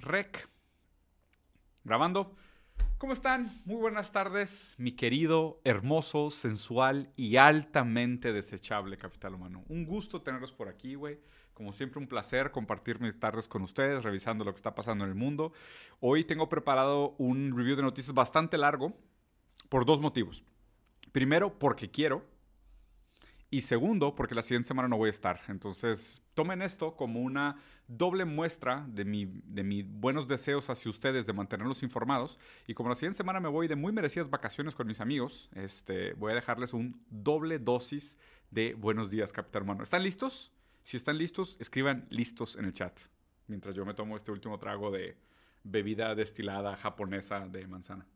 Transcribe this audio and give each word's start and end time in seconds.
Rec. 0.00 0.48
Grabando. 1.84 2.36
¿Cómo 2.98 3.14
están? 3.14 3.50
Muy 3.64 3.76
buenas 3.76 4.12
tardes, 4.12 4.74
mi 4.76 4.92
querido, 4.92 5.60
hermoso, 5.64 6.30
sensual 6.30 7.10
y 7.16 7.36
altamente 7.36 8.32
desechable 8.32 8.98
capital 8.98 9.34
humano. 9.34 9.64
Un 9.68 9.86
gusto 9.86 10.20
tenerlos 10.20 10.52
por 10.52 10.68
aquí, 10.68 10.94
güey. 10.96 11.18
Como 11.54 11.72
siempre, 11.72 11.98
un 11.98 12.06
placer 12.06 12.50
compartir 12.50 13.00
mis 13.00 13.18
tardes 13.18 13.48
con 13.48 13.62
ustedes, 13.62 14.02
revisando 14.02 14.44
lo 14.44 14.52
que 14.52 14.56
está 14.56 14.74
pasando 14.74 15.04
en 15.04 15.10
el 15.10 15.16
mundo. 15.16 15.52
Hoy 16.00 16.24
tengo 16.24 16.48
preparado 16.50 17.14
un 17.18 17.56
review 17.56 17.76
de 17.76 17.82
noticias 17.82 18.14
bastante 18.14 18.58
largo 18.58 18.94
por 19.70 19.86
dos 19.86 20.00
motivos. 20.00 20.44
Primero, 21.12 21.58
porque 21.58 21.90
quiero. 21.90 22.26
Y 23.52 23.62
segundo, 23.62 24.14
porque 24.14 24.36
la 24.36 24.42
siguiente 24.42 24.68
semana 24.68 24.86
no 24.86 24.96
voy 24.96 25.08
a 25.08 25.10
estar. 25.10 25.40
Entonces, 25.48 26.22
tomen 26.34 26.62
esto 26.62 26.94
como 26.94 27.20
una 27.20 27.56
doble 27.88 28.24
muestra 28.24 28.86
de, 28.88 29.04
mi, 29.04 29.26
de 29.26 29.64
mis 29.64 29.84
buenos 29.84 30.28
deseos 30.28 30.70
hacia 30.70 30.88
ustedes 30.88 31.26
de 31.26 31.32
mantenerlos 31.32 31.82
informados. 31.82 32.38
Y 32.68 32.74
como 32.74 32.90
la 32.90 32.94
siguiente 32.94 33.16
semana 33.16 33.40
me 33.40 33.48
voy 33.48 33.66
de 33.66 33.74
muy 33.74 33.92
merecidas 33.92 34.30
vacaciones 34.30 34.76
con 34.76 34.86
mis 34.86 35.00
amigos, 35.00 35.50
este, 35.54 36.12
voy 36.12 36.30
a 36.30 36.36
dejarles 36.36 36.72
un 36.74 37.04
doble 37.10 37.58
dosis 37.58 38.16
de 38.52 38.74
buenos 38.74 39.10
días, 39.10 39.32
Capitán 39.32 39.64
Humano. 39.64 39.82
¿Están 39.82 40.04
listos? 40.04 40.52
Si 40.84 40.96
están 40.96 41.18
listos, 41.18 41.56
escriban 41.58 42.06
listos 42.08 42.54
en 42.54 42.66
el 42.66 42.72
chat. 42.72 43.00
Mientras 43.48 43.74
yo 43.74 43.84
me 43.84 43.94
tomo 43.94 44.16
este 44.16 44.30
último 44.30 44.60
trago 44.60 44.92
de 44.92 45.16
bebida 45.64 46.14
destilada 46.14 46.76
japonesa 46.76 47.48
de 47.48 47.66
manzana. 47.66 48.06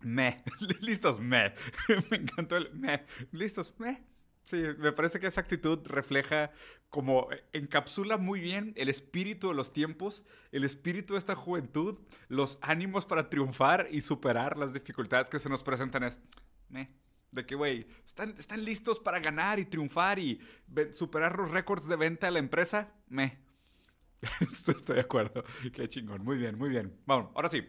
Me. 0.00 0.42
Listos, 0.80 1.20
me. 1.20 1.54
me 2.10 2.16
encantó 2.16 2.56
el 2.56 2.72
me. 2.74 3.04
Listos, 3.32 3.74
me. 3.78 4.02
Sí, 4.42 4.62
me 4.78 4.92
parece 4.92 5.20
que 5.20 5.26
esa 5.26 5.40
actitud 5.40 5.80
refleja 5.84 6.50
como 6.88 7.28
encapsula 7.52 8.16
muy 8.16 8.40
bien 8.40 8.72
el 8.76 8.88
espíritu 8.88 9.48
de 9.48 9.54
los 9.54 9.72
tiempos, 9.72 10.24
el 10.50 10.64
espíritu 10.64 11.14
de 11.14 11.18
esta 11.18 11.36
juventud, 11.36 11.98
los 12.28 12.58
ánimos 12.62 13.06
para 13.06 13.30
triunfar 13.30 13.86
y 13.92 14.00
superar 14.00 14.56
las 14.56 14.72
dificultades 14.72 15.28
que 15.28 15.38
se 15.38 15.48
nos 15.48 15.62
presentan. 15.62 16.02
Es 16.02 16.20
me. 16.68 16.90
De 17.30 17.46
que, 17.46 17.54
güey, 17.54 17.86
¿están, 18.04 18.34
¿están 18.38 18.64
listos 18.64 18.98
para 18.98 19.20
ganar 19.20 19.60
y 19.60 19.66
triunfar 19.66 20.18
y 20.18 20.40
superar 20.90 21.38
los 21.38 21.50
récords 21.50 21.86
de 21.86 21.94
venta 21.94 22.26
de 22.26 22.32
la 22.32 22.38
empresa? 22.40 22.92
Me. 23.08 23.38
Estoy 24.40 24.96
de 24.96 25.00
acuerdo. 25.00 25.44
Qué 25.72 25.88
chingón. 25.88 26.24
Muy 26.24 26.38
bien, 26.38 26.58
muy 26.58 26.70
bien. 26.70 26.98
Vamos, 27.06 27.30
ahora 27.36 27.48
sí. 27.48 27.62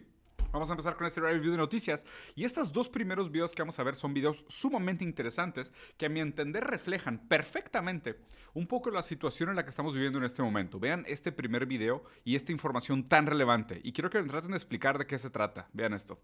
Vamos 0.52 0.70
a 0.70 0.74
empezar 0.74 0.98
con 0.98 1.08
este 1.08 1.22
review 1.22 1.52
de 1.52 1.58
noticias. 1.58 2.06
Y 2.36 2.44
estos 2.44 2.72
dos 2.72 2.90
primeros 2.90 3.32
videos 3.32 3.54
que 3.54 3.62
vamos 3.62 3.80
a 3.80 3.84
ver 3.84 3.96
son 3.96 4.14
videos 4.14 4.46
sumamente 4.50 5.04
interesantes 5.04 5.72
que 5.98 6.08
a 6.08 6.10
mi 6.10 6.20
entender 6.20 6.66
reflejan 6.66 7.20
perfectamente 7.28 8.20
un 8.54 8.68
poco 8.68 8.92
la 8.92 9.02
situación 9.02 9.50
en 9.50 9.56
la 9.56 9.64
que 9.64 9.70
estamos 9.70 9.94
viviendo 9.94 10.20
en 10.20 10.26
este 10.26 10.44
momento. 10.44 10.80
Vean 10.80 11.06
este 11.08 11.32
primer 11.32 11.66
video 11.66 12.04
y 12.26 12.36
esta 12.36 12.52
información 12.52 13.08
tan 13.08 13.28
relevante. 13.28 13.80
Y 13.84 13.94
quiero 13.94 14.10
que 14.10 14.22
me 14.22 14.28
traten 14.28 14.52
de 14.52 14.58
explicar 14.58 14.98
de 14.98 15.08
qué 15.08 15.18
se 15.18 15.30
trata. 15.30 15.70
Vean 15.74 15.94
esto. 15.94 16.20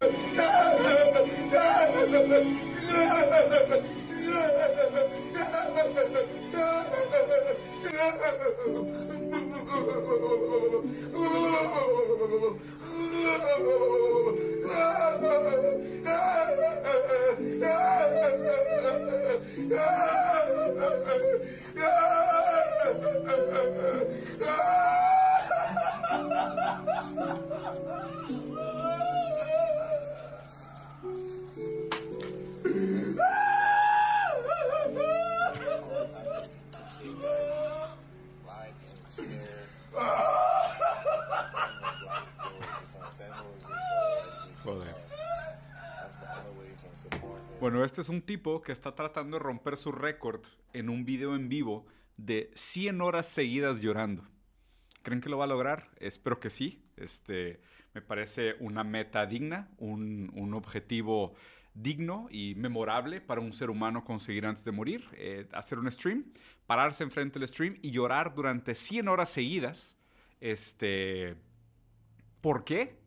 Bueno, 47.70 47.84
este 47.84 48.00
es 48.00 48.08
un 48.08 48.22
tipo 48.22 48.62
que 48.62 48.72
está 48.72 48.96
tratando 48.96 49.36
de 49.36 49.44
romper 49.44 49.76
su 49.76 49.92
récord 49.92 50.40
en 50.72 50.90
un 50.90 51.04
video 51.04 51.36
en 51.36 51.48
vivo 51.48 51.86
de 52.16 52.50
100 52.56 53.00
horas 53.00 53.28
seguidas 53.28 53.80
llorando. 53.80 54.26
¿Creen 55.04 55.20
que 55.20 55.28
lo 55.28 55.38
va 55.38 55.44
a 55.44 55.46
lograr? 55.46 55.88
Espero 56.00 56.40
que 56.40 56.50
sí. 56.50 56.82
Este, 56.96 57.60
me 57.94 58.02
parece 58.02 58.56
una 58.58 58.82
meta 58.82 59.24
digna, 59.24 59.70
un, 59.78 60.52
objetivo 60.52 61.34
digno 61.72 62.26
y 62.32 62.56
memorable 62.56 63.20
para 63.20 63.40
un 63.40 63.52
ser 63.52 63.70
humano 63.70 64.02
conseguir 64.02 64.46
antes 64.46 64.64
de 64.64 64.72
morir. 64.72 65.04
Eh, 65.12 65.46
hacer 65.52 65.78
un 65.78 65.88
stream, 65.92 66.24
pararse 66.66 67.04
enfrente 67.04 67.38
del 67.38 67.46
stream 67.46 67.78
y 67.82 67.92
llorar 67.92 68.34
durante 68.34 68.74
100 68.74 69.06
horas 69.06 69.28
seguidas. 69.28 69.96
Este, 70.40 71.36
¿Por 72.40 72.64
qué? 72.64 72.98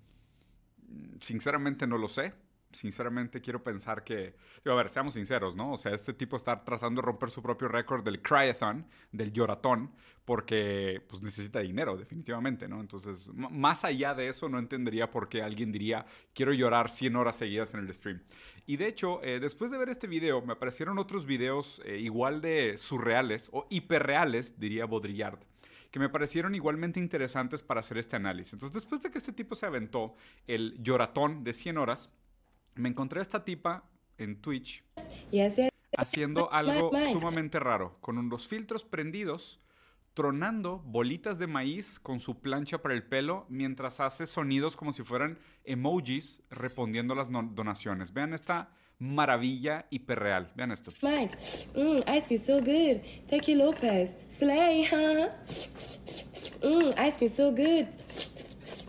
Sinceramente 1.19 1.85
no 1.85 1.97
lo 1.97 2.07
sé 2.07 2.42
sinceramente 2.73 3.41
quiero 3.41 3.63
pensar 3.63 4.03
que, 4.03 4.35
a 4.65 4.73
ver, 4.73 4.89
seamos 4.89 5.13
sinceros, 5.13 5.55
¿no? 5.55 5.73
O 5.73 5.77
sea, 5.77 5.93
este 5.93 6.13
tipo 6.13 6.35
está 6.37 6.63
tratando 6.63 7.01
de 7.01 7.05
romper 7.05 7.29
su 7.29 7.41
propio 7.41 7.67
récord 7.67 8.03
del 8.03 8.21
cryathon, 8.21 8.85
del 9.11 9.31
lloratón, 9.31 9.91
porque 10.25 11.01
pues 11.07 11.21
necesita 11.21 11.59
dinero, 11.59 11.97
definitivamente, 11.97 12.67
¿no? 12.67 12.79
Entonces, 12.79 13.29
más 13.33 13.83
allá 13.83 14.13
de 14.13 14.29
eso, 14.29 14.49
no 14.49 14.59
entendería 14.59 15.11
por 15.11 15.29
qué 15.29 15.41
alguien 15.41 15.71
diría, 15.71 16.05
quiero 16.33 16.53
llorar 16.53 16.89
100 16.89 17.15
horas 17.15 17.35
seguidas 17.35 17.73
en 17.73 17.81
el 17.81 17.93
stream. 17.93 18.21
Y 18.65 18.77
de 18.77 18.87
hecho, 18.87 19.21
eh, 19.23 19.39
después 19.39 19.71
de 19.71 19.77
ver 19.77 19.89
este 19.89 20.07
video, 20.07 20.41
me 20.41 20.53
aparecieron 20.53 20.97
otros 20.97 21.25
videos 21.25 21.81
eh, 21.85 21.97
igual 21.97 22.41
de 22.41 22.77
surreales, 22.77 23.49
o 23.51 23.67
hiperreales, 23.69 24.59
diría 24.59 24.85
Baudrillard 24.85 25.39
que 25.93 25.99
me 25.99 26.09
parecieron 26.09 26.55
igualmente 26.55 26.99
interesantes 26.99 27.61
para 27.61 27.81
hacer 27.81 27.99
este 27.99 28.15
análisis. 28.15 28.53
Entonces, 28.53 28.73
después 28.73 29.01
de 29.03 29.11
que 29.11 29.19
este 29.19 29.31
tipo 29.31 29.53
se 29.53 29.67
aventó 29.67 30.15
el 30.47 30.81
lloratón 30.81 31.43
de 31.43 31.53
100 31.53 31.77
horas, 31.77 32.11
me 32.75 32.89
encontré 32.89 33.19
a 33.19 33.23
esta 33.23 33.43
tipa 33.43 33.83
en 34.17 34.41
Twitch 34.41 34.83
haciendo 35.97 36.51
algo 36.53 36.91
sumamente 37.05 37.59
raro, 37.59 37.97
con 38.01 38.17
unos 38.17 38.47
filtros 38.47 38.83
prendidos, 38.83 39.59
tronando 40.13 40.79
bolitas 40.79 41.39
de 41.39 41.47
maíz 41.47 41.99
con 41.99 42.19
su 42.19 42.39
plancha 42.39 42.79
para 42.79 42.93
el 42.93 43.03
pelo, 43.03 43.45
mientras 43.49 43.99
hace 43.99 44.27
sonidos 44.27 44.75
como 44.75 44.93
si 44.93 45.03
fueran 45.03 45.39
emojis 45.63 46.41
respondiendo 46.49 47.13
a 47.13 47.17
las 47.17 47.29
donaciones. 47.31 48.13
Vean 48.13 48.33
esta 48.33 48.69
maravilla 48.99 49.87
hiperreal. 49.89 50.51
Vean 50.55 50.71
esto. 50.71 50.91
Mike, 51.01 51.35
mm, 51.75 52.15
ice 52.15 52.27
cream 52.27 52.41
so 52.41 52.59
good. 52.59 53.01
Thank 53.27 53.47
you, 53.47 53.57
Lopez. 53.57 54.15
Slay, 54.29 54.85
huh? 54.85 55.29
Mm, 56.61 56.93
ice 57.07 57.17
cream 57.17 57.31
so 57.31 57.51
good. 57.51 57.87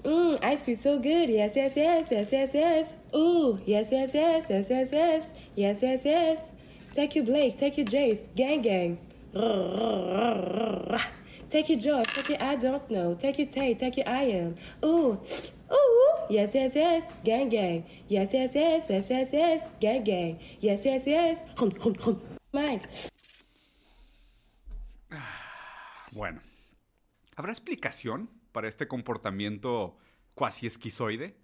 Mm, 0.05 0.39
ice 0.45 0.63
cream 0.63 0.77
so 0.77 0.99
good. 0.99 1.31
Yes, 1.31 1.57
yes, 1.57 1.73
yes, 1.77 2.09
yes, 2.11 2.31
yes, 2.31 2.51
yes. 2.55 2.95
Ooh, 3.15 3.59
yes, 3.65 3.89
yes, 3.91 4.13
yes, 4.13 4.51
yes, 4.51 4.69
yes, 4.69 4.93
yes. 4.93 5.27
Yes, 5.57 5.83
yes, 5.83 6.05
yes. 6.05 6.53
Take 6.95 7.17
you, 7.17 7.23
Blake. 7.23 7.57
Take 7.57 7.79
you, 7.79 7.85
Jace. 7.85 8.29
Gang, 8.37 8.61
gang. 8.61 8.99
Take 11.49 11.71
you, 11.71 11.77
George. 11.77 12.07
Take 12.15 12.29
you, 12.29 12.37
I 12.39 12.57
don't 12.57 12.89
know. 12.91 13.15
Take 13.15 13.39
you, 13.39 13.47
Tay. 13.47 13.75
Take 13.75 13.97
you, 13.97 14.05
I 14.07 14.23
am. 14.25 14.55
Ooh, 14.85 15.19
ooh. 15.73 16.17
Yes, 16.29 16.55
yes, 16.55 16.75
yes. 16.75 17.05
Gang, 17.25 17.49
gang. 17.49 17.85
Yes, 18.07 18.35
yes, 18.35 18.55
yes, 18.55 18.87
yes, 18.91 19.09
yes, 19.09 19.33
yes. 19.33 19.71
Gang, 19.81 20.05
gang. 20.05 20.39
Yes, 20.61 20.85
yes, 20.85 21.07
yes. 21.07 21.39
Hum, 21.57 21.71
hum, 21.81 21.95
hum. 21.95 22.21
Mike. 22.53 22.87
Bueno, 26.13 26.41
¿habrá 27.37 27.51
explicación 27.51 28.29
para 28.55 28.69
este 28.69 28.87
comportamiento 28.87 29.97
cuasi 30.33 30.67
esquizoide? 30.69 31.37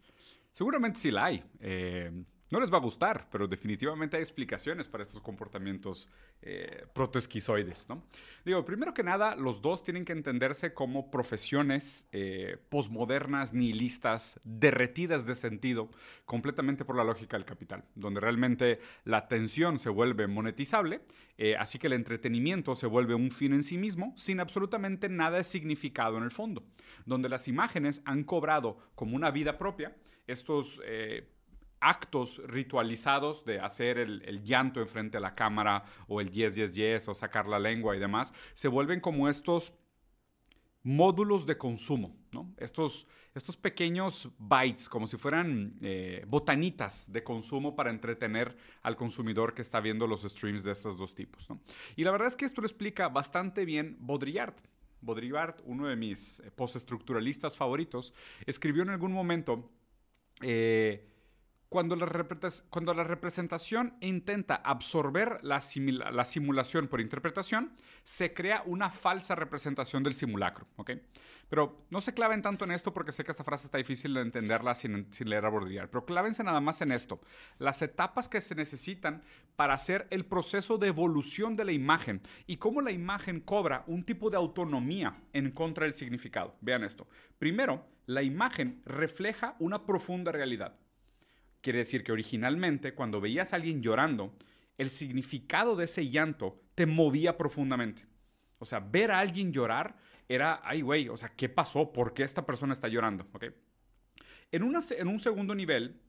Seguramente 0.53 1.01
sí 1.01 1.11
la 1.11 1.25
hay. 1.27 1.45
Eh, 1.59 2.11
no 2.51 2.61
les 2.61 2.73
va 2.73 2.79
a 2.79 2.81
gustar, 2.81 3.29
pero 3.31 3.47
definitivamente 3.47 4.17
hay 4.17 4.23
explicaciones 4.23 4.89
para 4.89 5.05
estos 5.05 5.23
comportamientos 5.23 6.11
eh, 6.43 6.85
protoesquizoides, 6.93 7.89
¿no? 7.89 8.03
Digo, 8.45 8.65
primero 8.65 8.93
que 8.93 9.03
nada, 9.03 9.37
los 9.37 9.63
dos 9.63 9.85
tienen 9.85 10.05
que 10.05 10.13
entenderse 10.13 10.75
como 10.75 11.11
profesiones 11.11 12.09
eh, 12.13 12.57
posmodernas, 12.69 13.53
nihilistas, 13.53 14.41
derretidas 14.43 15.27
de 15.27 15.35
sentido, 15.35 15.91
completamente 16.25 16.85
por 16.85 16.97
la 16.97 17.05
lógica 17.05 17.37
del 17.37 17.47
capital, 17.47 17.85
donde 17.95 18.21
realmente 18.21 18.81
la 19.05 19.19
atención 19.19 19.79
se 19.79 19.89
vuelve 19.89 20.27
monetizable, 20.27 21.03
eh, 21.39 21.57
así 21.57 21.79
que 21.79 21.87
el 21.87 21.93
entretenimiento 21.93 22.75
se 22.75 22.87
vuelve 22.87 23.15
un 23.15 23.31
fin 23.31 23.53
en 23.53 23.63
sí 23.63 23.79
mismo, 23.79 24.13
sin 24.17 24.41
absolutamente 24.41 25.09
nada 25.09 25.39
de 25.39 25.45
significado 25.45 26.19
en 26.19 26.25
el 26.25 26.31
fondo, 26.31 26.65
donde 27.07 27.29
las 27.29 27.49
imágenes 27.49 28.03
han 28.05 28.25
cobrado 28.25 28.79
como 28.95 29.15
una 29.15 29.31
vida 29.31 29.57
propia 29.57 29.95
estos 30.27 30.81
eh, 30.85 31.29
actos 31.81 32.43
ritualizados 32.47 33.45
de 33.45 33.61
hacer 33.61 33.99
el, 33.99 34.43
llanto 34.45 34.81
enfrente 34.81 35.17
de 35.17 35.23
la 35.23 35.35
cámara 35.35 35.85
o 36.09 36.21
el 36.21 36.31
yes, 36.31 36.55
yes, 36.55 36.75
yes 36.75 37.09
o 37.09 37.15
sacar 37.15 37.47
la 37.47 37.59
lengua 37.59 37.97
y 37.97 37.99
demás, 37.99 38.33
se 38.55 38.69
vuelven 38.69 39.01
como 39.01 39.29
estos 39.29 39.75
módulos 40.83 41.47
de 41.47 41.59
consumo, 41.59 42.17
¿no? 42.33 42.55
Estos, 42.57 43.07
estos 43.35 43.57
pequeños 43.57 44.31
bytes, 44.39 44.89
como 44.89 45.07
si 45.07 45.17
fueran 45.17 45.79
eh, 45.83 46.25
botanitas 46.27 47.11
de 47.13 47.23
consumo 47.23 47.77
para 47.77 47.91
entretener 47.91 48.57
al 48.83 48.97
consumidor 48.97 49.55
que 49.55 49.63
está 49.63 49.81
viendo 49.81 50.07
los 50.07 50.23
streams 50.23 50.65
de 50.65 50.73
estos 50.73 50.97
dos 50.97 51.15
tipos, 51.15 51.51
¿no? 51.51 51.61
Y 51.97 52.05
la 52.05 52.11
verdad 52.11 52.29
es 52.29 52.37
que 52.37 52.45
esto 52.45 52.61
lo 52.61 52.67
explica 52.67 53.09
bastante 53.09 53.65
bien 53.65 53.97
Baudrillard. 54.01 54.55
Baudrillard, 55.03 55.57
uno 55.65 55.87
de 55.87 55.97
mis 55.97 56.41
eh, 56.41 56.51
postestructuralistas 56.51 57.57
favoritos, 57.57 58.15
escribió 58.47 58.83
en 58.83 58.91
algún 58.91 59.13
momento 59.13 59.71
eh, 60.43 61.10
cuando 61.71 61.95
la, 61.95 63.05
representación 63.05 63.95
intenta 64.01 64.57
absorber 64.57 65.39
la, 65.43 65.63
la, 66.11 66.25
simulación 66.25 66.89
por 66.89 67.01
interpretación, 67.01 67.73
se 68.03 68.35
crea 68.35 68.65
una 68.67 68.91
falsa 68.91 69.37
representación 69.37 70.03
del 70.03 70.15
simulacro. 70.15 70.67
¿okay? 70.75 71.01
Pero 71.49 71.87
no 71.91 72.01
se 72.01 72.13
claven 72.13 72.43
tanto 72.43 72.65
en 72.65 72.73
esto 72.73 72.93
porque 72.93 73.13
sé 73.13 73.23
que 73.23 73.31
esta 73.31 73.45
frase 73.45 73.67
está 73.67 73.79
difícil 73.79 74.15
de 74.15 74.23
entenderla 74.23 74.75
sin, 74.75 75.13
sin 75.15 75.31
leer 75.31 75.47
a 75.47 75.49
Baudrillard. 75.49 75.89
Pero 75.91 76.05
clávense 76.05 76.43
nada 76.43 76.61
más 76.61 76.81
en 76.81 76.91
esto. 76.91 77.21
Las 77.61 77.83
etapas 77.83 78.29
que 78.29 78.41
se 78.41 78.57
necesitan 78.57 79.23
para 79.55 79.75
hacer 79.75 80.09
el 80.11 80.27
proceso 80.27 80.77
de 80.77 80.89
evolución 80.89 81.55
de 81.55 81.67
la 81.67 81.73
imagen 81.73 82.21
y 82.49 82.57
cómo 82.57 82.81
la 82.81 82.91
imagen 82.91 83.39
cobra 83.39 83.85
un 83.87 84.03
tipo 84.03 84.29
de 84.29 84.39
autonomía 84.39 85.23
en 85.33 85.53
contra 85.53 85.85
del 85.85 85.95
significado. 85.95 86.57
Vean 86.63 86.83
esto. 86.83 87.07
Primero, 87.39 87.87
la 88.07 88.25
imagen 88.25 88.83
refleja 88.85 89.55
una 89.61 89.87
profunda 89.87 90.33
realidad. 90.33 90.75
Quiere 91.61 91.79
decir 91.81 92.05
que 92.05 92.13
originalmente 92.13 92.95
cuando 92.95 93.21
veías 93.21 93.53
a 93.53 93.57
alguien 93.57 93.83
llorando, 93.83 94.37
el 94.79 94.89
significado 94.89 95.77
de 95.77 95.85
ese 95.85 96.09
llanto 96.09 96.63
te 96.75 96.87
movía 96.87 97.37
profundamente. 97.37 98.07
O 98.59 98.65
sea, 98.65 98.81
ver 98.81 99.11
a 99.11 99.19
alguien 99.19 99.53
llorar 99.53 99.97
era, 100.29 100.61
ay 100.65 100.81
güey, 100.81 101.09
o 101.09 101.17
sea, 101.17 101.31
¿qué 101.37 101.49
pasó? 101.49 101.93
¿Por 101.93 102.15
qué 102.15 102.23
esta 102.23 102.47
persona 102.47 102.73
está 102.73 102.89
llorando? 102.89 103.27
¿Okay? 103.33 103.51
En, 104.53 104.63
en 104.63 105.09
un 105.09 105.19
segundo 105.19 105.55
nivel, 105.55 106.01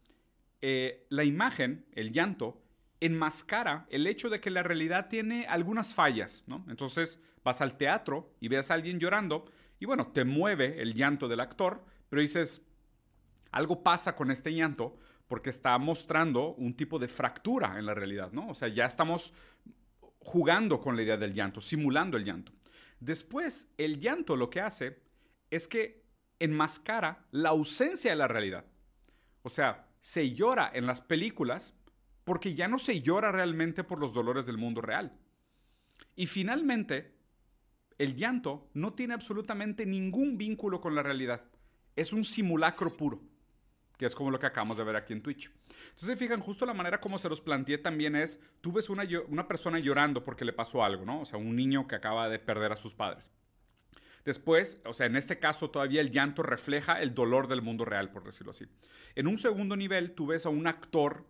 eh, 0.61 1.05
la 1.09 1.23
imagen, 1.23 1.85
el 1.93 2.11
llanto, 2.11 2.61
enmascara 2.99 3.87
el 3.89 4.05
hecho 4.07 4.29
de 4.29 4.39
que 4.39 4.51
la 4.51 4.63
realidad 4.63 5.09
tiene 5.09 5.47
algunas 5.47 5.93
fallas, 5.93 6.43
¿no? 6.47 6.63
Entonces 6.69 7.19
vas 7.43 7.61
al 7.61 7.77
teatro 7.77 8.35
y 8.39 8.47
ves 8.47 8.69
a 8.69 8.75
alguien 8.75 8.99
llorando 8.99 9.51
y 9.79 9.85
bueno, 9.85 10.11
te 10.11 10.23
mueve 10.23 10.81
el 10.81 10.93
llanto 10.93 11.27
del 11.27 11.39
actor, 11.39 11.83
pero 12.07 12.21
dices, 12.21 12.61
algo 13.51 13.81
pasa 13.81 14.15
con 14.15 14.29
este 14.29 14.53
llanto 14.53 14.99
porque 15.31 15.49
está 15.49 15.77
mostrando 15.77 16.55
un 16.55 16.73
tipo 16.73 16.99
de 16.99 17.07
fractura 17.07 17.79
en 17.79 17.85
la 17.85 17.93
realidad, 17.93 18.33
¿no? 18.33 18.49
O 18.49 18.53
sea, 18.53 18.67
ya 18.67 18.83
estamos 18.83 19.33
jugando 20.19 20.81
con 20.81 20.97
la 20.97 21.03
idea 21.03 21.15
del 21.15 21.33
llanto, 21.33 21.61
simulando 21.61 22.17
el 22.17 22.25
llanto. 22.25 22.51
Después, 22.99 23.71
el 23.77 24.01
llanto 24.01 24.35
lo 24.35 24.49
que 24.49 24.59
hace 24.59 24.99
es 25.49 25.69
que 25.69 26.03
enmascara 26.37 27.27
la 27.31 27.47
ausencia 27.47 28.11
de 28.11 28.17
la 28.17 28.27
realidad. 28.27 28.65
O 29.41 29.47
sea, 29.47 29.87
se 30.01 30.33
llora 30.33 30.69
en 30.73 30.85
las 30.85 30.99
películas 30.99 31.79
porque 32.25 32.53
ya 32.53 32.67
no 32.67 32.77
se 32.77 32.99
llora 32.99 33.31
realmente 33.31 33.85
por 33.85 33.99
los 33.99 34.13
dolores 34.13 34.45
del 34.45 34.57
mundo 34.57 34.81
real. 34.81 35.17
Y 36.13 36.27
finalmente, 36.27 37.15
el 37.97 38.17
llanto 38.17 38.69
no 38.73 38.95
tiene 38.95 39.13
absolutamente 39.13 39.85
ningún 39.85 40.37
vínculo 40.37 40.81
con 40.81 40.93
la 40.93 41.03
realidad. 41.03 41.41
Es 41.95 42.11
un 42.11 42.25
simulacro 42.25 42.97
puro 42.97 43.30
es 44.07 44.15
como 44.15 44.31
lo 44.31 44.39
que 44.39 44.45
acabamos 44.45 44.77
de 44.77 44.83
ver 44.83 44.95
aquí 44.95 45.13
en 45.13 45.21
Twitch. 45.21 45.51
Entonces, 45.69 46.07
se 46.07 46.15
fijan, 46.15 46.39
justo 46.39 46.65
la 46.65 46.73
manera 46.73 46.99
como 46.99 47.19
se 47.19 47.29
los 47.29 47.41
planteé 47.41 47.77
también 47.77 48.15
es, 48.15 48.39
tú 48.61 48.71
ves 48.71 48.89
una, 48.89 49.03
una 49.27 49.47
persona 49.47 49.79
llorando 49.79 50.23
porque 50.23 50.45
le 50.45 50.53
pasó 50.53 50.83
algo, 50.83 51.05
¿no? 51.05 51.21
O 51.21 51.25
sea, 51.25 51.37
un 51.37 51.55
niño 51.55 51.87
que 51.87 51.95
acaba 51.95 52.29
de 52.29 52.39
perder 52.39 52.71
a 52.71 52.77
sus 52.77 52.93
padres. 52.93 53.31
Después, 54.25 54.81
o 54.85 54.93
sea, 54.93 55.07
en 55.07 55.15
este 55.15 55.39
caso 55.39 55.71
todavía 55.71 56.01
el 56.01 56.11
llanto 56.11 56.43
refleja 56.43 57.01
el 57.01 57.15
dolor 57.15 57.47
del 57.47 57.61
mundo 57.61 57.85
real, 57.85 58.11
por 58.11 58.23
decirlo 58.23 58.51
así. 58.51 58.65
En 59.15 59.27
un 59.27 59.37
segundo 59.37 59.75
nivel, 59.75 60.13
tú 60.13 60.27
ves 60.27 60.45
a 60.45 60.49
un 60.49 60.67
actor 60.67 61.25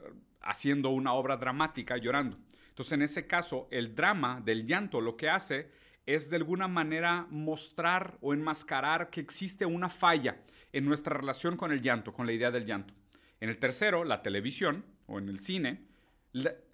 eh, 0.00 0.12
haciendo 0.42 0.90
una 0.90 1.14
obra 1.14 1.36
dramática 1.38 1.96
llorando. 1.96 2.38
Entonces, 2.68 2.92
en 2.92 3.02
ese 3.02 3.26
caso, 3.26 3.68
el 3.70 3.94
drama 3.94 4.42
del 4.44 4.66
llanto 4.66 5.00
lo 5.00 5.16
que 5.16 5.30
hace 5.30 5.70
es 6.06 6.30
de 6.30 6.36
alguna 6.36 6.68
manera 6.68 7.26
mostrar 7.30 8.16
o 8.20 8.32
enmascarar 8.32 9.10
que 9.10 9.20
existe 9.20 9.66
una 9.66 9.88
falla 9.88 10.40
en 10.72 10.84
nuestra 10.84 11.16
relación 11.16 11.56
con 11.56 11.72
el 11.72 11.82
llanto, 11.82 12.12
con 12.12 12.26
la 12.26 12.32
idea 12.32 12.50
del 12.50 12.64
llanto. 12.64 12.94
En 13.40 13.48
el 13.48 13.58
tercero, 13.58 14.04
la 14.04 14.22
televisión 14.22 14.84
o 15.08 15.18
en 15.18 15.28
el 15.28 15.40
cine, 15.40 15.84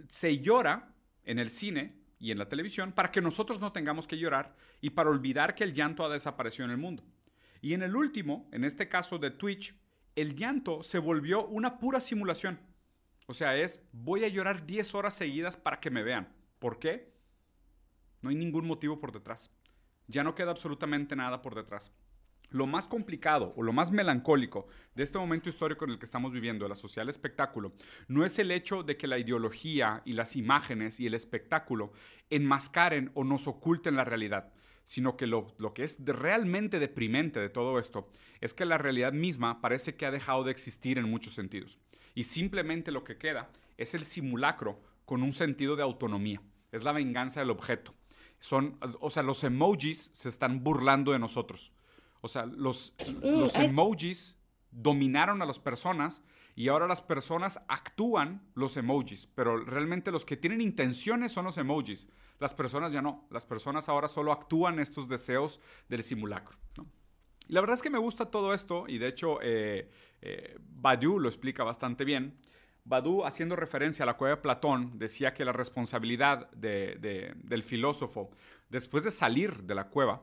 se 0.08 0.38
llora 0.38 0.94
en 1.25 1.38
el 1.38 1.50
cine 1.50 1.96
y 2.19 2.31
en 2.31 2.38
la 2.38 2.49
televisión 2.49 2.93
para 2.93 3.11
que 3.11 3.20
nosotros 3.20 3.61
no 3.61 3.73
tengamos 3.73 4.06
que 4.06 4.19
llorar 4.19 4.55
y 4.81 4.90
para 4.90 5.11
olvidar 5.11 5.55
que 5.55 5.64
el 5.64 5.75
llanto 5.75 6.05
ha 6.05 6.12
desaparecido 6.12 6.67
en 6.67 6.73
el 6.73 6.79
mundo. 6.79 7.02
Y 7.61 7.75
en 7.75 7.82
el 7.82 7.96
último, 7.96 8.49
en 8.52 8.64
este 8.64 8.88
caso 8.88 9.19
de 9.19 9.31
Twitch, 9.31 9.75
el 10.14 10.37
llanto 10.37 10.82
se 10.82 10.99
volvió 10.99 11.46
una 11.46 11.79
pura 11.79 12.00
simulación. 12.00 12.61
O 13.26 13.34
sea, 13.34 13.56
es 13.56 13.87
voy 13.93 14.25
a 14.25 14.29
llorar 14.29 14.67
10 14.67 14.94
horas 14.94 15.14
seguidas 15.14 15.56
para 15.56 15.81
que 15.81 15.90
me 15.90 16.02
vean. 16.02 16.29
¿Por 16.58 16.79
qué? 16.79 17.12
No 18.22 18.30
hay 18.30 18.36
ningún 18.36 18.66
motivo 18.66 19.00
por 19.00 19.12
detrás. 19.12 19.50
Ya 20.06 20.24
no 20.24 20.34
queda 20.34 20.52
absolutamente 20.52 21.16
nada 21.16 21.42
por 21.42 21.54
detrás. 21.54 21.92
Lo 22.50 22.66
más 22.66 22.86
complicado 22.86 23.54
o 23.56 23.62
lo 23.62 23.72
más 23.72 23.90
melancólico 23.90 24.66
de 24.94 25.02
este 25.02 25.19
momento 25.19 25.48
histórico 25.48 25.84
en 25.84 25.92
el 25.92 25.98
que 25.98 26.04
estamos 26.04 26.32
viviendo, 26.32 26.69
la 26.69 26.76
social 26.76 27.08
espectáculo, 27.08 27.72
no 28.08 28.26
es 28.26 28.38
el 28.38 28.50
hecho 28.50 28.82
de 28.82 28.98
que 28.98 29.06
la 29.06 29.19
ideología 29.19 30.02
y 30.04 30.12
las 30.12 30.36
imágenes 30.36 31.00
y 31.00 31.06
el 31.06 31.14
espectáculo 31.14 31.92
enmascaren 32.28 33.10
o 33.14 33.24
nos 33.24 33.48
oculten 33.48 33.96
la 33.96 34.04
realidad, 34.04 34.52
sino 34.84 35.16
que 35.16 35.26
lo, 35.26 35.54
lo 35.58 35.72
que 35.72 35.82
es 35.82 35.98
realmente 36.04 36.78
deprimente 36.78 37.40
de 37.40 37.48
todo 37.48 37.78
esto 37.78 38.10
es 38.42 38.52
que 38.52 38.66
la 38.66 38.76
realidad 38.76 39.14
misma 39.14 39.62
parece 39.62 39.96
que 39.96 40.04
ha 40.04 40.10
dejado 40.10 40.44
de 40.44 40.50
existir 40.50 40.98
en 40.98 41.08
muchos 41.08 41.32
sentidos. 41.32 41.80
Y 42.14 42.24
simplemente 42.24 42.92
lo 42.92 43.02
que 43.02 43.16
queda 43.16 43.50
es 43.78 43.94
el 43.94 44.04
simulacro 44.04 44.82
con 45.06 45.22
un 45.22 45.32
sentido 45.32 45.74
de 45.74 45.84
autonomía. 45.84 46.42
Es 46.70 46.84
la 46.84 46.92
venganza 46.92 47.40
del 47.40 47.50
objeto 47.50 47.94
son, 48.43 48.77
o 48.99 49.09
sea, 49.09 49.23
los 49.23 49.44
emojis 49.44 50.11
se 50.12 50.29
están 50.29 50.65
burlando 50.65 51.12
de 51.12 51.21
nosotros. 51.21 51.73
O 52.23 52.27
sea, 52.27 52.44
los, 52.44 52.93
mm, 53.23 53.39
los 53.39 53.55
emojis 53.55 54.37
dominaron 54.73 55.43
a 55.43 55.47
las 55.47 55.61
personas 55.61 56.23
y 56.56 56.67
ahora 56.67 56.89
las 56.89 57.00
personas 57.00 57.61
actúan 57.69 58.43
los 58.55 58.77
emojis, 58.77 59.29
pero 59.37 59.59
realmente 59.65 60.11
los 60.11 60.25
que 60.25 60.37
tienen 60.37 60.61
intenciones 60.61 61.33
son 61.33 61.44
los 61.44 61.56
emojis. 61.56 62.09
Las 62.41 62.53
personas 62.53 62.93
ya 62.93 63.00
no. 63.00 63.29
Las 63.31 63.47
personas 63.47 63.89
ahora 63.89 64.09
solo 64.09 64.33
actúan 64.33 64.81
estos 64.81 65.09
deseos 65.09 65.61
del 65.89 66.03
simulacro. 66.03 66.59
Y 67.47 67.53
la 67.53 67.61
verdad 67.61 67.75
es 67.75 67.83
que 67.83 67.91
me 67.91 67.99
gusta 67.99 68.27
todo 68.32 68.55
esto 68.55 68.87
y 68.89 68.99
de 68.99 69.06
hecho 69.06 69.39
eh, 69.41 69.89
eh, 70.20 70.58
Badiou 70.58 71.20
lo 71.20 71.29
explica 71.29 71.63
bastante 71.63 72.05
bien. 72.05 72.37
Badu, 72.84 73.24
haciendo 73.24 73.55
referencia 73.56 74.03
a 74.03 74.06
la 74.06 74.17
cueva 74.17 74.36
de 74.36 74.43
Platón, 74.43 74.98
decía 74.98 75.34
que 75.34 75.44
la 75.44 75.53
responsabilidad 75.53 76.51
del 76.51 77.62
filósofo, 77.62 78.31
después 78.69 79.05
de 79.05 79.10
salir 79.10 79.62
de 79.62 79.74
la 79.74 79.89
cueva 79.89 80.22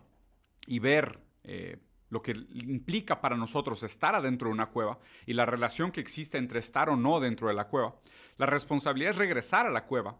y 0.67 0.79
ver 0.79 1.19
eh, 1.43 1.77
lo 2.09 2.21
que 2.21 2.31
implica 2.31 3.21
para 3.21 3.37
nosotros 3.37 3.83
estar 3.83 4.15
adentro 4.15 4.49
de 4.49 4.53
una 4.53 4.67
cueva 4.67 4.99
y 5.25 5.33
la 5.33 5.45
relación 5.45 5.91
que 5.91 6.01
existe 6.01 6.37
entre 6.37 6.59
estar 6.59 6.89
o 6.89 6.95
no 6.95 7.19
dentro 7.19 7.47
de 7.47 7.53
la 7.53 7.67
cueva, 7.67 7.95
la 8.37 8.45
responsabilidad 8.45 9.11
es 9.11 9.17
regresar 9.17 9.65
a 9.65 9.71
la 9.71 9.85
cueva 9.85 10.17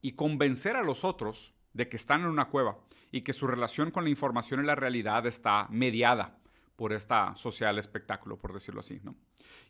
y 0.00 0.12
convencer 0.12 0.76
a 0.76 0.82
los 0.82 1.04
otros 1.04 1.54
de 1.72 1.88
que 1.88 1.96
están 1.96 2.22
en 2.22 2.28
una 2.28 2.48
cueva 2.48 2.78
y 3.10 3.22
que 3.22 3.32
su 3.32 3.46
relación 3.46 3.90
con 3.90 4.04
la 4.04 4.10
información 4.10 4.62
y 4.62 4.66
la 4.66 4.74
realidad 4.74 5.26
está 5.26 5.66
mediada 5.70 6.38
por 6.76 6.92
esta 6.92 7.36
social 7.36 7.78
espectáculo, 7.78 8.38
por 8.38 8.52
decirlo 8.52 8.80
así. 8.80 9.00
¿no? 9.02 9.14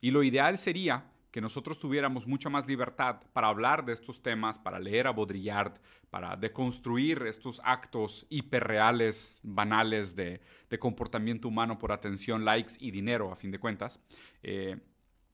Y 0.00 0.10
lo 0.10 0.22
ideal 0.22 0.58
sería 0.58 1.10
que 1.34 1.40
nosotros 1.40 1.80
tuviéramos 1.80 2.28
mucha 2.28 2.48
más 2.48 2.64
libertad 2.68 3.16
para 3.32 3.48
hablar 3.48 3.84
de 3.84 3.92
estos 3.92 4.22
temas, 4.22 4.56
para 4.56 4.78
leer 4.78 5.08
a 5.08 5.12
Baudrillard, 5.12 5.80
para 6.08 6.36
deconstruir 6.36 7.24
estos 7.26 7.60
actos 7.64 8.24
hiperreales, 8.30 9.40
banales 9.42 10.14
de, 10.14 10.40
comportamiento 10.78 11.48
humano 11.48 11.76
por 11.76 11.90
atención, 11.90 12.44
likes 12.44 12.74
y 12.78 12.92
dinero, 12.92 13.32
a 13.32 13.34
fin 13.34 13.50
de 13.50 13.58
cuentas. 13.58 13.98
Eh, 14.44 14.78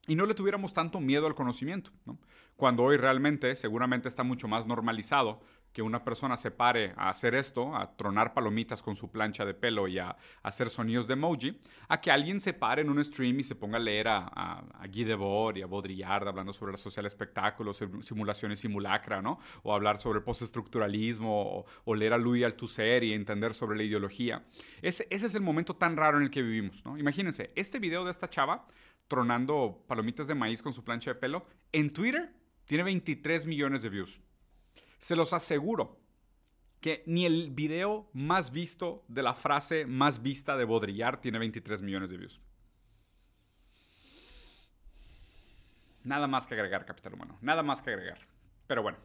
y 0.06 0.14
no 0.14 0.24
le 0.24 0.32
tuviéramos 0.32 0.72
tanto 0.72 1.00
miedo 1.00 1.26
al 1.26 1.34
conocimiento, 1.34 1.90
cuando 2.56 2.82
hoy 2.82 2.96
realmente 2.96 3.54
seguramente 3.54 4.08
está 4.08 4.22
mucho 4.22 4.48
más 4.48 4.66
normalizado 4.66 5.42
que 5.72 5.82
una 5.82 6.04
persona 6.04 6.36
se 6.36 6.50
pare 6.50 6.92
a 6.96 7.08
hacer 7.08 7.34
esto, 7.34 7.76
a 7.76 7.96
tronar 7.96 8.34
palomitas 8.34 8.82
con 8.82 8.96
su 8.96 9.10
plancha 9.10 9.44
de 9.44 9.54
pelo 9.54 9.88
y 9.88 9.98
a, 9.98 10.16
hacer 10.42 10.70
sonidos 10.70 11.06
de 11.06 11.14
emoji, 11.14 11.60
a 11.88 12.00
que 12.00 12.10
alguien 12.10 12.40
se 12.40 12.52
pare 12.52 12.82
en 12.82 12.90
un 12.90 13.02
stream 13.04 13.40
y 13.40 13.44
se 13.44 13.54
ponga 13.54 13.76
a 13.76 13.80
leer 13.80 14.08
a, 14.08 14.26
a, 14.26 14.86
Guy 14.86 15.04
Debord 15.04 15.56
y 15.56 15.62
a 15.62 15.66
Baudrillard 15.66 16.26
hablando 16.26 16.52
sobre 16.52 16.72
la 16.72 16.78
social 16.78 17.06
espectáculo, 17.06 17.72
simulación 17.72 18.52
y 18.52 18.56
simulacra, 18.56 19.22
¿no? 19.22 19.38
O 19.62 19.74
hablar 19.74 19.98
sobre 19.98 20.20
postestructuralismo, 20.20 21.60
o, 21.60 21.66
o 21.84 21.94
leer 21.94 22.14
a 22.14 22.18
Louis 22.18 22.44
Althusser 22.44 23.04
y 23.04 23.12
entender 23.12 23.54
sobre 23.54 23.76
la 23.76 23.84
ideología. 23.84 24.44
Ese, 24.82 25.06
es 25.10 25.34
el 25.34 25.42
momento 25.42 25.76
tan 25.76 25.96
raro 25.96 26.18
en 26.18 26.24
el 26.24 26.30
que 26.30 26.42
vivimos. 26.42 26.82
Imagínense, 26.98 27.52
este 27.54 27.78
video 27.78 28.04
de 28.04 28.10
esta 28.10 28.28
chava 28.28 28.66
tronando 29.08 29.84
palomitas 29.88 30.28
de 30.28 30.36
maíz 30.36 30.62
con 30.62 30.72
su 30.72 30.84
plancha 30.84 31.10
de 31.10 31.16
pelo, 31.16 31.44
en 31.72 31.92
Twitter 31.92 32.32
tiene 32.64 32.84
23 32.84 33.44
millones 33.44 33.82
de 33.82 33.88
views. 33.88 34.20
Se 35.00 35.16
los 35.16 35.32
aseguro 35.32 35.98
que 36.80 37.02
ni 37.06 37.26
el 37.26 37.50
video 37.50 38.08
más 38.12 38.52
visto 38.52 39.04
de 39.08 39.22
la 39.22 39.34
frase 39.34 39.86
más 39.86 40.22
vista 40.22 40.56
de 40.56 40.64
Baudrillard 40.64 41.20
tiene 41.20 41.38
23 41.38 41.82
millones 41.82 42.10
de 42.10 42.18
views. 42.18 42.40
Nada 46.04 46.26
más 46.26 46.46
que 46.46 46.54
agregar, 46.54 46.86
capital 46.86 47.14
humano. 47.14 47.38
Nada 47.40 47.62
más 47.62 47.82
que 47.82 47.90
agregar. 47.90 48.20
Pero 48.66 48.82
bueno. 48.82 48.98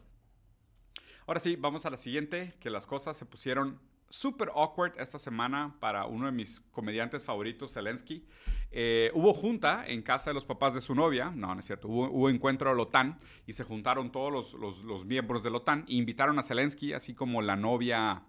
Ahora 1.26 1.40
sí, 1.40 1.56
vamos 1.56 1.84
a 1.84 1.90
la 1.90 1.96
siguiente, 1.96 2.54
que 2.60 2.70
las 2.70 2.86
cosas 2.86 3.16
se 3.16 3.26
pusieron 3.26 3.80
súper 4.10 4.50
awkward 4.54 4.98
esta 4.98 5.18
semana 5.18 5.76
para 5.80 6.06
uno 6.06 6.26
de 6.26 6.32
mis 6.32 6.60
comediantes 6.72 7.24
favoritos, 7.24 7.74
Zelensky. 7.74 8.24
Eh, 8.70 9.10
hubo 9.14 9.32
junta 9.32 9.86
en 9.86 10.02
casa 10.02 10.30
de 10.30 10.34
los 10.34 10.44
papás 10.44 10.74
de 10.74 10.80
su 10.80 10.94
novia, 10.94 11.30
no, 11.34 11.54
no 11.54 11.60
es 11.60 11.66
cierto, 11.66 11.88
hubo, 11.88 12.28
encuentro 12.28 12.70
de 12.70 12.76
la 12.76 12.82
OTAN 12.82 13.16
y 13.46 13.52
se 13.52 13.64
juntaron 13.64 14.10
todos 14.12 14.54
los, 14.54 14.82
los 14.82 15.04
miembros 15.06 15.42
de 15.42 15.50
la 15.50 15.58
OTAN 15.58 15.84
e 15.88 15.94
invitaron 15.94 16.38
a 16.38 16.42
Zelensky, 16.42 16.92
así 16.92 17.14
como 17.14 17.42
la 17.42 17.56
novia 17.56 18.22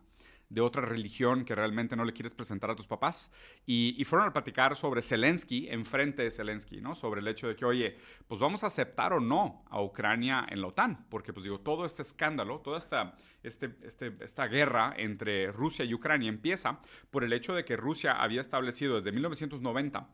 de 0.49 0.61
otra 0.61 0.81
religión 0.81 1.43
que 1.43 1.55
realmente 1.55 1.95
no 1.95 2.05
le 2.05 2.13
quieres 2.13 2.33
presentar 2.33 2.71
a 2.71 2.75
tus 2.75 2.87
papás. 2.87 3.31
Y, 3.65 4.03
fueron 4.05 4.27
a 4.27 4.33
platicar 4.33 4.75
sobre 4.75 5.01
Zelensky, 5.01 5.67
enfrente 5.69 6.23
de 6.23 6.31
Zelensky, 6.31 6.79
¿no? 6.79 6.95
Sobre 6.95 7.19
el 7.21 7.27
hecho 7.27 7.47
de 7.47 7.55
que, 7.55 7.65
oye, 7.65 7.97
pues 8.27 8.39
vamos 8.39 8.63
a 8.63 8.67
aceptar 8.67 9.13
o 9.13 9.19
no 9.19 9.65
a 9.69 9.81
Ucrania 9.81 10.45
en 10.49 10.61
la 10.61 10.67
OTAN. 10.67 11.05
Porque, 11.09 11.33
pues 11.33 11.43
digo, 11.43 11.59
todo 11.59 11.85
este 11.85 12.01
escándalo, 12.01 12.61
toda 12.61 12.77
esta, 12.77 13.15
este, 13.43 13.75
este, 13.83 14.15
esta 14.21 14.47
guerra 14.47 14.93
entre 14.97 15.51
Rusia 15.51 15.83
y 15.83 15.93
Ucrania 15.93 16.29
empieza 16.29 16.79
por 17.11 17.23
el 17.23 17.33
hecho 17.33 17.53
de 17.53 17.65
que 17.65 17.75
Rusia 17.75 18.21
había 18.21 18.41
establecido 18.41 18.95
desde 18.95 19.11
1990 19.11 20.07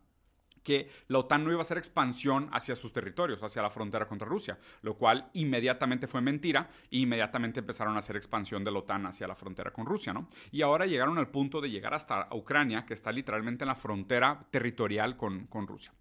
que 0.63 0.89
la 1.07 1.19
OTAN 1.19 1.43
no 1.43 1.51
iba 1.51 1.59
a 1.59 1.61
hacer 1.61 1.77
expansión 1.77 2.49
hacia 2.51 2.75
sus 2.75 2.93
territorios, 2.93 3.43
hacia 3.43 3.61
la 3.61 3.69
frontera 3.69 4.07
contra 4.07 4.27
Rusia, 4.27 4.57
lo 4.81 4.95
cual 4.95 5.29
inmediatamente 5.33 6.07
fue 6.07 6.21
mentira 6.21 6.69
e 6.89 6.97
inmediatamente 6.97 7.59
empezaron 7.59 7.95
a 7.95 7.99
hacer 7.99 8.15
expansión 8.15 8.63
de 8.63 8.71
la 8.71 8.79
OTAN 8.79 9.05
hacia 9.05 9.27
la 9.27 9.35
frontera 9.35 9.71
con 9.71 9.85
Rusia, 9.85 10.13
¿no? 10.13 10.29
Y 10.51 10.61
ahora 10.61 10.85
llegaron 10.85 11.17
al 11.17 11.29
punto 11.29 11.61
de 11.61 11.69
llegar 11.69 11.93
hasta 11.93 12.27
Ucrania, 12.31 12.85
que 12.85 12.93
está 12.93 13.11
literalmente 13.11 13.63
en 13.63 13.67
la 13.67 13.75
frontera 13.75 14.45
territorial 14.49 15.17
con, 15.17 15.47
con 15.47 15.67
Rusia. 15.67 15.93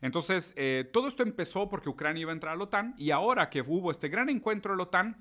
Entonces, 0.00 0.52
eh, 0.56 0.88
todo 0.92 1.08
esto 1.08 1.22
empezó 1.22 1.68
porque 1.68 1.88
Ucrania 1.88 2.22
iba 2.22 2.32
a 2.32 2.34
entrar 2.34 2.54
a 2.54 2.56
la 2.56 2.64
OTAN 2.64 2.94
y 2.98 3.10
ahora 3.10 3.48
que 3.50 3.62
hubo 3.62 3.90
este 3.90 4.08
gran 4.08 4.28
encuentro 4.28 4.72
de 4.72 4.76
la 4.76 4.84
OTAN, 4.84 5.16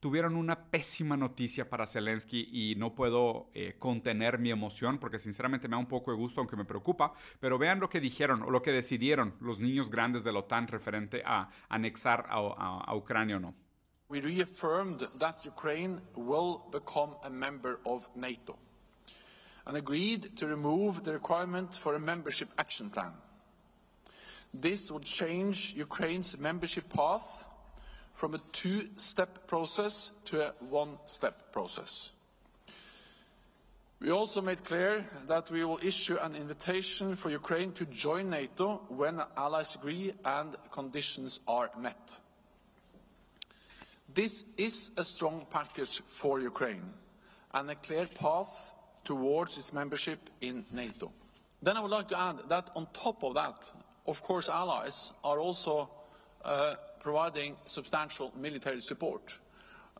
tuvieron 0.00 0.34
una 0.34 0.70
pésima 0.70 1.16
noticia 1.16 1.68
para 1.68 1.86
Zelensky 1.86 2.48
y 2.50 2.74
no 2.76 2.94
puedo 2.94 3.50
eh, 3.54 3.76
contener 3.78 4.38
mi 4.38 4.50
emoción 4.50 4.98
porque 4.98 5.18
sinceramente 5.18 5.68
me 5.68 5.72
da 5.72 5.78
un 5.78 5.86
poco 5.86 6.10
de 6.10 6.16
gusto, 6.16 6.40
aunque 6.40 6.56
me 6.56 6.64
preocupa. 6.64 7.12
Pero 7.38 7.58
vean 7.58 7.78
lo 7.78 7.90
que 7.90 8.00
dijeron 8.00 8.42
o 8.42 8.50
lo 8.50 8.62
que 8.62 8.72
decidieron 8.72 9.34
los 9.40 9.60
niños 9.60 9.90
grandes 9.90 10.24
de 10.24 10.32
la 10.32 10.40
OTAN 10.40 10.68
referente 10.68 11.22
a 11.24 11.50
anexar 11.68 12.26
a, 12.30 12.38
a, 12.38 12.80
a 12.80 12.96
Ucrania 12.96 13.36
o 13.36 13.40
no. 13.40 13.54
We 14.08 14.20
reaffirmed 14.20 15.06
that 15.18 15.44
Ukraine 15.46 16.00
will 16.16 16.62
become 16.72 17.14
a 17.22 17.30
member 17.30 17.78
of 17.84 18.08
NATO 18.16 18.58
and 19.66 19.76
agreed 19.76 20.36
to 20.36 20.48
remove 20.48 21.04
the 21.04 21.12
requirement 21.12 21.74
for 21.74 21.94
a 21.94 22.00
membership 22.00 22.48
action 22.58 22.90
plan. 22.90 23.12
This 24.52 24.90
would 24.90 25.04
change 25.04 25.74
Ukraine's 25.76 26.36
membership 26.36 26.88
path 26.88 27.44
from 28.20 28.34
a 28.34 28.40
two-step 28.52 29.46
process 29.46 30.12
to 30.26 30.42
a 30.42 30.52
one-step 30.68 31.50
process. 31.52 32.10
We 33.98 34.10
also 34.10 34.42
made 34.42 34.62
clear 34.62 35.06
that 35.26 35.50
we 35.50 35.64
will 35.64 35.80
issue 35.82 36.18
an 36.18 36.36
invitation 36.36 37.16
for 37.16 37.30
Ukraine 37.30 37.72
to 37.72 37.86
join 37.86 38.28
NATO 38.28 38.82
when 38.88 39.22
allies 39.38 39.74
agree 39.74 40.12
and 40.22 40.54
conditions 40.70 41.40
are 41.48 41.70
met. 41.78 42.20
This 44.12 44.44
is 44.58 44.90
a 44.98 45.04
strong 45.04 45.46
package 45.50 46.02
for 46.06 46.40
Ukraine 46.40 46.92
and 47.54 47.70
a 47.70 47.74
clear 47.74 48.04
path 48.04 48.52
towards 49.02 49.56
its 49.56 49.72
membership 49.72 50.28
in 50.42 50.66
NATO. 50.72 51.10
Then 51.62 51.78
I 51.78 51.80
would 51.80 51.90
like 51.90 52.08
to 52.08 52.20
add 52.20 52.50
that 52.50 52.68
on 52.76 52.86
top 52.92 53.24
of 53.24 53.32
that, 53.32 53.70
of 54.06 54.22
course, 54.22 54.50
allies 54.50 55.14
are 55.24 55.38
also 55.38 55.88
uh, 56.44 56.74
providing 57.00 57.56
substantial 57.66 58.32
military 58.36 58.80
support. 58.80 59.38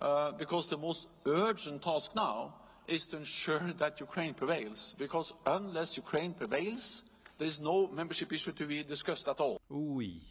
Uh, 0.00 0.32
because 0.32 0.68
the 0.68 0.78
most 0.78 1.08
urgent 1.26 1.82
task 1.82 2.14
now 2.14 2.54
is 2.86 3.06
to 3.06 3.18
ensure 3.18 3.72
that 3.78 4.00
Ukraine 4.00 4.34
prevails. 4.34 4.94
Because 4.98 5.34
unless 5.46 5.98
Ukraine 5.98 6.32
prevails, 6.32 7.04
there 7.38 7.48
is 7.48 7.60
no 7.60 7.88
membership 7.88 8.32
issue 8.32 8.52
to 8.52 8.66
be 8.66 8.82
discussed 8.82 9.28
at 9.28 9.40
all. 9.40 9.60
Uy, 9.68 10.22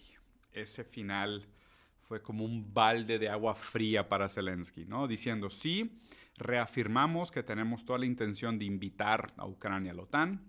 ese 0.52 0.84
final 0.84 1.46
fue 2.08 2.22
como 2.22 2.44
un 2.44 2.74
balde 2.74 3.20
de 3.20 3.30
agua 3.30 3.54
fría 3.54 4.10
para 4.10 4.28
Zelensky, 4.28 4.86
¿no? 4.86 5.08
Diciendo, 5.08 5.50
sí, 5.50 6.02
reafirmamos 6.38 7.30
que 7.30 7.44
tenemos 7.44 7.86
toda 7.86 8.00
la 8.00 8.06
intención 8.06 8.58
de 8.58 8.66
invitar 8.66 9.34
a 9.38 9.46
Ucrania 9.46 9.92
a 9.92 9.96
la 9.96 10.04
OTAN, 10.04 10.42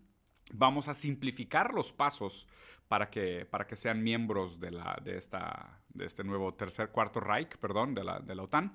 vamos 0.53 0.89
a 0.89 0.95
simplificar 0.95 1.75
los 1.75 1.93
pasos 1.93 2.49
para 2.89 3.11
que, 3.11 3.45
para 3.45 3.67
que 3.67 3.77
sean 3.77 4.03
miembros 4.03 4.59
de, 4.59 4.71
la, 4.71 4.99
de, 5.05 5.17
esta, 5.17 5.80
de 5.95 6.07
este 6.07 6.25
nuevo 6.25 6.55
tercer, 6.55 6.91
cuarto 6.91 7.21
Reich, 7.21 7.57
perdón, 7.57 7.95
de 7.95 8.05
la, 8.05 8.21
de 8.21 8.35
la 8.35 8.43
OTAN. 8.43 8.73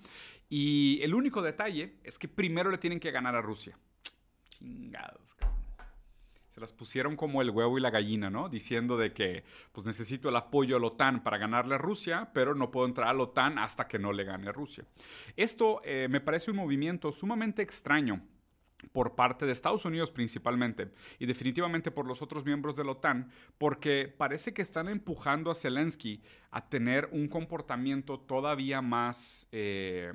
Y 0.49 0.99
el 1.01 1.13
único 1.13 1.41
detalle 1.41 1.95
es 2.03 2.17
que 2.17 2.27
primero 2.27 2.69
le 2.69 2.77
tienen 2.77 2.99
que 2.99 3.11
ganar 3.11 3.35
a 3.35 3.41
Rusia. 3.41 3.77
Chingados, 4.49 5.35
se 6.55 6.61
las 6.61 6.71
pusieron 6.71 7.17
como 7.17 7.41
el 7.41 7.49
huevo 7.49 7.77
y 7.77 7.81
la 7.81 7.89
gallina, 7.89 8.29
¿no? 8.29 8.47
Diciendo 8.47 8.95
de 8.95 9.11
que 9.11 9.43
pues 9.73 9.85
necesito 9.85 10.29
el 10.29 10.37
apoyo 10.37 10.77
a 10.77 10.79
la 10.79 10.87
OTAN 10.87 11.21
para 11.21 11.37
ganarle 11.37 11.75
a 11.75 11.77
Rusia, 11.77 12.29
pero 12.33 12.55
no 12.55 12.71
puedo 12.71 12.87
entrar 12.87 13.09
a 13.09 13.13
la 13.13 13.23
OTAN 13.23 13.59
hasta 13.59 13.89
que 13.89 13.99
no 13.99 14.13
le 14.13 14.23
gane 14.23 14.47
a 14.47 14.53
Rusia. 14.53 14.85
Esto 15.35 15.81
eh, 15.83 16.07
me 16.09 16.21
parece 16.21 16.51
un 16.51 16.57
movimiento 16.57 17.11
sumamente 17.11 17.61
extraño 17.61 18.21
por 18.91 19.15
parte 19.15 19.45
de 19.45 19.51
Estados 19.51 19.85
Unidos 19.85 20.11
principalmente 20.11 20.91
y 21.19 21.25
definitivamente 21.25 21.91
por 21.91 22.07
los 22.07 22.21
otros 22.21 22.45
miembros 22.45 22.75
de 22.75 22.83
la 22.83 22.91
OTAN, 22.91 23.31
porque 23.57 24.13
parece 24.15 24.53
que 24.53 24.61
están 24.61 24.87
empujando 24.89 25.51
a 25.51 25.55
Zelensky 25.55 26.21
a 26.51 26.69
tener 26.69 27.09
un 27.11 27.27
comportamiento 27.27 28.19
todavía 28.19 28.81
más 28.81 29.47
eh, 29.51 30.13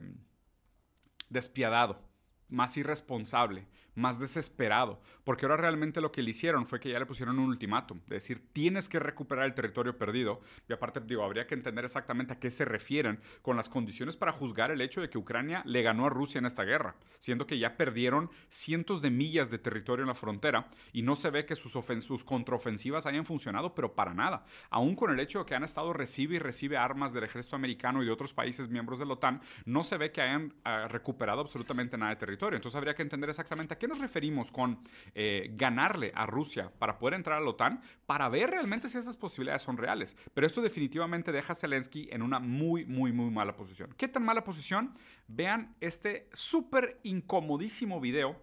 despiadado, 1.29 2.01
más 2.49 2.77
irresponsable, 2.77 3.67
más 4.01 4.19
desesperado, 4.19 5.01
porque 5.25 5.45
ahora 5.45 5.57
realmente 5.57 6.01
lo 6.01 6.11
que 6.11 6.23
le 6.23 6.31
hicieron 6.31 6.67
fue 6.67 6.81
que 6.81 6.91
ya 6.91 6.99
le 6.99 7.07
pusieron 7.07 7.39
un 7.39 7.49
ultimátum, 7.49 8.01
de 8.07 8.17
decir, 8.17 8.43
tienes 8.53 8.89
que 8.89 8.99
recuperar 8.99 9.45
el 9.45 9.55
territorio 9.55 9.97
perdido, 9.97 10.41
y 10.69 10.73
aparte, 10.73 11.01
digo, 11.01 11.23
habría 11.23 11.47
que 11.47 11.55
entender 11.55 11.85
exactamente 11.85 12.33
a 12.33 12.41
qué 12.41 12.51
se 12.51 12.65
refieren 12.65 13.21
con 13.43 13.57
las 13.57 13.69
condiciones 13.69 14.17
para 14.17 14.33
juzgar 14.33 14.71
el 14.71 14.81
hecho 14.81 15.01
de 15.01 15.11
que 15.11 15.19
Ucrania 15.19 15.63
le 15.67 15.83
ganó 15.83 16.07
a 16.07 16.11
Rusia 16.11 16.39
en 16.39 16.47
esta 16.47 16.65
guerra, 16.65 16.97
siendo 17.19 17.47
que 17.47 17.59
ya 17.59 17.77
perdieron 17.77 18.31
cientos 18.49 19.03
de 19.03 19.11
millas 19.11 19.51
de 19.51 19.59
territorio 19.59 20.03
en 20.03 20.09
la 20.09 20.15
frontera, 20.15 20.69
y 20.93 21.03
no 21.03 21.15
se 21.15 21.31
ve 21.31 21.47
que 21.47 21.57
sus, 21.57 21.73
sus 22.01 22.25
contraofensivas 22.25 23.07
hayan 23.07 23.25
funcionado, 23.25 23.75
pero 23.75 23.95
para 23.95 24.15
nada, 24.15 24.45
aún 24.71 24.97
con 24.97 25.11
el 25.11 25.21
hecho 25.21 25.41
de 25.41 25.45
que 25.45 25.55
han 25.55 25.65
estado 25.65 25.93
recibe 25.93 26.37
y 26.37 26.39
recibe 26.39 26.77
armas 26.77 27.13
del 27.13 27.25
ejército 27.25 27.57
americano 27.57 28.03
y 28.03 28.07
de 28.07 28.13
otros 28.13 28.33
países 28.33 28.69
miembros 28.69 28.99
de 28.99 29.07
la 29.07 29.15
OTAN, 29.15 29.41
no 29.65 29.83
se 29.83 29.97
ve 29.97 30.13
que 30.13 30.23
hayan 30.23 30.55
ah, 30.65 30.89
recuperado 30.89 31.41
absolutamente 31.41 31.99
nada 31.99 32.11
de 32.11 32.17
territorio, 32.17 32.57
entonces 32.57 32.77
habría 32.77 32.95
que 32.95 33.03
entender 33.03 33.31
exactamente 33.31 33.75
a 33.75 33.79
qué 33.79 33.87
nos 33.91 33.99
referimos 33.99 34.51
con 34.51 34.79
eh, 35.15 35.51
ganarle 35.55 36.13
a 36.15 36.25
Rusia 36.25 36.73
para 36.79 36.97
poder 36.99 37.15
entrar 37.15 37.39
a 37.39 37.41
la 37.41 37.51
OTAN? 37.51 37.83
Para 38.07 38.29
ver 38.29 38.51
realmente 38.51 38.89
si 38.89 38.97
estas 38.97 39.17
posibilidades 39.17 39.63
son 39.63 39.77
reales. 39.77 40.17
Pero 40.33 40.47
esto 40.47 40.63
definitivamente 40.63 41.33
deja 41.33 41.53
a 41.53 41.57
Zelensky 41.57 42.09
en 42.11 42.23
una 42.23 42.39
muy, 42.39 42.87
muy, 42.87 43.13
muy 43.13 43.31
mala 43.31 43.57
posición. 43.57 43.95
¿Qué 43.99 44.09
tan 44.09 44.25
mala 44.25 44.45
posición? 44.45 44.95
Vean 45.29 45.75
este 45.81 46.29
súper 46.33 47.01
incomodísimo 47.03 48.01
video 48.01 48.41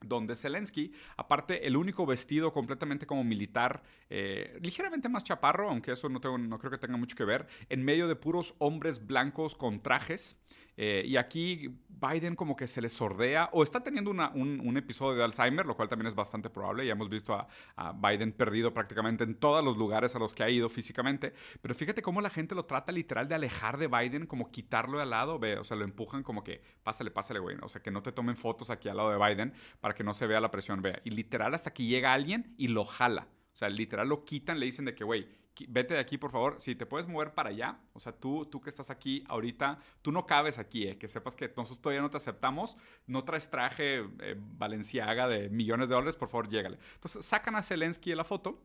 donde 0.00 0.36
Zelensky, 0.36 0.92
aparte 1.16 1.66
el 1.66 1.76
único 1.76 2.06
vestido 2.06 2.52
completamente 2.52 3.06
como 3.06 3.24
militar, 3.24 3.82
eh, 4.08 4.58
ligeramente 4.62 5.08
más 5.08 5.24
chaparro, 5.24 5.68
aunque 5.68 5.92
eso 5.92 6.08
no, 6.08 6.20
tengo, 6.20 6.38
no 6.38 6.58
creo 6.58 6.70
que 6.70 6.78
tenga 6.78 6.96
mucho 6.96 7.16
que 7.16 7.24
ver, 7.24 7.46
en 7.68 7.84
medio 7.84 8.06
de 8.06 8.16
puros 8.16 8.54
hombres 8.58 9.06
blancos 9.06 9.56
con 9.56 9.82
trajes. 9.82 10.40
Eh, 10.80 11.02
y 11.04 11.16
aquí 11.16 11.76
Biden 11.88 12.36
como 12.36 12.54
que 12.54 12.68
se 12.68 12.80
le 12.80 12.88
sordea 12.88 13.50
o 13.52 13.64
está 13.64 13.82
teniendo 13.82 14.12
un, 14.12 14.76
episodio 14.76 15.18
de 15.18 15.24
Alzheimer, 15.24 15.66
lo 15.66 15.74
cual 15.74 15.88
también 15.88 16.06
es 16.06 16.14
bastante 16.14 16.50
probable. 16.50 16.86
Ya 16.86 16.92
hemos 16.92 17.08
visto 17.08 17.34
a, 17.34 17.92
Biden 17.94 18.30
perdido 18.30 18.72
prácticamente 18.72 19.24
en 19.24 19.34
todos 19.34 19.64
los 19.64 19.76
lugares 19.76 20.14
a 20.14 20.20
los 20.20 20.34
que 20.34 20.44
ha 20.44 20.50
ido 20.50 20.68
físicamente. 20.68 21.34
Pero 21.60 21.74
fíjate 21.74 22.00
cómo 22.00 22.20
la 22.20 22.30
gente 22.30 22.54
lo 22.54 22.64
trata 22.64 22.92
literal 22.92 23.26
de 23.26 23.34
alejar 23.34 23.76
de 23.76 23.88
Biden, 23.88 24.26
como 24.26 24.52
quitarlo 24.52 24.98
de 24.98 25.02
al 25.02 25.10
lado. 25.10 25.40
Ve, 25.40 25.58
o 25.58 25.64
sea, 25.64 25.76
lo 25.76 25.82
empujan 25.82 26.22
como 26.22 26.44
que 26.44 26.62
pásale, 26.84 27.10
pásale, 27.10 27.40
güey. 27.40 27.56
O 27.60 27.68
sea, 27.68 27.82
que 27.82 27.90
no 27.90 28.00
te 28.00 28.12
tomen 28.12 28.36
fotos 28.36 28.70
aquí 28.70 28.88
al 28.88 28.98
lado 28.98 29.10
de 29.10 29.18
Biden 29.18 29.52
para 29.80 29.94
que 29.94 30.04
no 30.04 30.14
se 30.14 30.28
vea 30.28 30.40
la 30.40 30.52
presión. 30.52 30.80
Vea. 30.80 31.00
Y 31.02 31.10
literal 31.10 31.54
hasta 31.54 31.72
que 31.72 31.84
llega 31.84 32.12
alguien 32.12 32.54
y 32.56 32.68
lo 32.68 32.84
jala. 32.84 33.26
O 33.58 33.62
sea, 33.66 33.68
literal 33.68 34.08
lo 34.08 34.24
quitan, 34.24 34.60
le 34.60 34.66
dicen 34.66 34.84
de 34.84 34.94
que, 34.94 35.02
güey, 35.02 35.26
vete 35.66 35.94
de 35.94 35.98
aquí, 35.98 36.16
por 36.16 36.30
favor. 36.30 36.58
Si 36.60 36.76
te 36.76 36.86
puedes 36.86 37.08
mover 37.08 37.34
para 37.34 37.50
allá, 37.50 37.80
o 37.92 37.98
sea, 37.98 38.12
tú, 38.12 38.46
tú 38.46 38.60
que 38.60 38.70
estás 38.70 38.88
aquí 38.88 39.24
ahorita, 39.26 39.80
tú 40.00 40.12
no 40.12 40.26
cabes 40.26 40.60
aquí, 40.60 40.86
eh, 40.86 40.96
que 40.96 41.08
sepas 41.08 41.34
que 41.34 41.48
nosotros 41.56 41.80
todavía 41.80 42.02
no 42.02 42.08
te 42.08 42.18
aceptamos, 42.18 42.76
no 43.08 43.24
traes 43.24 43.50
traje 43.50 44.04
eh, 44.20 44.36
Valenciaga 44.38 45.26
de 45.26 45.48
millones 45.48 45.88
de 45.88 45.96
dólares, 45.96 46.14
por 46.14 46.28
favor, 46.28 46.48
llégale. 46.48 46.78
Entonces 46.94 47.26
sacan 47.26 47.56
a 47.56 47.64
Zelensky 47.64 48.10
de 48.10 48.16
la 48.16 48.22
foto 48.22 48.62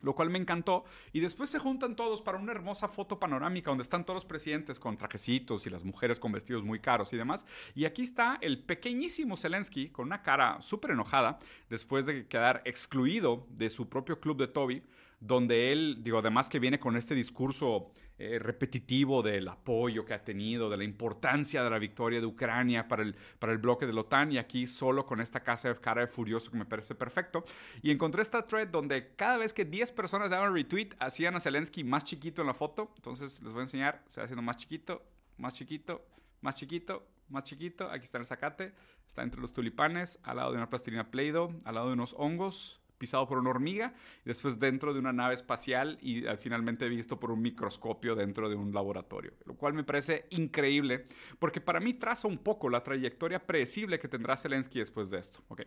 lo 0.00 0.14
cual 0.14 0.30
me 0.30 0.38
encantó. 0.38 0.84
Y 1.12 1.20
después 1.20 1.50
se 1.50 1.58
juntan 1.58 1.96
todos 1.96 2.22
para 2.22 2.38
una 2.38 2.52
hermosa 2.52 2.88
foto 2.88 3.18
panorámica 3.18 3.70
donde 3.70 3.82
están 3.82 4.04
todos 4.04 4.16
los 4.16 4.24
presidentes 4.24 4.78
con 4.78 4.96
trajecitos 4.96 5.66
y 5.66 5.70
las 5.70 5.84
mujeres 5.84 6.18
con 6.18 6.32
vestidos 6.32 6.62
muy 6.62 6.80
caros 6.80 7.12
y 7.12 7.16
demás. 7.16 7.46
Y 7.74 7.84
aquí 7.84 8.02
está 8.02 8.38
el 8.40 8.58
pequeñísimo 8.58 9.36
Zelensky 9.36 9.88
con 9.88 10.06
una 10.06 10.22
cara 10.22 10.60
súper 10.60 10.92
enojada 10.92 11.38
después 11.68 12.06
de 12.06 12.26
quedar 12.26 12.62
excluido 12.64 13.46
de 13.50 13.70
su 13.70 13.88
propio 13.88 14.20
club 14.20 14.36
de 14.38 14.48
Toby 14.48 14.82
donde 15.20 15.72
él, 15.72 15.98
digo, 16.02 16.18
además 16.18 16.48
que 16.48 16.58
viene 16.58 16.78
con 16.78 16.96
este 16.96 17.14
discurso 17.14 17.90
eh, 18.18 18.38
repetitivo 18.38 19.22
del 19.22 19.46
apoyo 19.48 20.04
que 20.06 20.14
ha 20.14 20.24
tenido, 20.24 20.70
de 20.70 20.78
la 20.78 20.84
importancia 20.84 21.62
de 21.62 21.68
la 21.68 21.78
victoria 21.78 22.18
de 22.18 22.26
Ucrania 22.26 22.88
para 22.88 23.02
el, 23.02 23.14
para 23.38 23.52
el 23.52 23.58
bloque 23.58 23.86
de 23.86 23.92
la 23.92 24.00
OTAN, 24.00 24.32
y 24.32 24.38
aquí 24.38 24.66
solo 24.66 25.04
con 25.04 25.20
esta 25.20 25.40
casa 25.40 25.68
de 25.68 25.74
cara 25.76 26.00
de 26.00 26.06
furioso 26.06 26.50
que 26.50 26.56
me 26.56 26.64
parece 26.64 26.94
perfecto. 26.94 27.44
Y 27.82 27.90
encontré 27.90 28.22
esta 28.22 28.44
thread 28.44 28.68
donde 28.68 29.14
cada 29.16 29.36
vez 29.36 29.52
que 29.52 29.66
10 29.66 29.92
personas 29.92 30.30
daban 30.30 30.54
retweet, 30.54 30.90
hacían 30.98 31.36
a 31.36 31.40
Zelensky 31.40 31.84
más 31.84 32.04
chiquito 32.04 32.40
en 32.40 32.48
la 32.48 32.54
foto. 32.54 32.90
Entonces 32.96 33.42
les 33.42 33.52
voy 33.52 33.60
a 33.60 33.64
enseñar, 33.64 34.02
se 34.06 34.20
va 34.20 34.24
haciendo 34.24 34.42
más 34.42 34.56
chiquito, 34.56 35.02
más 35.36 35.54
chiquito, 35.54 36.06
más 36.40 36.56
chiquito, 36.56 37.06
más 37.28 37.44
chiquito. 37.44 37.90
Aquí 37.90 38.04
está 38.04 38.16
el 38.16 38.24
zacate, 38.24 38.72
está 39.06 39.22
entre 39.22 39.42
los 39.42 39.52
tulipanes, 39.52 40.20
al 40.22 40.36
lado 40.36 40.52
de 40.52 40.56
una 40.56 40.70
plastilina 40.70 41.10
Play-Doh, 41.10 41.50
al 41.64 41.74
lado 41.74 41.88
de 41.88 41.92
unos 41.92 42.14
hongos 42.16 42.80
pisado 42.98 43.26
por 43.26 43.38
una 43.38 43.50
hormiga, 43.50 43.94
y 44.24 44.28
después 44.28 44.58
dentro 44.58 44.92
de 44.92 45.00
una 45.00 45.12
nave 45.12 45.34
espacial 45.34 45.98
y 46.00 46.26
eh, 46.26 46.36
finalmente 46.36 46.88
visto 46.88 47.18
por 47.18 47.30
un 47.30 47.42
microscopio 47.42 48.14
dentro 48.14 48.48
de 48.48 48.54
un 48.54 48.72
laboratorio, 48.72 49.32
lo 49.44 49.54
cual 49.54 49.74
me 49.74 49.84
parece 49.84 50.26
increíble 50.30 51.06
porque 51.38 51.60
para 51.60 51.80
mí 51.80 51.94
traza 51.94 52.28
un 52.28 52.38
poco 52.38 52.68
la 52.68 52.82
trayectoria 52.82 53.46
predecible 53.46 53.98
que 53.98 54.08
tendrá 54.08 54.36
Zelensky 54.36 54.78
después 54.78 55.10
de 55.10 55.18
esto. 55.18 55.42
Okay. 55.48 55.66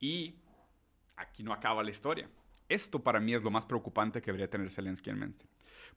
Y 0.00 0.36
aquí 1.16 1.42
no 1.42 1.52
acaba 1.52 1.82
la 1.82 1.90
historia. 1.90 2.28
Esto 2.68 3.02
para 3.02 3.20
mí 3.20 3.34
es 3.34 3.42
lo 3.42 3.50
más 3.50 3.66
preocupante 3.66 4.20
que 4.20 4.26
debería 4.26 4.50
tener 4.50 4.70
Zelensky 4.70 5.10
en 5.10 5.18
mente. 5.18 5.46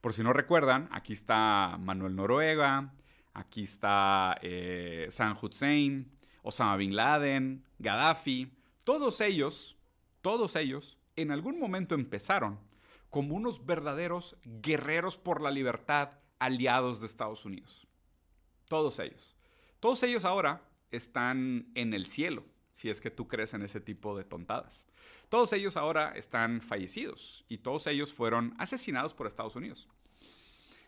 Por 0.00 0.12
si 0.12 0.22
no 0.22 0.32
recuerdan, 0.32 0.88
aquí 0.92 1.12
está 1.12 1.76
Manuel 1.78 2.16
Noruega, 2.16 2.94
aquí 3.34 3.64
está 3.64 4.38
eh, 4.40 5.08
San 5.10 5.36
Hussein, 5.40 6.10
Osama 6.42 6.76
Bin 6.76 6.94
Laden, 6.94 7.64
Gaddafi. 7.78 8.52
Todos 8.84 9.20
ellos 9.20 9.79
todos 10.22 10.56
ellos 10.56 10.98
en 11.16 11.30
algún 11.30 11.58
momento 11.58 11.94
empezaron 11.94 12.58
como 13.10 13.34
unos 13.34 13.66
verdaderos 13.66 14.36
guerreros 14.44 15.16
por 15.16 15.40
la 15.40 15.50
libertad 15.50 16.10
aliados 16.38 17.00
de 17.00 17.06
Estados 17.06 17.44
Unidos. 17.44 17.86
Todos 18.68 18.98
ellos. 18.98 19.36
Todos 19.80 20.02
ellos 20.02 20.24
ahora 20.24 20.62
están 20.90 21.70
en 21.74 21.94
el 21.94 22.06
cielo, 22.06 22.44
si 22.72 22.88
es 22.88 23.00
que 23.00 23.10
tú 23.10 23.26
crees 23.28 23.54
en 23.54 23.62
ese 23.62 23.80
tipo 23.80 24.16
de 24.16 24.24
tontadas. 24.24 24.86
Todos 25.28 25.52
ellos 25.52 25.76
ahora 25.76 26.12
están 26.16 26.60
fallecidos 26.60 27.44
y 27.48 27.58
todos 27.58 27.86
ellos 27.86 28.12
fueron 28.12 28.54
asesinados 28.58 29.14
por 29.14 29.26
Estados 29.26 29.56
Unidos. 29.56 29.88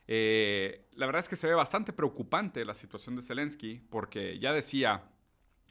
Eh, 0.08 0.88
la 0.94 1.06
verdad 1.06 1.20
es 1.20 1.28
que 1.28 1.36
se 1.36 1.46
ve 1.46 1.54
bastante 1.54 1.92
preocupante 1.92 2.64
la 2.64 2.74
situación 2.74 3.16
de 3.16 3.22
Zelensky 3.22 3.80
porque 3.88 4.38
ya 4.38 4.52
decía 4.52 5.04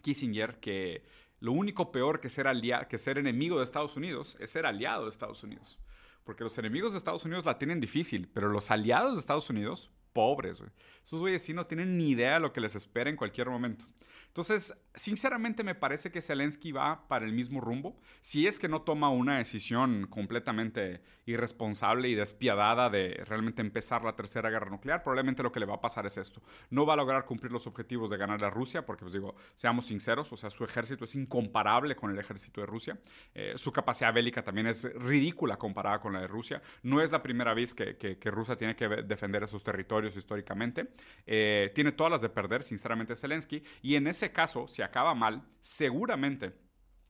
Kissinger 0.01 0.59
que 0.59 1.05
lo 1.41 1.51
único 1.51 1.91
peor 1.91 2.21
que 2.21 2.29
ser, 2.29 2.47
que 2.87 2.97
ser 2.99 3.17
enemigo 3.17 3.57
de 3.57 3.63
Estados 3.63 3.97
Unidos 3.97 4.37
es 4.39 4.51
ser 4.51 4.67
aliado 4.67 5.05
de 5.05 5.09
Estados 5.09 5.43
Unidos. 5.43 5.79
Porque 6.23 6.43
los 6.43 6.55
enemigos 6.59 6.91
de 6.91 6.99
Estados 6.99 7.25
Unidos 7.25 7.45
la 7.45 7.57
tienen 7.57 7.81
difícil, 7.81 8.29
pero 8.31 8.47
los 8.47 8.69
aliados 8.69 9.13
de 9.13 9.19
Estados 9.19 9.49
Unidos, 9.49 9.89
pobres, 10.13 10.59
güey. 10.59 10.69
Esos 11.03 11.19
güeyes 11.19 11.41
sí 11.41 11.53
no 11.53 11.65
tienen 11.65 11.97
ni 11.97 12.11
idea 12.11 12.35
de 12.35 12.41
lo 12.41 12.53
que 12.53 12.61
les 12.61 12.75
espera 12.75 13.09
en 13.09 13.15
cualquier 13.15 13.49
momento. 13.49 13.85
Entonces, 14.31 14.73
sinceramente 14.95 15.61
me 15.61 15.75
parece 15.75 16.09
que 16.09 16.21
Zelensky 16.21 16.71
va 16.71 17.05
para 17.09 17.25
el 17.25 17.33
mismo 17.33 17.59
rumbo. 17.59 17.99
Si 18.21 18.47
es 18.47 18.59
que 18.59 18.69
no 18.69 18.83
toma 18.83 19.09
una 19.09 19.37
decisión 19.37 20.07
completamente 20.07 21.01
irresponsable 21.25 22.07
y 22.07 22.15
despiadada 22.15 22.89
de 22.89 23.23
realmente 23.25 23.61
empezar 23.61 24.03
la 24.03 24.15
tercera 24.15 24.49
guerra 24.49 24.69
nuclear, 24.69 25.03
probablemente 25.03 25.43
lo 25.43 25.51
que 25.51 25.59
le 25.59 25.65
va 25.65 25.75
a 25.75 25.81
pasar 25.81 26.05
es 26.05 26.17
esto. 26.17 26.41
No 26.69 26.85
va 26.85 26.93
a 26.93 26.97
lograr 26.97 27.25
cumplir 27.25 27.51
los 27.51 27.67
objetivos 27.67 28.09
de 28.09 28.17
ganar 28.17 28.43
a 28.43 28.49
Rusia, 28.49 28.85
porque 28.85 29.01
pues 29.01 29.13
digo, 29.13 29.35
seamos 29.53 29.85
sinceros, 29.85 30.31
o 30.31 30.37
sea, 30.37 30.49
su 30.49 30.63
ejército 30.63 31.03
es 31.03 31.15
incomparable 31.15 31.95
con 31.95 32.11
el 32.11 32.17
ejército 32.17 32.61
de 32.61 32.67
Rusia. 32.67 32.97
Eh, 33.33 33.53
su 33.57 33.71
capacidad 33.71 34.13
bélica 34.13 34.43
también 34.43 34.67
es 34.67 34.83
ridícula 34.95 35.57
comparada 35.57 35.99
con 35.99 36.13
la 36.13 36.21
de 36.21 36.27
Rusia. 36.27 36.61
No 36.83 37.01
es 37.01 37.11
la 37.11 37.21
primera 37.21 37.53
vez 37.53 37.73
que, 37.73 38.17
Rusia 38.31 38.55
tiene 38.55 38.75
que 38.77 38.87
defender 38.87 39.43
esos 39.43 39.61
territorios 39.63 40.15
históricamente. 40.15 40.87
Eh, 41.25 41.69
tiene 41.75 41.91
todas 41.91 42.11
las 42.11 42.21
de 42.21 42.29
perder, 42.29 42.63
sinceramente, 42.63 43.15
Zelensky. 43.15 43.61
Y 43.81 43.95
en 43.95 44.07
ese 44.07 44.20
ese 44.21 44.31
caso, 44.31 44.67
si 44.67 44.83
acaba 44.83 45.15
mal, 45.15 45.41
seguramente 45.61 46.53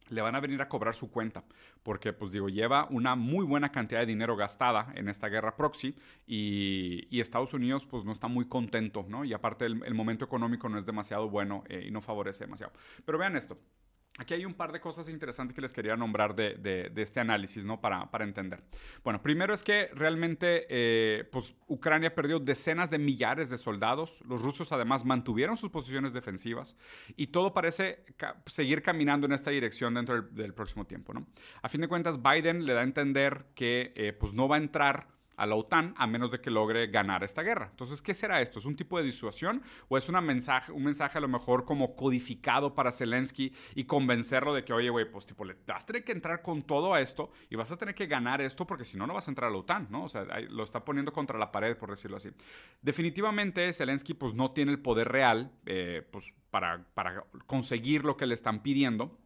le 0.07 0.21
van 0.21 0.33
a 0.33 0.39
venir 0.39 0.61
a 0.61 0.69
cobrar 0.69 0.95
su 0.95 1.11
cuenta, 1.11 1.43
porque 1.83 2.13
pues 2.13 2.31
digo, 2.31 2.47
lleva 2.47 2.87
una 2.89 3.15
muy 3.15 3.45
buena 3.45 3.69
cantidad 3.69 3.99
de 3.99 4.05
dinero 4.05 4.37
gastada 4.37 4.93
en 4.95 5.09
esta 5.09 5.27
guerra 5.27 5.57
proxy 5.57 5.97
y, 6.25 7.19
Estados 7.19 7.53
Unidos 7.53 7.85
pues 7.85 8.05
no 8.05 8.13
está 8.13 8.27
muy 8.27 8.47
contento, 8.47 9.05
¿no? 9.09 9.25
Y 9.25 9.33
aparte 9.33 9.65
el, 9.65 9.93
momento 9.93 10.23
económico 10.23 10.69
no 10.69 10.77
es 10.77 10.85
demasiado 10.85 11.29
bueno 11.29 11.63
eh, 11.67 11.83
y 11.87 11.91
no 11.91 11.99
favorece 11.99 12.45
demasiado. 12.45 12.71
Pero 13.05 13.17
vean 13.17 13.35
esto, 13.35 13.57
Aquí 14.17 14.33
hay 14.33 14.45
un 14.45 14.53
par 14.53 14.71
de 14.71 14.81
cosas 14.81 15.07
interesantes 15.07 15.55
que 15.55 15.61
les 15.61 15.71
quería 15.71 15.95
nombrar 15.95 16.35
de, 16.35 16.91
este 16.97 17.21
análisis, 17.21 17.65
¿no? 17.65 17.79
Para, 17.79 18.09
entender. 18.19 18.61
Bueno, 19.03 19.21
primero 19.21 19.53
es 19.53 19.63
que 19.63 19.89
realmente, 19.93 20.67
eh, 20.69 21.23
pues, 21.31 21.55
Ucrania 21.67 22.13
perdió 22.13 22.39
decenas 22.39 22.89
de 22.89 22.99
millares 22.99 23.49
de 23.49 23.57
soldados. 23.57 24.21
Los 24.27 24.41
rusos, 24.41 24.71
además, 24.73 25.05
mantuvieron 25.05 25.55
sus 25.55 25.69
posiciones 25.69 26.11
defensivas 26.11 26.77
y 27.15 27.27
todo 27.27 27.53
parece 27.53 28.03
seguir 28.45 28.81
caminando 28.81 29.25
en 29.27 29.31
esta 29.31 29.49
dirección 29.49 29.93
dentro 29.93 30.21
del, 30.21 30.53
próximo 30.53 30.85
tiempo, 30.85 31.13
¿no? 31.13 31.27
A 31.61 31.69
fin 31.69 31.79
de 31.79 31.87
cuentas, 31.87 32.21
Biden 32.21 32.65
le 32.65 32.73
da 32.73 32.81
a 32.81 32.83
entender 32.83 33.45
que, 33.55 33.93
eh, 33.95 34.11
pues, 34.13 34.33
no 34.33 34.47
va 34.49 34.57
a 34.57 34.59
entrar 34.59 35.07
a 35.41 35.47
la 35.47 35.55
OTAN 35.55 35.95
a 35.97 36.05
menos 36.05 36.29
de 36.29 36.39
que 36.39 36.51
logre 36.51 36.85
ganar 36.87 37.23
esta 37.23 37.41
guerra. 37.41 37.69
Entonces, 37.71 37.99
¿qué 38.03 38.13
será 38.13 38.41
esto? 38.41 38.59
¿Es 38.59 38.65
un 38.65 38.75
tipo 38.75 38.99
de 38.99 39.03
disuasión 39.03 39.63
o 39.89 39.97
es 39.97 40.07
mensaje, 40.11 40.71
un 40.71 40.83
mensaje 40.83 41.17
a 41.17 41.21
lo 41.21 41.27
mejor 41.27 41.65
como 41.65 41.95
codificado 41.95 42.75
para 42.75 42.91
Zelensky 42.91 43.51
y 43.73 43.85
convencerlo 43.85 44.53
de 44.53 44.63
que, 44.63 44.71
oye, 44.71 44.91
güey, 44.91 45.09
pues 45.09 45.25
tipo, 45.25 45.43
le 45.43 45.55
vas 45.65 45.83
a 45.83 45.87
tener 45.87 46.03
que 46.03 46.11
entrar 46.11 46.43
con 46.43 46.61
todo 46.61 46.93
a 46.93 47.01
esto 47.01 47.31
y 47.49 47.55
vas 47.55 47.71
a 47.71 47.77
tener 47.77 47.95
que 47.95 48.05
ganar 48.05 48.39
esto 48.39 48.67
porque 48.67 48.85
si 48.85 48.97
no, 48.97 49.07
no 49.07 49.15
vas 49.15 49.27
a 49.27 49.31
entrar 49.31 49.49
a 49.49 49.51
la 49.51 49.57
OTAN, 49.57 49.87
¿no? 49.89 50.03
O 50.03 50.09
sea, 50.09 50.25
lo 50.49 50.63
está 50.63 50.85
poniendo 50.85 51.11
contra 51.11 51.39
la 51.39 51.51
pared, 51.51 51.75
por 51.75 51.89
decirlo 51.89 52.17
así. 52.17 52.29
Definitivamente, 52.83 53.73
Zelensky 53.73 54.13
pues 54.13 54.35
no 54.35 54.51
tiene 54.51 54.71
el 54.71 54.79
poder 54.79 55.07
real 55.07 55.51
eh, 55.65 56.07
pues, 56.11 56.35
para, 56.51 56.85
para 56.93 57.23
conseguir 57.47 58.05
lo 58.05 58.15
que 58.15 58.27
le 58.27 58.35
están 58.35 58.61
pidiendo 58.61 59.17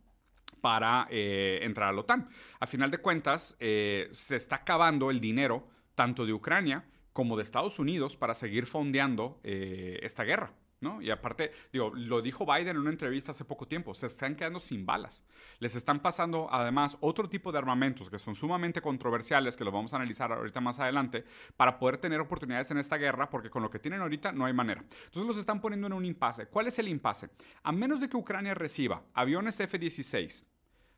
para 0.62 1.08
eh, 1.12 1.60
entrar 1.62 1.90
a 1.90 1.92
la 1.92 2.00
OTAN. 2.00 2.30
A 2.60 2.68
final 2.68 2.90
de 2.90 3.00
cuentas, 3.00 3.56
eh, 3.60 4.08
se 4.14 4.38
está 4.38 4.56
acabando 4.56 5.12
el 5.12 5.20
dinero 5.20 5.75
tanto 5.96 6.26
de 6.26 6.34
Ucrania 6.34 6.86
como 7.14 7.38
de 7.38 7.44
Estados 7.44 7.80
Unidos 7.80 8.16
para 8.16 8.34
seguir 8.34 8.66
fondeando 8.66 9.40
eh, 9.44 10.00
esta 10.04 10.24
guerra. 10.24 10.54
¿no? 10.82 11.02
Y 11.02 11.10
aparte, 11.10 11.52
digo, 11.72 11.92
lo 11.96 12.22
dijo 12.22 12.46
Biden 12.46 12.70
en 12.70 12.78
una 12.78 12.90
entrevista 12.90 13.32
hace 13.32 13.46
poco 13.46 13.68
tiempo, 13.68 13.94
se 13.94 14.08
están 14.08 14.36
quedando 14.36 14.60
sin 14.60 14.86
balas. 14.86 15.24
Les 15.60 15.76
están 15.76 16.02
pasando 16.02 16.48
además 16.52 16.98
otro 17.00 17.30
tipo 17.30 17.52
de 17.52 17.58
armamentos 17.58 18.10
que 18.10 18.20
son 18.20 18.36
sumamente 18.36 18.82
controversiales, 18.82 19.56
que 19.56 19.64
lo 19.64 19.72
vamos 19.72 19.94
a 19.94 19.96
analizar 19.96 20.32
ahorita 20.32 20.62
más 20.62 20.80
adelante, 20.80 21.24
para 21.56 21.80
poder 21.80 21.98
tener 21.98 22.20
oportunidades 22.20 22.70
en 22.72 22.78
esta 22.78 22.98
guerra, 22.98 23.30
porque 23.30 23.50
con 23.50 23.64
lo 23.64 23.70
que 23.70 23.80
tienen 23.80 24.02
ahorita 24.02 24.32
no 24.32 24.46
hay 24.46 24.54
manera. 24.54 24.82
Entonces 24.82 25.26
los 25.26 25.38
están 25.38 25.62
poniendo 25.62 25.88
en 25.88 25.94
un 25.94 26.06
impasse. 26.06 26.48
¿Cuál 26.48 26.68
es 26.68 26.78
el 26.80 26.88
impasse? 26.88 27.30
A 27.64 27.72
menos 27.72 28.02
de 28.02 28.10
que 28.10 28.18
Ucrania 28.18 28.54
reciba 28.54 29.04
aviones 29.14 29.60
F-16, 29.60 30.44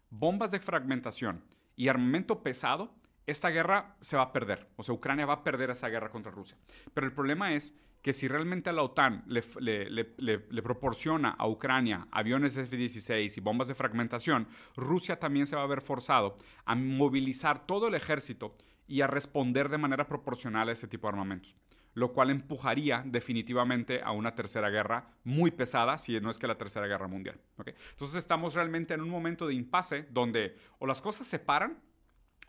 bombas 0.10 0.52
de 0.52 0.60
fragmentación 0.60 1.44
y 1.76 1.88
armamento 1.88 2.42
pesado, 2.42 2.96
esta 3.28 3.50
guerra 3.50 3.96
se 4.02 4.18
va 4.18 4.24
a 4.24 4.34
perder. 4.34 4.68
O 4.78 4.84
sea, 4.84 4.96
Ucrania 4.96 5.26
va 5.26 5.34
a 5.34 5.44
perder 5.44 5.70
esa 5.70 5.90
guerra 5.90 6.10
contra 6.10 6.32
Rusia. 6.32 6.58
Pero 6.94 7.06
el 7.06 7.14
problema 7.14 7.54
es 7.54 7.74
que 8.02 8.14
si 8.14 8.28
realmente 8.28 8.72
la 8.72 8.84
OTAN 8.84 9.26
le, 9.28 10.62
proporciona 10.64 11.32
a 11.32 11.48
Ucrania 11.48 12.08
aviones 12.12 12.56
F-16 12.56 13.38
y 13.38 13.42
bombas 13.42 13.68
de 13.68 13.76
fragmentación, 13.76 14.48
Rusia 14.78 15.20
también 15.20 15.46
se 15.46 15.58
va 15.58 15.64
a 15.64 15.68
ver 15.68 15.82
forzado 15.82 16.38
a 16.64 16.74
movilizar 16.74 17.68
todo 17.68 17.90
el 17.90 17.96
ejército 17.96 18.56
y 18.88 19.02
a 19.02 19.08
responder 19.08 19.68
de 19.68 19.78
manera 19.78 20.08
proporcional 20.08 20.70
a 20.70 20.72
ese 20.72 20.88
tipo 20.88 21.08
de 21.08 21.14
armamentos 21.14 21.58
lo 21.98 22.14
cual 22.14 22.30
empujaría 22.30 23.02
definitivamente 23.04 24.04
a 24.04 24.12
una 24.12 24.36
tercera 24.36 24.70
guerra 24.70 25.10
muy 25.24 25.50
pesada, 25.50 25.98
si 25.98 26.20
no 26.20 26.30
es 26.30 26.38
que 26.38 26.46
la 26.46 26.56
tercera 26.56 26.86
guerra 26.86 27.08
mundial. 27.08 27.40
Entonces 27.58 28.18
estamos 28.18 28.54
realmente 28.54 28.94
en 28.94 29.02
un 29.02 29.10
momento 29.10 29.48
de 29.48 29.56
impasse 29.56 30.06
donde 30.12 30.56
o 30.78 30.86
las 30.86 31.02
cosas 31.02 31.26
se 31.26 31.40
paran 31.40 31.80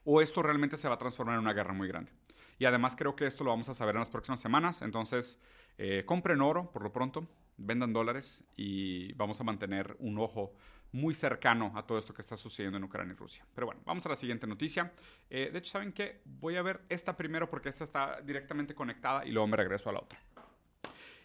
o 0.05 0.21
esto 0.21 0.43
realmente 0.43 0.77
se 0.77 0.89
va 0.89 0.95
a 0.95 0.99
transformar 0.99 1.35
en 1.35 1.41
una 1.41 1.53
guerra 1.53 1.73
muy 1.73 1.89
grande. 1.89 2.13
Y 2.59 2.65
además 2.65 2.97
creo 2.97 3.15
que 3.15 3.27
esto 3.27 3.45
lo 3.45 3.51
vamos 3.51 3.69
a 3.69 3.75
saber 3.75 3.95
en 3.95 4.01
las 4.01 4.11
próximas 4.11 4.41
semanas. 4.41 4.83
Entonces, 4.83 5.41
eh, 5.77 6.03
compren 6.05 6.41
oro 6.41 6.71
por 6.73 6.83
lo 6.83 6.93
pronto, 6.93 7.29
vendan 7.57 7.93
dólares 7.93 8.45
y 8.57 9.13
vamos 9.15 9.41
a 9.41 9.45
mantener 9.45 9.97
un 10.01 10.19
ojo 10.19 10.53
muy 10.91 11.15
cercano 11.15 11.73
a 11.77 11.87
todo 11.87 11.99
esto 11.99 12.15
que 12.15 12.23
está 12.23 12.37
sucediendo 12.37 12.79
en 12.79 12.85
Ucrania 12.85 13.13
y 13.13 13.17
Rusia. 13.17 13.45
Pero 13.55 13.67
bueno, 13.67 13.83
vamos 13.85 14.05
a 14.07 14.09
la 14.09 14.17
siguiente 14.17 14.47
noticia. 14.47 14.93
Eh, 15.29 15.51
de 15.53 15.59
hecho, 15.59 15.73
¿saben 15.73 15.93
qué? 15.93 16.23
Voy 16.25 16.57
a 16.57 16.63
ver 16.63 16.81
esta 16.89 17.17
primero 17.17 17.49
porque 17.49 17.69
esta 17.69 17.85
está 17.85 18.21
directamente 18.23 18.75
conectada 18.75 19.25
y 19.25 19.31
luego 19.31 19.47
me 19.47 19.57
regreso 19.57 19.91
a 19.91 19.93
la 19.93 20.01
otra. 20.01 20.19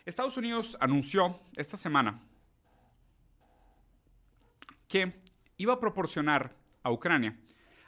Estados 0.06 0.36
Unidos 0.36 0.78
anunció 0.82 1.40
esta 1.56 1.78
semana 1.78 2.22
que 4.88 5.14
iba 5.58 5.74
a 5.74 5.80
proporcionar 5.80 6.54
a 6.84 6.92
Ucrania 6.92 7.40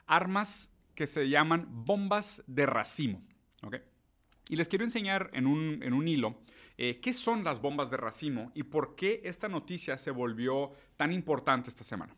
armas 0.07 0.71
que 0.95 1.07
se 1.07 1.29
llaman 1.29 1.67
bombas 1.69 2.43
de 2.47 2.65
racimo. 2.65 3.21
Y 4.47 4.55
les 4.55 4.67
quiero 4.67 4.85
enseñar 4.85 5.31
en 5.33 5.47
un, 5.47 5.81
en 5.81 5.93
un 5.93 6.07
hilo 6.07 6.39
eh, 6.77 6.99
qué 7.01 7.13
son 7.13 7.43
las 7.43 7.61
bombas 7.61 7.89
de 7.89 7.97
racimo 7.97 8.51
y 8.53 8.63
por 8.63 8.95
qué 8.95 9.21
esta 9.23 9.47
noticia 9.47 9.97
se 9.97 10.11
volvió 10.11 10.71
tan 10.97 11.11
importante 11.13 11.69
esta 11.69 11.83
semana. 11.83 12.15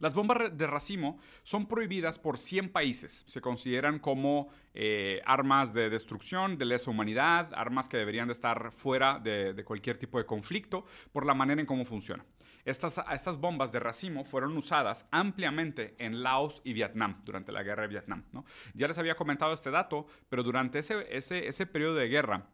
Las 0.00 0.14
bombas 0.14 0.56
de 0.56 0.66
racimo 0.66 1.18
son 1.42 1.66
prohibidas 1.66 2.20
por 2.20 2.38
100 2.38 2.70
países. 2.70 3.24
Se 3.26 3.40
consideran 3.40 3.98
como 3.98 4.48
eh, 4.72 5.20
armas 5.26 5.72
de 5.72 5.90
destrucción, 5.90 6.56
de 6.56 6.66
lesa 6.66 6.90
humanidad, 6.90 7.50
armas 7.54 7.88
que 7.88 7.96
deberían 7.96 8.28
de 8.28 8.34
estar 8.34 8.70
fuera 8.70 9.18
de, 9.18 9.60
cualquier 9.64 9.98
tipo 9.98 10.18
de 10.18 10.26
conflicto 10.26 10.84
por 11.12 11.26
la 11.26 11.34
manera 11.34 11.60
en 11.60 11.66
cómo 11.66 11.84
funcionan. 11.84 12.24
Estas, 12.68 13.40
bombas 13.40 13.72
de 13.72 13.80
racimo 13.80 14.24
fueron 14.24 14.54
usadas 14.56 15.06
ampliamente 15.10 15.94
en 15.98 16.22
Laos 16.22 16.60
y 16.64 16.74
Vietnam 16.74 17.22
durante 17.24 17.50
la 17.50 17.62
guerra 17.62 17.82
de 17.82 17.88
Vietnam. 17.88 18.24
Ya 18.74 18.86
les 18.88 18.98
había 18.98 19.14
comentado 19.14 19.54
este 19.54 19.70
dato, 19.70 20.06
pero 20.28 20.42
durante 20.42 20.78
ese, 20.80 21.06
ese, 21.16 21.48
ese 21.48 21.64
periodo 21.64 21.94
de 21.94 22.08
guerra, 22.08 22.46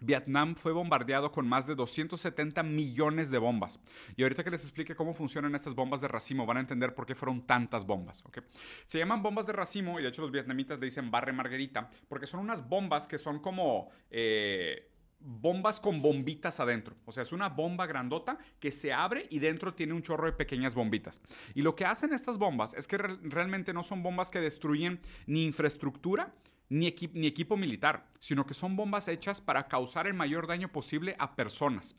Vietnam 0.00 0.54
fue 0.54 0.72
bombardeado 0.72 1.32
con 1.32 1.48
más 1.48 1.66
de 1.66 1.74
270 1.74 2.62
millones 2.62 3.30
de 3.30 3.38
bombas. 3.38 3.80
Y 4.16 4.22
ahorita 4.22 4.44
que 4.44 4.50
les 4.50 4.62
explique 4.62 4.94
cómo 4.94 5.12
funcionan 5.12 5.56
estas 5.56 5.74
bombas 5.74 6.00
de 6.00 6.08
racimo, 6.08 6.46
van 6.46 6.58
a 6.58 6.60
entender 6.60 6.94
por 6.94 7.04
qué 7.04 7.16
fueron 7.16 7.44
tantas 7.44 7.84
bombas. 7.84 8.22
Se 8.86 8.98
llaman 8.98 9.22
bombas 9.22 9.46
de 9.46 9.54
racimo 9.54 9.98
y 9.98 10.02
de 10.02 10.10
hecho 10.10 10.22
los 10.22 10.30
vietnamitas 10.30 10.78
le 10.78 10.86
dicen 10.86 11.10
barre 11.10 11.32
margarita 11.32 11.90
porque 12.08 12.28
son 12.28 12.40
unas 12.40 12.68
bombas 12.68 13.08
que 13.08 13.18
son 13.18 13.40
como... 13.40 13.90
Eh, 14.10 14.92
bombas 15.20 15.80
con 15.80 16.00
bombitas 16.00 16.60
adentro. 16.60 16.96
O 17.04 17.12
sea, 17.12 17.22
es 17.22 17.32
una 17.32 17.48
bomba 17.48 17.86
grandota 17.86 18.38
que 18.60 18.72
se 18.72 18.92
abre 18.92 19.26
y 19.30 19.38
dentro 19.38 19.74
tiene 19.74 19.92
un 19.92 20.02
chorro 20.02 20.26
de 20.26 20.32
pequeñas 20.32 20.74
bombitas. 20.74 21.20
Y 21.54 21.62
lo 21.62 21.74
que 21.74 21.84
hacen 21.84 22.12
estas 22.12 22.38
bombas 22.38 22.74
es 22.74 22.86
que 22.86 22.98
realmente 22.98 23.72
no 23.72 23.82
son 23.82 24.02
bombas 24.02 24.30
que 24.30 24.40
destruyen 24.40 25.00
ni 25.26 25.44
infraestructura, 25.44 26.34
ni, 26.68 26.86
equipo 26.86 27.56
militar, 27.56 28.06
sino 28.20 28.46
que 28.46 28.54
son 28.54 28.76
bombas 28.76 29.08
hechas 29.08 29.40
para 29.40 29.68
causar 29.68 30.06
el 30.06 30.14
mayor 30.14 30.46
daño 30.46 30.68
posible 30.70 31.16
a 31.18 31.34
personas. 31.34 31.96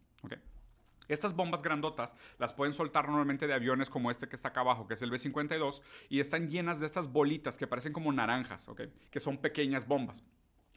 Estas 1.07 1.35
bombas 1.35 1.63
grandotas 1.63 2.15
las 2.37 2.53
pueden 2.53 2.71
soltar 2.71 3.07
normalmente 3.07 3.47
de 3.47 3.53
aviones 3.55 3.89
como 3.89 4.11
este 4.11 4.29
que 4.29 4.35
está 4.35 4.49
acá 4.49 4.59
abajo, 4.59 4.85
que 4.85 4.93
es 4.93 5.01
el 5.01 5.09
B-52, 5.09 5.81
y 6.07 6.19
están 6.19 6.49
llenas 6.49 6.79
de 6.79 6.85
estas 6.85 7.11
bolitas 7.11 7.57
que 7.57 7.65
parecen 7.65 7.93
como 7.93 8.13
naranjas, 8.13 8.69
que 9.09 9.19
son 9.19 9.37
pequeñas 9.37 9.87
bombas. 9.87 10.23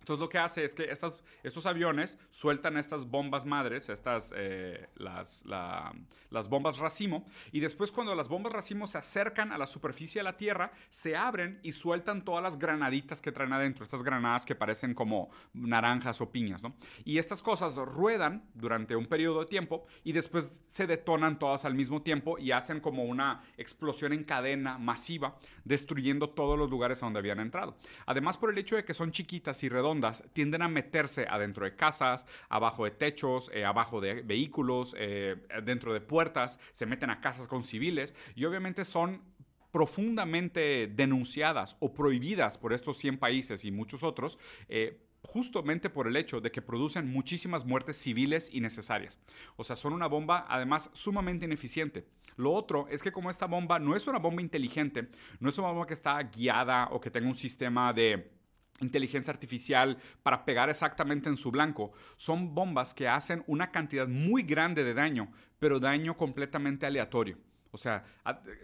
Entonces 0.02 0.20
lo 0.20 0.28
que 0.28 0.38
hace 0.38 0.64
es 0.64 0.74
que 0.74 0.90
estas, 0.90 1.22
estos 1.44 1.64
aviones 1.64 2.18
sueltan 2.30 2.76
estas 2.76 3.08
bombas 3.08 3.46
madres, 3.46 3.88
estas, 3.88 4.34
eh, 4.36 4.88
las, 4.96 5.44
las, 5.44 6.48
bombas 6.48 6.78
racimo, 6.78 7.24
y 7.52 7.60
después 7.60 7.92
cuando 7.92 8.12
las 8.16 8.28
bombas 8.28 8.52
racimo 8.52 8.88
se 8.88 8.98
acercan 8.98 9.52
a 9.52 9.58
la 9.58 9.66
superficie 9.66 10.18
de 10.18 10.24
la 10.24 10.36
Tierra, 10.36 10.72
se 10.90 11.16
abren 11.16 11.60
y 11.62 11.70
sueltan 11.70 12.24
todas 12.24 12.42
las 12.42 12.58
granaditas 12.58 13.20
que 13.20 13.30
traen 13.30 13.52
adentro, 13.52 13.84
estas 13.84 14.02
granadas 14.02 14.44
que 14.44 14.56
parecen 14.56 14.92
como 14.92 15.30
naranjas 15.52 16.20
o 16.20 16.32
piñas, 16.32 16.64
¿no? 16.64 16.74
Y 17.04 17.18
estas 17.18 17.40
cosas 17.40 17.76
ruedan 17.76 18.44
durante 18.54 18.96
un 18.96 19.06
periodo 19.06 19.40
de 19.40 19.46
tiempo 19.46 19.86
y 20.02 20.10
después 20.10 20.52
se 20.66 20.88
detonan 20.88 21.38
todas 21.38 21.64
al 21.64 21.76
mismo 21.76 22.02
tiempo 22.02 22.40
y 22.40 22.50
hacen 22.50 22.80
como 22.80 23.04
una 23.04 23.44
explosión 23.56 24.12
en 24.12 24.24
cadena 24.24 24.78
masiva, 24.78 25.38
destruyendo 25.64 26.30
todos 26.30 26.58
los 26.58 26.68
lugares 26.68 27.00
a 27.02 27.06
donde 27.06 27.20
habían 27.20 27.38
entrado. 27.38 27.76
Además, 28.06 28.36
por 28.36 28.50
el 28.50 28.58
hecho 28.58 28.74
de 28.74 28.84
que 28.84 28.94
son 28.94 29.12
chiquitas 29.12 29.62
y 29.62 29.68
redondas, 29.68 29.91
tienden 30.32 30.62
a 30.62 30.68
meterse 30.68 31.26
adentro 31.28 31.64
de 31.64 31.76
casas, 31.76 32.26
abajo 32.48 32.84
de 32.84 32.92
techos, 32.92 33.50
eh, 33.52 33.64
abajo 33.64 34.00
de 34.00 34.22
vehículos, 34.22 34.94
eh, 34.98 35.36
dentro 35.64 35.92
de 35.92 36.00
puertas, 36.00 36.58
se 36.72 36.86
meten 36.86 37.10
a 37.10 37.20
casas 37.20 37.46
con 37.48 37.62
civiles 37.62 38.14
y 38.34 38.44
obviamente 38.44 38.84
son 38.84 39.22
profundamente 39.70 40.86
denunciadas 40.86 41.76
o 41.80 41.94
prohibidas 41.94 42.58
por 42.58 42.72
estos 42.72 42.98
100 42.98 43.18
países 43.18 43.64
y 43.64 43.72
muchos 43.72 44.02
otros. 44.02 44.38
Eh, 44.68 45.08
justamente 45.24 45.88
por 45.88 46.08
el 46.08 46.16
hecho 46.16 46.40
de 46.40 46.50
que 46.50 46.62
producen 46.62 47.10
muchísimas 47.10 47.64
muertes 47.64 47.96
civiles 47.96 48.52
innecesarias. 48.52 49.20
O 49.56 49.64
sea, 49.64 49.76
son 49.76 49.92
una 49.92 50.08
bomba 50.08 50.46
además 50.48 50.90
sumamente 50.92 51.44
ineficiente. 51.44 52.06
Lo 52.36 52.52
otro 52.52 52.86
es 52.88 53.02
que 53.02 53.12
como 53.12 53.30
esta 53.30 53.46
bomba 53.46 53.78
no 53.78 53.94
es 53.94 54.06
una 54.06 54.18
bomba 54.18 54.42
inteligente, 54.42 55.08
no 55.38 55.48
es 55.48 55.58
una 55.58 55.68
bomba 55.68 55.86
que 55.86 55.94
está 55.94 56.20
guiada 56.22 56.88
o 56.90 57.00
que 57.00 57.10
tenga 57.10 57.28
un 57.28 57.34
sistema 57.34 57.92
de 57.92 58.32
inteligencia 58.82 59.32
artificial 59.32 59.98
para 60.22 60.44
pegar 60.44 60.68
exactamente 60.68 61.28
en 61.28 61.36
su 61.36 61.50
blanco. 61.50 61.92
Son 62.16 62.54
bombas 62.54 62.94
que 62.94 63.08
hacen 63.08 63.44
una 63.46 63.70
cantidad 63.70 64.08
muy 64.08 64.42
grande 64.42 64.84
de 64.84 64.94
daño, 64.94 65.32
pero 65.58 65.80
daño 65.80 66.16
completamente 66.16 66.86
aleatorio. 66.86 67.38
O 67.74 67.78
sea, 67.78 68.04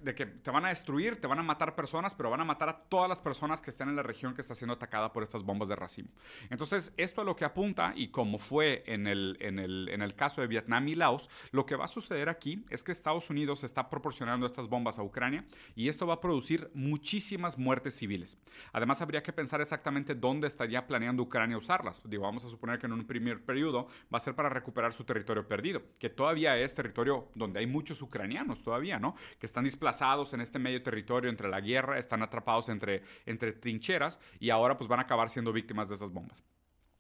de 0.03 0.15
que 0.15 0.27
te 0.27 0.51
van 0.51 0.67
a 0.67 0.69
destruir, 0.69 1.19
te 1.19 1.27
van 1.27 1.39
a 1.39 1.43
matar 1.43 1.75
personas, 1.75 2.15
pero 2.15 2.29
van 2.29 2.43
a 2.43 2.45
matar 2.45 2.69
a 2.69 2.77
todas 2.77 3.09
las 3.09 3.23
personas 3.23 3.63
que 3.63 3.71
estén 3.71 3.89
en 3.89 3.97
la 3.97 4.03
región 4.03 4.35
que 4.35 4.43
está 4.43 4.55
siendo 4.55 4.75
atacada 4.75 5.15
por 5.15 5.23
estas 5.23 5.45
bombas 5.45 5.69
de 5.69 5.77
racimo. 5.77 6.11
Entonces, 6.51 6.93
esto 6.99 7.23
a 7.23 7.25
lo 7.25 7.35
que 7.35 7.47
apunta, 7.47 7.95
y 7.97 8.09
como 8.09 8.39
fue 8.39 8.85
en 8.87 9.07
el, 9.07 9.39
en 9.41 9.59
el, 9.59 9.89
en 9.89 10.03
el 10.03 10.15
caso 10.15 10.43
de 10.43 10.47
Vietnam 10.47 10.87
y 10.89 10.95
Laos, 10.95 11.31
lo 11.53 11.65
que 11.65 11.75
va 11.75 11.87
a 11.87 11.89
suceder 11.89 12.29
aquí 12.29 12.67
es 12.69 12.85
que 12.85 12.93
Estados 12.93 13.31
Unidos 13.31 13.65
está 13.65 13.89
proporcionando 13.89 14.45
estas 14.45 14.69
bombas 14.69 14.99
a 14.99 15.03
Ucrania 15.03 15.47
y 15.75 15.89
esto 15.89 16.07
va 16.07 16.15
a 16.15 16.21
producir 16.21 16.71
muchísimas 16.75 17.57
muertes 17.57 17.97
civiles. 17.97 18.37
Además, 18.75 19.01
habría 19.01 19.23
que 19.23 19.33
pensar 19.33 19.63
exactamente 19.63 20.15
dónde 20.15 20.49
estaría 20.49 20.87
planeando 20.87 21.23
Ucrania 21.23 21.57
usarlas. 21.57 22.03
Digo, 22.05 22.25
vamos 22.25 22.45
a 22.45 22.51
suponer 22.51 22.79
que 22.79 22.85
en 22.85 22.93
un 22.93 23.07
primer 23.07 23.43
periodo 23.43 23.89
va 24.13 24.19
a 24.19 24.21
ser 24.21 24.35
para 24.35 24.51
recuperar 24.51 24.93
su 24.93 25.05
territorio 25.05 25.49
perdido, 25.49 25.81
que 25.99 26.11
todavía 26.11 26.59
es 26.59 26.75
territorio 26.75 27.31
donde 27.35 27.61
hay 27.61 27.67
muchos 27.67 28.03
ucranianos 28.03 28.63
todavía 28.63 28.98
que 29.39 29.47
están 29.47 29.65
desplazados 29.65 30.33
en 30.33 30.41
este 30.41 30.59
medio 30.59 30.83
territorio 30.83 31.31
entre 31.31 31.49
la 31.49 31.61
guerra, 31.61 31.99
están 31.99 32.23
atrapados 32.23 32.69
entre, 32.69 33.03
entre 33.27 33.53
trincheras 33.53 34.21
y 34.41 34.51
ahora 34.51 34.77
pues 34.77 34.89
van 34.89 35.01
a 35.01 35.03
acabar 35.03 35.31
siendo 35.31 35.53
víctimas 35.53 35.89
de 35.89 35.95
esas 35.95 36.13
bombas. 36.13 36.45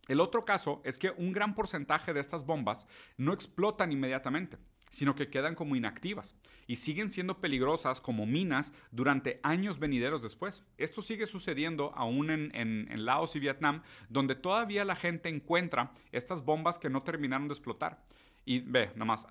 El 0.08 0.20
otro 0.20 0.44
caso 0.44 0.80
es 0.84 0.98
que 0.98 1.10
un 1.10 1.32
gran 1.32 1.54
porcentaje 1.54 2.14
de 2.14 2.20
estas 2.20 2.46
bombas 2.46 2.86
no 3.18 3.34
explotan 3.34 3.92
inmediatamente, 3.92 4.56
sino 4.90 5.14
que 5.14 5.28
quedan 5.28 5.54
como 5.54 5.76
inactivas 5.76 6.34
y 6.66 6.76
siguen 6.76 7.10
siendo 7.10 7.40
peligrosas 7.40 8.00
como 8.00 8.26
minas 8.26 8.72
durante 8.90 9.38
años 9.42 9.78
venideros 9.78 10.22
después. 10.22 10.64
Esto 10.78 11.02
sigue 11.02 11.26
sucediendo 11.26 11.92
aún 11.94 12.30
en, 12.30 12.50
en, 12.54 13.04
Laos 13.04 13.36
y 13.36 13.40
Vietnam, 13.40 13.82
donde 14.08 14.34
todavía 14.34 14.84
la 14.84 14.96
gente 14.96 15.28
encuentra 15.28 15.92
estas 16.10 16.42
bombas 16.44 16.78
que 16.78 16.90
no 16.90 17.02
terminaron 17.02 17.48
de 17.48 17.54
explotar. 17.54 18.02
Y 18.44 18.60
ve, 18.60 18.90
nomás, 18.94 19.26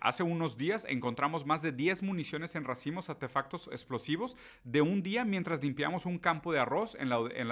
hace 0.00 0.22
unos 0.22 0.58
días 0.58 0.84
encontramos 0.88 1.46
más 1.46 1.62
de 1.62 1.72
10 1.72 2.02
municiones 2.02 2.54
en 2.54 2.64
racimos 2.64 3.08
artefactos 3.08 3.68
explosivos 3.72 4.36
de 4.64 4.82
un 4.82 5.02
día 5.02 5.24
mientras 5.24 5.62
limpiamos 5.62 6.04
un 6.04 6.18
campo 6.18 6.52
de 6.52 6.58
arroz 6.58 6.94
en 6.94 7.08
la, 7.08 7.18
en 7.34 7.48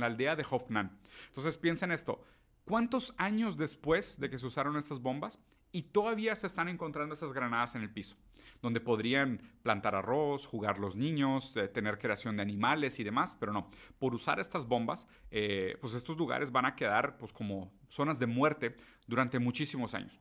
la, 0.00 0.06
aldea 0.06 0.34
de 0.34 0.44
Hoffman. 0.48 0.98
Entonces 1.28 1.56
piensen 1.56 1.92
esto, 1.92 2.24
¿cuántos 2.64 3.14
años 3.16 3.56
después 3.56 4.18
de 4.18 4.28
que 4.28 4.38
se 4.38 4.46
usaron 4.46 4.76
estas 4.76 5.00
bombas 5.00 5.38
y 5.74 5.82
todavía 5.82 6.36
se 6.36 6.46
están 6.46 6.68
encontrando 6.68 7.16
esas 7.16 7.32
granadas 7.32 7.74
en 7.74 7.82
el 7.82 7.90
piso, 7.90 8.16
donde 8.62 8.80
podrían 8.80 9.42
plantar 9.64 9.96
arroz, 9.96 10.46
jugar 10.46 10.78
los 10.78 10.94
niños, 10.94 11.52
eh, 11.56 11.66
tener 11.66 11.98
creación 11.98 12.36
de 12.36 12.42
animales 12.42 13.00
y 13.00 13.04
demás, 13.04 13.36
pero 13.40 13.52
no, 13.52 13.68
por 13.98 14.14
usar 14.14 14.38
estas 14.38 14.68
bombas, 14.68 15.08
eh, 15.32 15.76
pues 15.80 15.94
estos 15.94 16.16
lugares 16.16 16.52
van 16.52 16.64
a 16.64 16.76
quedar 16.76 17.18
pues 17.18 17.32
como 17.32 17.72
zonas 17.88 18.20
de 18.20 18.26
muerte 18.28 18.76
durante 19.08 19.40
muchísimos 19.40 19.94
años. 19.94 20.20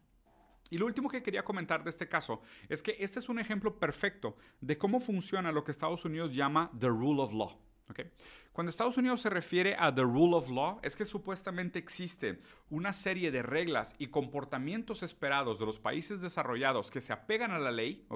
Y 0.72 0.80
lo 0.80 0.88
último 0.88 1.08
que 1.08 1.22
quería 1.22 1.44
comentar 1.44 1.84
de 1.84 1.92
este 1.92 2.10
caso 2.10 2.42
es 2.68 2.82
que 2.82 2.96
este 3.00 3.20
es 3.20 3.30
un 3.30 3.38
ejemplo 3.38 3.78
perfecto 3.78 4.36
de 4.60 4.80
cómo 4.80 5.00
funciona 5.00 5.52
lo 5.52 5.64
que 5.64 5.70
Estados 5.70 6.04
Unidos 6.04 6.34
llama 6.34 6.72
the 6.80 6.88
rule 6.88 7.22
of 7.22 7.32
law. 7.32 7.60
Cuando 8.54 8.70
Estados 8.70 8.98
Unidos 8.98 9.22
se 9.22 9.30
refiere 9.30 9.76
a 9.78 9.94
the 9.94 10.04
rule 10.04 10.36
of 10.36 10.50
law, 10.50 10.80
es 10.84 10.96
que 10.96 11.06
supuestamente 11.06 11.80
existe 11.80 12.40
una 12.70 12.94
serie 12.94 13.32
de 13.32 13.42
reglas 13.42 13.96
y 13.98 14.08
comportamientos 14.08 15.02
esperados 15.02 15.58
de 15.58 15.66
los 15.66 15.80
países 15.80 16.22
desarrollados 16.22 16.92
que 16.92 17.02
se 17.02 17.14
apegan 17.14 17.52
a 17.52 17.58
la 17.58 17.72
ley, 17.72 18.08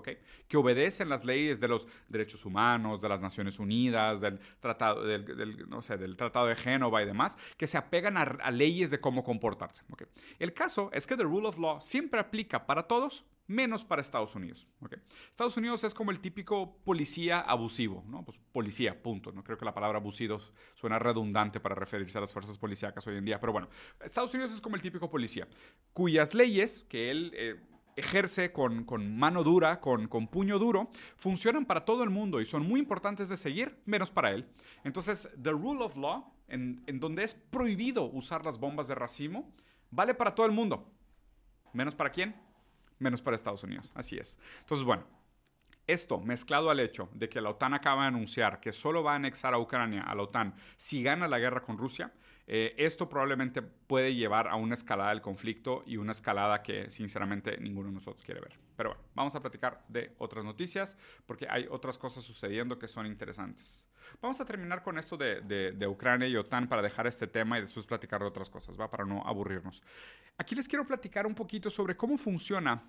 que 0.47 0.57
obedecen 0.57 1.09
las 1.09 1.25
leyes 1.25 1.59
de 1.59 1.67
los 1.67 1.87
derechos 2.07 2.45
humanos, 2.45 3.01
de 3.01 3.09
las 3.09 3.19
Naciones 3.19 3.57
Unidas, 3.57 4.21
del 4.21 4.39
Tratado, 4.59 5.03
del 5.03 6.15
tratado 6.15 6.45
de 6.45 6.55
Génova 6.55 7.01
y 7.01 7.05
demás, 7.05 7.37
que 7.57 7.65
se 7.65 7.77
apegan 7.77 8.17
a, 8.17 8.51
leyes 8.51 8.91
de 8.91 8.99
cómo 8.99 9.23
comportarse. 9.23 9.83
El 10.37 10.53
caso 10.53 10.91
es 10.93 11.07
que 11.07 11.17
the 11.17 11.23
rule 11.23 11.47
of 11.47 11.57
law 11.57 11.81
siempre 11.81 12.19
aplica 12.19 12.67
para 12.67 12.83
todos, 12.83 13.25
menos 13.47 13.83
para 13.83 14.01
Estados 14.01 14.35
Unidos. 14.35 14.67
Estados 15.31 15.55
Unidos 15.57 15.83
es 15.83 15.93
como 15.93 16.11
el 16.11 16.19
típico 16.19 16.77
policía 16.83 17.39
abusivo, 17.39 18.03
¿no? 18.07 18.23
Pues 18.23 18.37
policía, 18.51 19.01
punto. 19.01 19.31
No 19.31 19.43
creo 19.43 19.57
que 19.57 19.65
la 19.65 19.73
palabra 19.73 19.99
abusivo 19.99 20.37
suena 20.75 20.99
redundante 20.99 21.59
para 21.59 21.73
referirse 21.73 22.17
a 22.17 22.21
las 22.21 22.33
fuerzas 22.33 22.57
policíacas 22.57 23.07
hoy 23.07 23.17
en 23.17 23.25
día, 23.25 23.39
pero 23.39 23.53
bueno, 23.53 23.69
Estados 24.03 24.33
Unidos 24.33 24.51
es 24.51 24.61
como 24.61 24.75
el 24.75 24.81
típico 24.81 25.09
policía, 25.09 25.47
cuyas 25.93 26.33
leyes 26.33 26.81
que 26.89 27.09
él 27.09 27.31
eh, 27.35 27.55
ejerce 27.95 28.51
con, 28.51 28.85
mano 29.17 29.43
dura, 29.43 29.79
con, 29.79 30.07
puño 30.27 30.59
duro, 30.59 30.89
funcionan 31.15 31.65
para 31.65 31.85
todo 31.85 32.03
el 32.03 32.09
mundo 32.09 32.41
y 32.41 32.45
son 32.45 32.67
muy 32.67 32.79
importantes 32.79 33.29
de 33.29 33.37
seguir, 33.37 33.81
menos 33.85 34.11
para 34.11 34.31
él. 34.31 34.47
Entonces, 34.83 35.29
the 35.41 35.51
rule 35.51 35.83
of 35.83 35.95
law, 35.95 36.33
en, 36.47 36.83
en 36.85 36.99
donde 36.99 37.23
es 37.23 37.33
prohibido 37.33 38.05
usar 38.05 38.45
las 38.45 38.59
bombas 38.59 38.87
de 38.87 38.95
racimo, 38.95 39.53
vale 39.89 40.13
para 40.13 40.35
todo 40.35 40.45
el 40.45 40.51
mundo. 40.51 40.91
¿Menos 41.73 41.95
para 41.95 42.11
quién? 42.11 42.46
Menos 42.99 43.21
para 43.21 43.35
Estados 43.35 43.63
Unidos. 43.63 43.91
Así 43.95 44.17
es. 44.17 44.37
Entonces, 44.61 44.85
bueno, 44.85 45.05
Esto, 45.87 46.19
mezclado 46.19 46.69
al 46.69 46.81
hecho 46.81 47.09
de 47.13 47.29
que 47.29 47.39
la 47.39 47.49
OTAN 47.51 47.73
acaba 47.73 48.01
de 48.03 48.09
anunciar 48.09 48.59
que 48.59 48.73
solo 48.73 49.03
va 49.03 49.13
a 49.13 49.15
anexar 49.15 49.53
a 49.53 49.59
Ucrania 49.59 50.03
a 50.03 50.15
la 50.15 50.23
OTAN 50.23 50.53
si 50.75 51.01
gana 51.01 51.27
la 51.29 51.39
guerra 51.39 51.61
con 51.61 51.77
Rusia, 51.77 52.13
eh, 52.45 52.75
esto 52.77 53.07
probablemente 53.09 53.61
puede 53.61 54.13
llevar 54.15 54.47
a 54.49 54.55
una 54.55 54.73
escalada 54.73 55.09
del 55.11 55.21
conflicto 55.21 55.83
y 55.85 55.97
una 55.97 56.11
escalada 56.11 56.61
que 56.61 56.89
sinceramente 56.89 57.57
ninguno 57.57 57.87
de 57.89 57.93
nosotros 57.95 58.23
quiere 58.23 58.41
ver. 58.41 58.59
Pero 58.75 58.89
bueno, 58.91 59.03
vamos 59.15 59.35
a 59.35 59.41
platicar 59.41 59.83
de 59.87 60.13
otras 60.17 60.43
noticias 60.45 60.97
porque 61.25 61.47
hay 61.49 61.67
otras 61.69 61.97
cosas 61.97 62.23
sucediendo 62.25 62.77
que 62.79 62.87
son 62.89 63.05
interesantes. 63.05 63.86
Vamos 64.21 64.39
a 64.39 64.45
terminar 64.45 64.83
con 64.83 64.97
esto 64.97 65.17
de, 65.17 65.41
de, 65.41 65.87
Ucrania 65.87 66.27
y 66.27 66.35
OTAN 66.35 66.67
para 66.67 66.81
dejar 66.81 67.07
este 67.07 67.27
tema 67.27 67.57
y 67.57 67.61
después 67.61 67.85
platicar 67.85 68.21
de 68.21 68.27
otras 68.27 68.49
cosas, 68.49 68.79
¿va? 68.79 68.89
Para 68.89 69.05
no 69.05 69.21
aburrirnos. 69.25 69.81
Aquí 70.37 70.55
les 70.55 70.67
quiero 70.67 70.85
platicar 70.85 71.25
un 71.25 71.35
poquito 71.35 71.69
sobre 71.69 71.95
cómo 71.95 72.17
funciona 72.17 72.83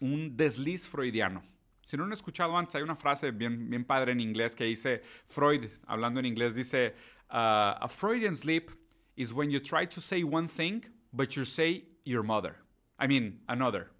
un 0.00 0.36
desliz 0.36 0.88
freudiano. 0.88 1.42
Si 1.82 1.96
no 1.96 2.02
lo 2.02 2.08
han 2.08 2.12
escuchado 2.12 2.56
antes, 2.56 2.74
hay 2.74 2.82
una 2.82 2.96
frase 2.96 3.30
bien, 3.30 3.70
bien 3.70 3.84
padre 3.84 4.12
en 4.12 4.20
inglés 4.20 4.54
que 4.54 4.64
dice, 4.64 5.02
Freud, 5.26 5.66
hablando 5.86 6.20
en 6.20 6.26
inglés, 6.26 6.54
dice, 6.54 6.94
uh, 7.30 7.80
a 7.80 7.88
Freudian 7.88 8.36
sleep 8.36 8.70
is 9.16 9.32
when 9.32 9.50
you 9.50 9.60
try 9.60 9.86
to 9.86 10.00
say 10.00 10.22
one 10.22 10.48
thing, 10.48 10.82
but 11.12 11.30
you 11.36 11.44
say 11.44 11.84
your 12.04 12.22
mother. 12.22 12.56
I 12.98 13.06
mean, 13.06 13.42
another. 13.48 13.90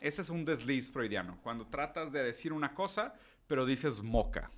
Ese 0.00 0.20
es 0.20 0.30
un 0.30 0.44
desliz 0.44 0.92
freudiano. 0.92 1.38
Cuando 1.42 1.66
tratas 1.66 2.12
de 2.12 2.22
decir 2.22 2.52
una 2.52 2.74
cosa, 2.74 3.14
pero 3.46 3.64
dices 3.64 4.02
moca, 4.02 4.50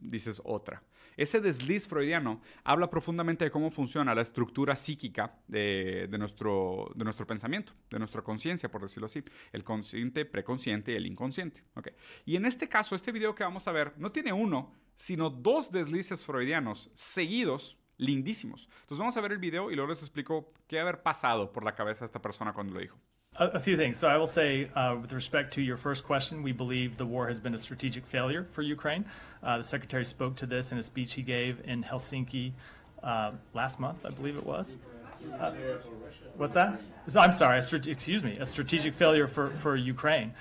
dices 0.00 0.40
otra. 0.44 0.82
Ese 1.16 1.40
desliz 1.40 1.88
freudiano 1.88 2.40
habla 2.62 2.88
profundamente 2.88 3.44
de 3.44 3.50
cómo 3.50 3.70
funciona 3.72 4.14
la 4.14 4.22
estructura 4.22 4.76
psíquica 4.76 5.34
de, 5.48 6.08
nuestro, 6.16 6.92
de 6.94 7.02
nuestro 7.02 7.26
pensamiento, 7.26 7.72
de 7.90 7.98
nuestra 7.98 8.22
conciencia, 8.22 8.70
por 8.70 8.82
decirlo 8.82 9.06
así. 9.06 9.24
El 9.52 9.64
consciente, 9.64 10.24
preconsciente 10.24 10.92
y 10.92 10.94
el 10.94 11.06
inconsciente. 11.06 11.64
Okay. 11.74 11.92
Y 12.24 12.36
en 12.36 12.46
este 12.46 12.68
caso, 12.68 12.94
este 12.94 13.10
video 13.10 13.34
que 13.34 13.42
vamos 13.42 13.66
a 13.66 13.72
ver 13.72 13.94
no 13.96 14.12
tiene 14.12 14.32
uno, 14.32 14.72
sino 14.94 15.28
dos 15.28 15.72
deslices 15.72 16.24
freudianos 16.24 16.90
seguidos, 16.94 17.80
lindísimos. 17.96 18.68
Entonces 18.82 18.98
vamos 18.98 19.16
a 19.16 19.20
ver 19.20 19.32
el 19.32 19.38
video 19.38 19.72
y 19.72 19.74
luego 19.74 19.90
les 19.90 20.00
explico 20.00 20.52
qué 20.68 20.78
haber 20.78 21.02
pasado 21.02 21.52
por 21.52 21.64
la 21.64 21.74
cabeza 21.74 22.00
de 22.00 22.06
esta 22.06 22.22
persona 22.22 22.52
cuando 22.52 22.74
lo 22.74 22.80
dijo. 22.80 22.96
A, 23.40 23.60
few 23.60 23.76
things. 23.76 23.98
So 23.98 24.08
I 24.08 24.16
will 24.16 24.26
say, 24.26 24.68
uh, 24.74 24.96
with 25.00 25.12
respect 25.12 25.54
to 25.54 25.62
your 25.62 25.76
first 25.76 26.02
question, 26.02 26.42
we 26.42 26.50
believe 26.50 26.96
the 26.96 27.06
war 27.06 27.28
has 27.28 27.38
been 27.38 27.54
a 27.54 27.58
strategic 27.58 28.04
failure 28.04 28.48
for 28.50 28.62
Ukraine. 28.62 29.04
Uh, 29.44 29.58
the 29.58 29.64
secretary 29.64 30.04
spoke 30.04 30.34
to 30.36 30.46
this 30.46 30.72
in 30.72 30.78
a 30.78 30.82
speech 30.82 31.14
he 31.14 31.22
gave 31.22 31.60
in 31.64 31.84
Helsinki 31.84 32.52
uh, 33.04 33.30
last 33.54 33.78
month, 33.78 34.04
I 34.04 34.10
believe 34.10 34.36
it 34.36 34.44
was. 34.44 34.76
Uh, 35.40 35.52
what's 36.36 36.54
that? 36.54 36.80
I'm 37.14 37.32
sorry. 37.32 37.58
excuse 37.58 38.24
me. 38.24 38.38
A 38.38 38.46
strategic 38.46 38.94
failure 38.94 39.28
for, 39.28 39.50
for 39.50 39.76
Ukraine. 39.76 40.34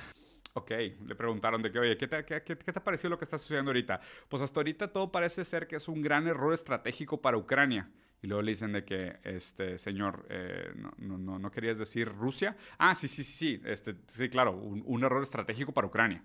Ok, 0.53 0.71
le 1.05 1.13
preguntaron 1.13 1.61
de 1.61 1.71
que, 1.71 1.77
oye, 1.77 1.97
¿qué 1.97 2.07
te, 2.07 2.25
qué, 2.25 2.41
qué 2.41 2.55
te, 2.55 2.81
pareció 2.81 3.11
lo 3.11 3.17
que 3.19 3.25
está 3.25 3.37
sucediendo 3.37 3.69
ahorita? 3.69 4.01
Pues 4.27 4.41
hasta 4.41 4.59
ahorita 4.59 4.87
todo 4.87 5.11
parece 5.11 5.45
ser 5.45 5.67
que 5.67 5.75
es 5.75 5.87
un 5.87 6.01
gran 6.01 6.27
error 6.27 6.51
estratégico 6.51 7.21
para 7.21 7.37
Ucrania. 7.37 7.91
Y 8.21 8.27
luego 8.27 8.41
le 8.41 8.51
dicen 8.51 8.73
de 8.73 8.83
que, 8.83 9.19
este, 9.23 9.77
señor, 9.77 10.25
eh, 10.29 10.71
no, 10.75 11.17
no, 11.17 11.37
no, 11.37 11.51
querías 11.51 11.77
decir 11.77 12.09
Rusia. 12.09 12.57
Ah, 12.79 12.95
sí, 12.95 13.07
sí, 13.07 13.23
sí, 13.23 13.33
sí, 13.33 13.61
este, 13.65 13.95
sí, 14.07 14.29
claro, 14.29 14.53
un, 14.53 14.83
un 14.85 15.03
error 15.03 15.21
estratégico 15.21 15.71
para 15.71 15.87
Ucrania. 15.87 16.23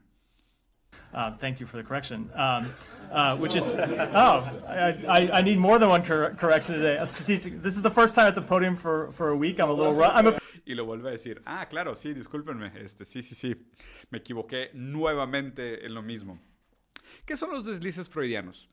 Uh, 1.15 1.37
thank 1.37 1.61
you 1.61 1.67
for 1.67 1.77
the 1.77 1.83
correction. 1.83 2.31
Um, 2.35 2.73
uh, 3.11 3.37
which 3.37 3.55
is, 3.55 3.75
oh, 3.75 4.49
I, 4.67 5.31
I, 5.31 5.43
need 5.43 5.59
more 5.59 5.79
than 5.79 5.91
one 5.91 6.03
cor 6.03 6.31
correction 6.39 6.77
today. 6.77 6.97
A 6.97 7.07
strategic. 7.07 7.63
This 7.63 7.75
is 7.75 7.83
the 7.83 7.91
first 7.91 8.15
time 8.15 8.27
at 8.27 8.35
the 8.35 8.41
podium 8.41 8.77
for, 8.77 9.13
for 9.13 9.29
a 9.29 9.37
week. 9.37 9.61
I'm 9.61 9.69
a 9.69 9.73
little. 9.73 10.03
I'm 10.03 10.29
a... 10.29 10.39
Y 10.65 10.75
lo 10.75 10.87
vuelve 10.87 11.09
a 11.09 11.13
decir. 11.13 11.43
Ah, 11.45 11.67
claro, 11.69 11.95
sí, 11.95 12.15
discúlpenme. 12.15 12.73
Este, 12.77 13.05
sí, 13.05 13.21
sí, 13.23 13.35
sí. 13.35 13.55
Me 14.11 14.19
equivoqué 14.19 14.71
nuevamente 14.75 15.85
en 15.85 15.93
lo 15.93 16.03
mismo. 16.03 16.41
¿Qué 17.27 17.37
son 17.37 17.51
los 17.51 17.65
deslices 17.65 18.09
freudianos? 18.09 18.71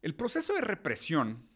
El 0.00 0.14
proceso 0.14 0.54
de 0.54 0.60
represión 0.60 1.47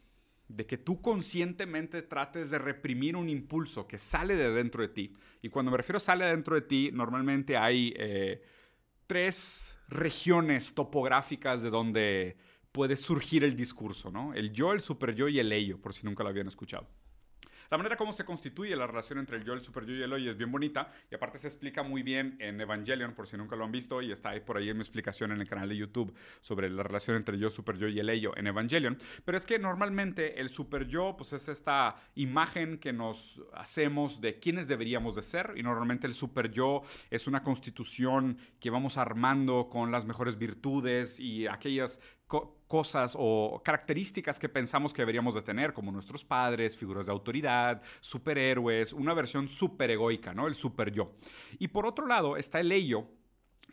de 0.57 0.67
que 0.67 0.79
tú 0.79 1.01
conscientemente 1.01 2.03
trates 2.03 2.51
de 2.51 2.59
reprimir 2.59 3.17
un 3.17 3.29
impulso 3.29 3.87
que 3.87 3.99
sale 3.99 4.37
de 4.37 4.51
dentro 4.51 4.83
de 4.83 4.89
ti. 4.89 5.15
Y 5.41 5.49
cuando 5.49 5.71
me 5.71 5.77
refiero 5.77 5.99
sale 5.99 6.25
de 6.25 6.31
dentro 6.33 6.55
de 6.55 6.63
ti, 6.63 6.91
normalmente 6.93 7.57
hay 7.57 7.95
eh, 7.97 8.43
tres 9.07 9.77
regiones 9.89 10.75
topográficas 10.75 11.63
de 11.63 11.71
donde 11.71 12.37
puede 12.71 12.97
surgir 12.97 13.45
el 13.45 13.55
discurso, 13.55 14.11
¿no? 14.11 14.33
El 14.35 14.53
yo, 14.53 14.73
el 14.73 14.81
super 14.81 15.15
yo 15.15 15.29
y 15.29 15.39
el 15.39 15.53
ello, 15.53 15.79
por 15.81 15.93
si 15.93 16.05
nunca 16.07 16.23
lo 16.23 16.31
habían 16.31 16.49
escuchado. 16.49 16.89
La 17.73 17.79
manera 17.79 17.97
como 17.97 18.13
se 18.13 18.27
constituye 18.27 18.77
la 18.77 18.87
relación 18.87 19.19
entre 19.19 19.39
el 19.39 19.45
yo, 19.45 19.55
el 19.55 19.63
super 19.63 19.87
yo 19.87 19.95
y 19.95 20.03
el 20.03 20.13
hoy 20.13 20.29
es 20.29 20.37
bien 20.37 20.53
bonita 20.53 20.93
y 21.11 21.15
aparte 21.15 21.39
se 21.39 21.47
explica 21.49 21.83
muy 21.83 22.03
bien 22.03 22.37
en 22.39 22.61
Evangelion, 22.61 23.15
por 23.15 23.27
si 23.27 23.39
nunca 23.39 23.57
lo 23.57 23.65
han 23.65 23.73
visto, 23.73 24.03
y 24.03 24.13
está 24.13 24.29
ahí 24.29 24.41
por 24.41 24.59
ahí 24.59 24.69
en 24.69 24.77
mi 24.77 24.83
explicación 24.83 25.33
en 25.33 25.41
el 25.41 25.49
canal 25.49 25.71
de 25.71 25.79
YouTube 25.79 26.13
sobre 26.43 26.69
la 26.69 26.83
relación 26.83 27.17
entre 27.17 27.39
yo, 27.39 27.49
super 27.49 27.79
yo 27.79 27.89
y 27.89 27.99
el 27.99 28.11
ello 28.11 28.37
en 28.37 28.47
Evangelion. 28.47 28.99
Pero 29.25 29.39
es 29.39 29.47
que 29.47 29.59
normalmente 29.59 30.39
el 30.39 30.51
super 30.51 30.87
yo 30.87 31.15
pues 31.17 31.33
es 31.33 31.49
esta 31.49 31.97
imagen 32.15 32.77
que 32.77 32.93
nos 32.93 33.43
hacemos 33.55 34.21
de 34.21 34.39
quiénes 34.39 34.69
deberíamos 34.69 35.15
de 35.15 35.23
ser 35.23 35.55
y 35.57 35.63
normalmente 35.63 36.07
el 36.07 36.13
super 36.13 36.51
yo 36.51 36.83
es 37.09 37.27
una 37.27 37.43
constitución 37.43 38.37
que 38.61 38.69
vamos 38.69 38.99
armando 38.99 39.71
con 39.71 39.91
las 39.91 40.05
mejores 40.05 40.37
virtudes 40.37 41.19
y 41.19 41.47
aquellas 41.47 42.01
cosas 42.73 43.15
o 43.19 43.61
características 43.63 44.39
que 44.39 44.49
pensamos 44.49 44.95
que 44.95 45.03
deberíamos 45.03 45.35
de 45.35 45.43
tener, 45.43 45.75
como 45.75 45.93
nuestros 45.93 46.25
padres, 46.25 46.79
figuras 46.79 47.05
de 47.05 47.13
autoridad, 47.13 47.83
superhéroes, 48.01 48.95
una 48.95 49.13
versión 49.13 49.47
super 49.47 49.91
egoica, 49.91 50.33
¿no? 50.33 50.47
El 50.47 50.55
super 50.55 50.91
yo. 50.91 51.13
Y 51.59 51.69
por 51.69 51.85
otro 51.85 52.07
lado 52.07 52.39
está 52.39 52.61
el 52.61 52.73
ello, 52.73 53.11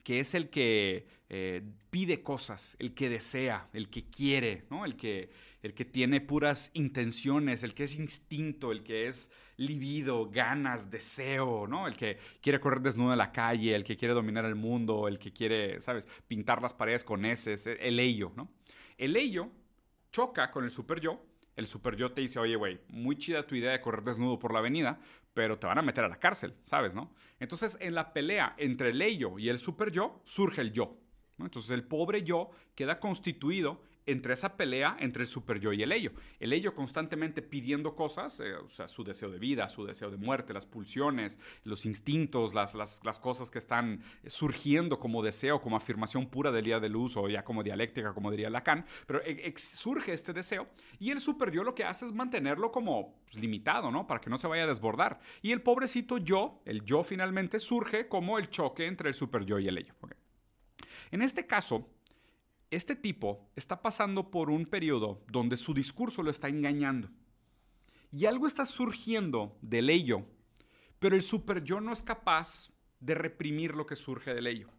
que 0.04 0.20
es 0.20 0.34
el 0.34 0.50
que 0.50 1.08
eh, 1.30 1.62
pide 1.90 2.24
cosas, 2.24 2.76
el 2.78 2.94
que 2.94 3.08
desea, 3.08 3.70
el 3.72 3.90
que 3.90 4.10
quiere, 4.10 4.66
¿no? 4.70 4.84
El 4.84 4.98
que, 4.98 5.32
el 5.64 5.74
que 5.74 5.86
tiene 5.86 6.20
puras 6.20 6.70
intenciones, 6.74 7.64
el 7.64 7.74
que 7.76 7.86
es 7.86 7.96
instinto, 7.96 8.74
el 8.74 8.84
que 8.84 9.08
es 9.08 9.32
libido, 9.56 10.30
ganas, 10.30 10.92
deseo, 10.92 11.68
¿no? 11.68 11.88
El 11.88 11.96
que 11.96 12.18
quiere 12.42 12.60
correr 12.60 12.82
desnudo 12.82 13.14
en 13.14 13.18
la 13.18 13.32
calle, 13.32 13.76
el 13.76 13.86
que 13.86 13.96
quiere 13.96 14.14
dominar 14.14 14.44
el 14.44 14.56
mundo, 14.56 15.08
el 15.08 15.20
que 15.20 15.32
quiere, 15.32 15.80
¿sabes? 15.80 16.06
Pintar 16.28 16.62
las 16.62 16.74
paredes 16.74 17.06
con 17.06 17.24
ese, 17.24 17.54
el 17.80 17.98
ello, 18.02 18.34
¿no? 18.36 18.50
El 19.00 19.16
ello 19.16 19.50
choca 20.12 20.52
con 20.52 20.66
el 20.66 20.72
super 20.72 21.00
yo. 21.00 21.24
El 21.56 21.68
super 21.68 21.96
yo 21.96 22.12
te 22.12 22.20
dice, 22.20 22.38
oye, 22.38 22.58
güey, 22.58 22.82
muy 22.90 23.18
chida 23.18 23.48
tu 23.48 23.56
idea 23.56 23.72
de 23.72 23.82
correr 23.82 24.04
desnudo 24.04 24.38
por 24.38 24.52
la 24.52 24.60
avenida, 24.60 25.00
pero 25.34 25.58
te 25.58 25.68
van 25.68 25.78
a 25.78 25.82
meter 25.82 26.04
a 26.04 26.10
la 26.10 26.20
cárcel, 26.20 26.54
¿sabes, 26.64 26.96
no? 26.96 27.14
Entonces, 27.40 27.78
en 27.80 27.96
la 27.96 28.12
pelea 28.12 28.56
entre 28.58 28.90
el 28.90 29.02
ello 29.02 29.40
y 29.40 29.48
el 29.48 29.58
super 29.58 29.90
yo, 29.90 30.22
surge 30.26 30.60
el 30.60 30.74
yo. 30.74 30.98
Entonces, 31.40 31.72
el 31.72 31.86
pobre 31.86 32.24
yo 32.24 32.50
queda 32.76 33.00
constituido 33.00 33.82
entre 34.12 34.34
esa 34.34 34.56
pelea 34.56 34.98
entre 35.00 35.24
el 35.24 35.28
super 35.28 35.60
yo 35.60 35.74
y 35.74 35.84
el 35.84 35.92
ello. 35.92 36.12
El 36.40 36.54
ello 36.54 36.74
constantemente 36.74 37.42
pidiendo 37.42 37.96
cosas, 37.96 38.40
eh, 38.40 38.56
o 38.56 38.68
sea, 38.68 38.88
su 38.88 39.04
deseo 39.04 39.30
de 39.30 39.40
vida, 39.40 39.68
su 39.68 39.86
deseo 39.86 40.10
de 40.12 40.18
muerte, 40.18 40.54
las 40.54 40.66
pulsiones, 40.66 41.40
los 41.64 41.86
instintos, 41.86 42.54
las, 42.54 42.76
las, 42.76 43.20
cosas 43.20 43.52
que 43.52 43.60
están 43.60 44.02
surgiendo 44.28 45.00
como 45.00 45.22
deseo, 45.22 45.62
como 45.62 45.76
afirmación 45.76 46.28
pura 46.28 46.52
del 46.52 46.66
día 46.66 46.80
de 46.80 46.90
luz 46.90 47.18
o 47.18 47.28
ya 47.28 47.44
como 47.44 47.64
dialéctica, 47.64 48.14
como 48.14 48.32
diría 48.32 48.50
Lacan, 48.50 48.86
pero 49.06 49.22
surge 49.56 50.14
este 50.14 50.34
deseo 50.34 50.68
y 51.00 51.12
el 51.12 51.22
super 51.22 51.52
yo 51.52 51.64
lo 51.64 51.76
que 51.76 51.84
hace 51.84 52.06
es 52.06 52.14
mantenerlo 52.14 52.72
como 52.72 53.20
pues, 53.24 53.36
limitado, 53.36 53.92
¿no? 53.92 54.08
Para 54.08 54.22
que 54.22 54.30
no 54.30 54.38
se 54.38 54.48
vaya 54.48 54.64
a 54.64 54.68
desbordar. 54.68 55.20
Y 55.42 55.52
el 55.52 55.62
pobrecito 55.62 56.18
yo, 56.18 56.62
el 56.66 56.84
yo 56.84 57.04
finalmente 57.04 57.60
surge 57.60 58.08
como 58.08 58.38
el 58.38 58.50
choque 58.50 58.86
entre 58.86 59.10
el 59.10 59.16
super 59.16 59.46
yo 59.46 59.60
y 59.60 59.68
el 59.68 59.78
ello. 59.78 59.94
En 61.12 61.22
este 61.22 61.46
caso, 61.48 61.90
este 62.72 62.96
tipo 62.96 63.50
está 63.56 63.82
pasando 63.82 64.30
por 64.30 64.50
un 64.50 64.66
periodo 64.66 65.24
donde 65.28 65.58
su 65.58 65.74
discurso 65.74 66.24
lo 66.24 66.32
está 66.32 66.50
engañando. 66.50 67.10
Y 68.12 68.26
algo 68.26 68.48
está 68.48 68.66
surgiendo 68.66 69.58
del 69.62 69.90
ello, 69.90 70.26
pero 71.00 71.16
el 71.16 71.22
super 71.22 71.64
yo 71.64 71.80
no 71.80 71.94
es 71.94 72.04
capaz 72.04 72.72
de 73.00 73.16
reprimir 73.16 73.76
lo 73.76 73.86
que 73.86 73.96
surge 73.96 74.34
del 74.34 74.48
ello. 74.48 74.70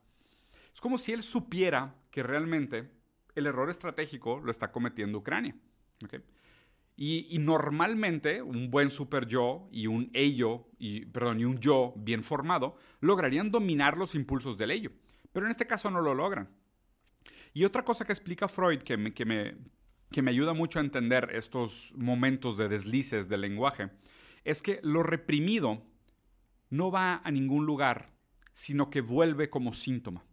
Es 0.73 0.81
como 0.81 0.99
si 0.99 1.13
él 1.13 1.23
supiera 1.23 1.95
que 2.11 2.23
realmente 2.23 2.91
el 3.35 3.47
error 3.47 3.71
estratégico 3.71 4.41
lo 4.41 4.51
está 4.51 4.71
cometiendo 4.73 5.19
Ucrania. 5.19 5.57
Y, 6.97 7.39
normalmente 7.39 8.43
un 8.43 8.71
buen 8.71 8.91
super 8.91 9.27
yo 9.27 9.69
y 9.73 9.87
un 9.87 10.11
ello, 10.13 10.69
y, 10.79 11.07
perdón, 11.07 11.41
y 11.41 11.45
un 11.45 11.59
yo 11.59 11.95
bien 11.97 12.23
formado 12.23 12.77
lograrían 13.01 13.51
dominar 13.51 13.97
los 13.97 14.15
impulsos 14.15 14.59
del 14.59 14.71
ello. 14.71 14.93
Pero 15.33 15.47
en 15.47 15.51
este 15.51 15.67
caso 15.67 15.91
no 15.91 16.03
lo 16.03 16.15
logran. 16.15 16.51
Y 17.53 17.65
otra 17.65 17.85
cosa 17.85 18.05
que 18.05 18.13
explica 18.13 18.49
Freud 18.49 18.83
que 18.83 18.97
me, 18.97 19.13
que 19.13 19.25
me, 19.25 19.57
que 20.11 20.23
me 20.23 20.31
ayuda 20.31 20.53
mucho 20.53 20.79
a 20.79 20.83
entender 20.83 21.31
estos 21.35 21.93
momentos 21.97 22.57
de 22.57 22.69
deslices 22.69 23.29
del 23.29 23.43
lenguaje 23.43 23.91
es 24.45 24.63
que 24.63 24.81
lo 24.83 25.03
reprimido 25.03 25.83
no 26.71 26.91
va 26.91 27.21
a 27.25 27.31
ningún 27.31 27.67
lugar, 27.67 28.13
sino 28.53 28.91
que 28.91 29.01
vuelve 29.01 29.51
como 29.51 29.73
síntoma. 29.73 30.25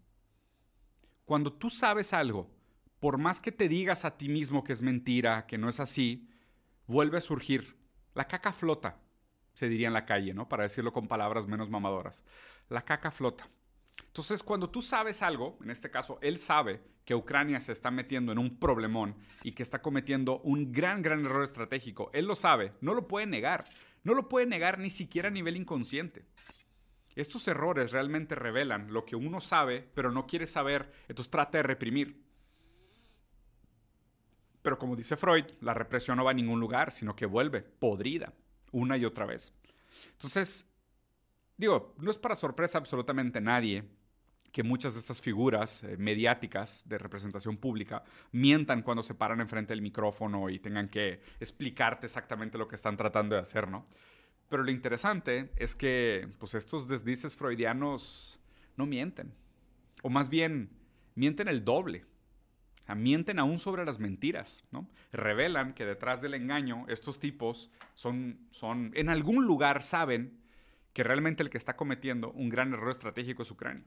Cuando 1.25 1.51
tú 1.51 1.69
sabes 1.69 2.13
algo, 2.13 2.49
por 2.99 3.17
más 3.17 3.39
que 3.39 3.51
te 3.51 3.67
digas 3.67 4.05
a 4.05 4.17
ti 4.17 4.29
mismo 4.29 4.63
que 4.63 4.73
es 4.73 4.81
mentira, 4.81 5.45
que 5.45 5.57
no 5.57 5.69
es 5.69 5.79
así, 5.79 6.29
vuelve 6.85 7.17
a 7.17 7.21
surgir. 7.21 7.75
La 8.13 8.27
caca 8.27 8.53
flota, 8.53 8.99
se 9.53 9.69
diría 9.69 9.87
en 9.87 9.93
la 9.93 10.05
calle, 10.05 10.33
¿no? 10.33 10.47
Para 10.47 10.63
decirlo 10.63 10.93
con 10.93 11.07
palabras 11.07 11.47
menos 11.47 11.69
mamadoras. 11.69 12.23
La 12.69 12.83
caca 12.83 13.11
flota. 13.11 13.49
Entonces, 14.05 14.43
cuando 14.43 14.69
tú 14.69 14.81
sabes 14.81 15.21
algo, 15.21 15.57
en 15.63 15.69
este 15.69 15.91
caso, 15.91 16.17
él 16.21 16.39
sabe 16.39 16.81
que 17.05 17.15
Ucrania 17.15 17.61
se 17.61 17.71
está 17.71 17.91
metiendo 17.91 18.31
en 18.31 18.37
un 18.37 18.59
problemón 18.59 19.15
y 19.43 19.53
que 19.53 19.63
está 19.63 19.81
cometiendo 19.81 20.39
un 20.39 20.71
gran, 20.71 21.01
gran 21.01 21.25
error 21.25 21.43
estratégico. 21.43 22.09
Él 22.13 22.25
lo 22.25 22.35
sabe, 22.35 22.73
no 22.81 22.93
lo 22.93 23.07
puede 23.07 23.25
negar. 23.25 23.65
No 24.03 24.13
lo 24.13 24.29
puede 24.29 24.45
negar 24.45 24.79
ni 24.79 24.89
siquiera 24.89 25.27
a 25.27 25.31
nivel 25.31 25.57
inconsciente. 25.57 26.25
Estos 27.15 27.47
errores 27.47 27.91
realmente 27.91 28.35
revelan 28.35 28.93
lo 28.93 29.05
que 29.05 29.15
uno 29.15 29.41
sabe, 29.41 29.89
pero 29.93 30.11
no 30.11 30.27
quiere 30.27 30.47
saber, 30.47 30.91
entonces 31.07 31.31
trata 31.31 31.57
de 31.57 31.63
reprimir. 31.63 32.23
Pero 34.61 34.77
como 34.77 34.95
dice 34.95 35.17
Freud, 35.17 35.45
la 35.61 35.73
represión 35.73 36.17
no 36.17 36.25
va 36.25 36.31
a 36.31 36.35
ningún 36.35 36.59
lugar, 36.59 36.91
sino 36.91 37.15
que 37.15 37.25
vuelve 37.25 37.61
podrida 37.61 38.33
una 38.71 38.97
y 38.97 39.05
otra 39.05 39.25
vez. 39.25 39.53
Entonces, 40.11 40.69
digo, 41.57 41.95
no 41.97 42.11
es 42.11 42.17
para 42.17 42.35
sorpresa 42.35 42.77
absolutamente 42.77 43.41
nadie 43.41 43.83
que 44.51 44.63
muchas 44.63 44.93
de 44.93 45.01
estas 45.01 45.21
figuras 45.21 45.83
eh, 45.83 45.97
mediáticas 45.97 46.83
de 46.87 46.97
representación 46.97 47.57
pública 47.57 48.03
mientan 48.31 48.81
cuando 48.81 49.03
se 49.03 49.13
paran 49.13 49.41
enfrente 49.41 49.73
del 49.73 49.81
micrófono 49.81 50.49
y 50.49 50.59
tengan 50.59 50.89
que 50.89 51.21
explicarte 51.39 52.07
exactamente 52.07 52.57
lo 52.57 52.67
que 52.67 52.75
están 52.75 52.97
tratando 52.97 53.35
de 53.35 53.41
hacer, 53.41 53.67
¿no? 53.67 53.85
Pero 54.49 54.63
lo 54.63 54.71
interesante 54.71 55.51
es 55.57 55.75
que 55.75 56.29
pues 56.39 56.55
estos 56.55 56.87
desdices 56.87 57.35
freudianos 57.35 58.39
no 58.77 58.85
mienten. 58.85 59.33
O 60.03 60.09
más 60.09 60.29
bien, 60.29 60.69
mienten 61.15 61.49
el 61.49 61.65
doble. 61.65 62.05
O 62.81 62.83
sea, 62.85 62.95
mienten 62.95 63.39
aún 63.39 63.59
sobre 63.59 63.83
las 63.83 63.99
mentiras, 63.99 64.63
¿no? 64.71 64.89
Revelan 65.11 65.73
que 65.73 65.85
detrás 65.85 66.21
del 66.21 66.33
engaño 66.33 66.85
estos 66.87 67.19
tipos 67.19 67.69
son, 67.93 68.39
son, 68.51 68.91
en 68.95 69.09
algún 69.09 69.45
lugar 69.45 69.83
saben 69.83 70.39
que 70.97 71.03
realmente 71.03 71.43
el 71.43 71.51
que 71.51 71.59
está 71.59 71.75
cometiendo 71.75 72.31
un 72.31 72.49
gran 72.49 72.73
error 72.73 72.89
estratégico 72.89 73.43
es 73.43 73.51
Ucrania. 73.51 73.85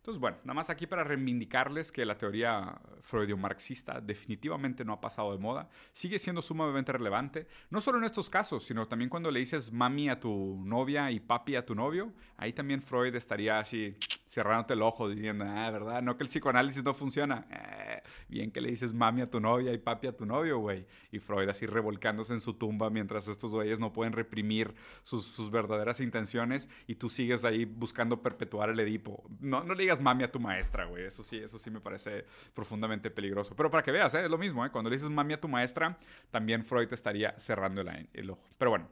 Entonces, 0.00 0.18
bueno, 0.18 0.38
nada 0.44 0.54
más 0.54 0.70
aquí 0.70 0.86
para 0.86 1.04
reivindicarles 1.04 1.92
que 1.92 2.06
la 2.06 2.16
teoría 2.16 2.80
freudio-marxista 3.02 4.00
definitivamente 4.00 4.82
no 4.82 4.94
ha 4.94 5.00
pasado 5.00 5.32
de 5.32 5.38
moda, 5.38 5.68
sigue 5.92 6.18
siendo 6.18 6.40
sumamente 6.40 6.90
relevante, 6.90 7.46
no 7.68 7.82
solo 7.82 7.98
en 7.98 8.04
estos 8.04 8.30
casos, 8.30 8.64
sino 8.64 8.88
también 8.88 9.10
cuando 9.10 9.30
le 9.30 9.40
dices 9.40 9.70
mami 9.70 10.08
a 10.08 10.18
tu 10.18 10.58
novia 10.64 11.10
y 11.10 11.20
papi 11.20 11.54
a 11.56 11.66
tu 11.66 11.74
novio, 11.74 12.14
ahí 12.38 12.54
también 12.54 12.80
Freud 12.80 13.14
estaría 13.14 13.58
así 13.58 13.94
cerrándote 14.26 14.72
el 14.72 14.80
ojo 14.80 15.06
diciendo, 15.06 15.44
ah, 15.46 15.70
¿verdad? 15.70 16.00
No 16.00 16.16
que 16.16 16.22
el 16.22 16.28
psicoanálisis 16.28 16.82
no 16.82 16.94
funciona. 16.94 17.46
Eh, 17.50 18.02
bien 18.28 18.52
que 18.52 18.62
le 18.62 18.70
dices 18.70 18.94
mami 18.94 19.20
a 19.20 19.30
tu 19.30 19.38
novia 19.38 19.72
y 19.72 19.78
papi 19.78 20.06
a 20.06 20.16
tu 20.16 20.24
novio, 20.24 20.60
güey. 20.60 20.86
Y 21.12 21.18
Freud 21.18 21.48
así 21.48 21.66
revolcándose 21.66 22.32
en 22.32 22.40
su 22.40 22.54
tumba 22.54 22.88
mientras 22.88 23.28
estos 23.28 23.50
güeyes 23.50 23.78
no 23.78 23.92
pueden 23.92 24.14
reprimir 24.14 24.72
sus, 25.02 25.26
sus 25.26 25.50
verdaderas 25.50 26.00
intenciones 26.00 26.70
y 26.86 26.94
tú 26.94 27.10
sigues 27.10 27.44
ahí 27.44 27.66
buscando 27.66 28.22
perpetuar 28.22 28.70
el 28.70 28.80
Edipo. 28.80 29.24
No, 29.40 29.62
no 29.62 29.74
le 29.74 29.89
mami 29.98 30.24
a 30.24 30.30
tu 30.30 30.38
maestra, 30.38 30.84
güey. 30.84 31.04
Eso 31.04 31.22
sí, 31.22 31.38
eso 31.38 31.58
sí 31.58 31.70
me 31.70 31.80
parece 31.80 32.26
profundamente 32.52 33.10
peligroso. 33.10 33.56
Pero 33.56 33.70
para 33.70 33.82
que 33.82 33.90
veas, 33.90 34.12
¿eh? 34.12 34.24
es 34.24 34.30
lo 34.30 34.36
mismo, 34.36 34.64
¿eh? 34.64 34.70
Cuando 34.70 34.90
le 34.90 34.96
dices 34.96 35.10
mami 35.10 35.32
a 35.32 35.40
tu 35.40 35.48
maestra, 35.48 35.98
también 36.30 36.62
Freud 36.62 36.92
estaría 36.92 37.34
cerrando 37.38 37.80
el, 37.80 38.08
el 38.12 38.30
ojo. 38.30 38.44
Pero 38.58 38.70
bueno, 38.70 38.88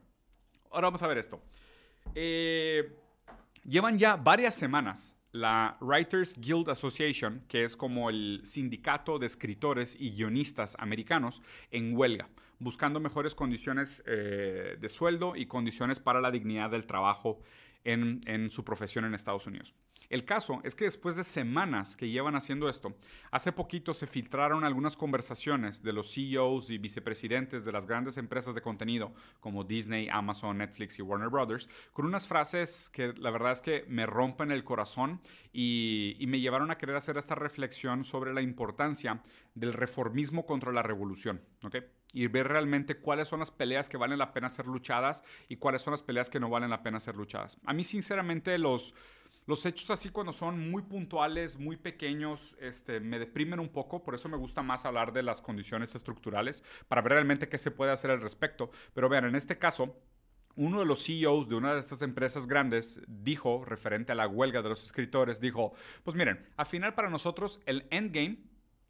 ahora 0.71 0.87
vamos 0.87 1.03
a 1.03 1.07
ver 1.07 1.19
esto. 1.19 1.43
Eh, 2.15 2.97
llevan 3.65 3.99
ya 3.99 4.17
varias 4.17 4.55
semanas 4.55 5.19
la 5.33 5.77
Writers 5.81 6.39
Guild 6.39 6.71
Association, 6.71 7.45
que 7.49 7.65
es 7.65 7.77
como 7.77 8.11
el 8.11 8.41
sindicato 8.45 9.19
de 9.19 9.27
escritores 9.27 9.97
y 9.99 10.11
guionistas 10.11 10.75
americanos, 10.79 11.43
en 11.71 11.97
huelga, 11.97 12.29
buscando 12.59 12.99
mejores 12.99 13.35
condiciones 13.35 14.03
eh, 14.07 14.77
de 14.81 14.89
sueldo 14.89 15.37
y 15.37 15.47
condiciones 15.47 16.01
para 16.01 16.21
la 16.21 16.31
dignidad 16.31 16.71
del 16.71 16.87
trabajo 16.87 17.41
en, 17.85 18.51
su 18.51 18.65
profesión 18.65 19.05
en 19.05 19.15
Estados 19.15 19.47
Unidos. 19.47 19.75
El 20.11 20.25
caso 20.25 20.61
es 20.65 20.75
que 20.75 20.85
después 20.85 21.17
de 21.17 21.25
semanas 21.25 21.97
que 21.97 22.09
llevan 22.09 22.35
haciendo 22.35 22.69
esto, 22.69 22.97
hace 23.31 23.53
poquito 23.53 23.93
se 23.93 24.07
filtraron 24.07 24.65
algunas 24.65 24.97
conversaciones 24.97 25.83
de 25.83 25.93
los 25.93 26.13
CEOs 26.15 26.71
y 26.71 26.79
vicepresidentes 26.79 27.65
de 27.65 27.73
las 27.73 27.87
grandes 27.87 28.17
empresas 28.17 28.55
de 28.55 28.63
contenido 28.63 29.13
como 29.41 29.65
Disney, 29.65 30.09
Amazon, 30.11 30.59
Netflix 30.59 30.99
y 30.99 31.03
Warner 31.03 31.29
Brothers, 31.29 31.69
con 31.93 32.07
unas 32.07 32.27
frases 32.27 32.89
que 32.91 33.13
la 33.15 33.31
verdad 33.31 33.53
es 33.53 33.61
que 33.61 33.85
me 33.89 34.07
rompen 34.07 34.51
el 34.51 34.65
corazón 34.65 35.21
y, 35.53 36.17
me 36.29 36.41
llevaron 36.41 36.71
a 36.71 36.77
querer 36.77 36.97
hacer 36.97 37.17
esta 37.17 37.35
reflexión 37.35 38.05
sobre 38.05 38.35
la 38.35 38.43
importancia 38.43 39.23
del 39.55 39.73
reformismo 39.73 40.45
contra 40.45 40.73
la 40.73 40.83
revolución. 40.83 41.41
¿okay? 41.63 41.83
Y 42.13 42.27
ver 42.27 42.49
realmente 42.49 42.97
cuáles 42.97 43.29
son 43.29 43.41
las 43.41 43.51
peleas 43.51 43.89
que 43.89 43.97
valen 43.97 44.19
la 44.19 44.33
pena 44.33 44.49
ser 44.49 44.67
luchadas 44.67 45.25
y 45.49 45.57
cuáles 45.57 45.83
son 45.83 45.93
las 45.93 46.03
peleas 46.03 46.31
que 46.31 46.41
no 46.41 46.49
valen 46.49 46.71
la 46.71 46.83
pena 46.83 47.01
ser 47.01 47.17
luchadas. 47.17 47.59
A 47.65 47.73
mí, 47.73 47.85
sinceramente, 47.85 48.57
los, 48.59 48.95
los 49.47 49.65
hechos 49.67 49.91
así 49.91 50.11
cuando 50.11 50.33
son 50.33 50.71
muy 50.71 50.83
puntuales, 50.83 51.59
muy 51.59 51.77
pequeños, 51.77 52.57
este, 52.61 53.01
me 53.01 53.19
deprimen 53.19 53.61
un 53.61 53.69
poco, 53.69 54.03
por 54.03 54.15
eso 54.15 54.29
me 54.29 54.37
gusta 54.37 54.63
más 54.63 54.85
hablar 54.85 55.13
de 55.13 55.23
las 55.23 55.43
condiciones 55.43 55.95
estructurales, 55.95 56.65
para 56.89 57.03
ver 57.03 57.13
realmente 57.13 57.49
qué 57.49 57.59
se 57.59 57.71
puede 57.71 57.93
hacer 57.93 58.11
al 58.11 58.21
respecto. 58.21 58.71
Pero 58.95 59.09
vean, 59.09 59.27
en 59.27 59.37
este 59.37 59.59
caso, 59.59 59.97
uno 60.57 60.81
de 60.81 60.87
los 60.87 61.05
CEOs 61.05 61.49
de 61.49 61.55
una 61.55 61.73
de 61.73 61.81
estas 61.81 62.03
empresas 62.03 62.47
grandes 62.47 63.01
dijo, 63.07 63.65
referente 63.65 64.13
a 64.13 64.17
la 64.17 64.27
huelga 64.27 64.61
de 64.61 64.69
los 64.69 64.83
escritores, 64.83 65.41
dijo, 65.41 65.73
pues 66.03 66.17
miren, 66.17 66.49
al 66.57 66.67
final 66.67 66.95
para 66.95 67.11
nosotros 67.11 67.61
el 67.65 67.87
endgame 67.91 68.39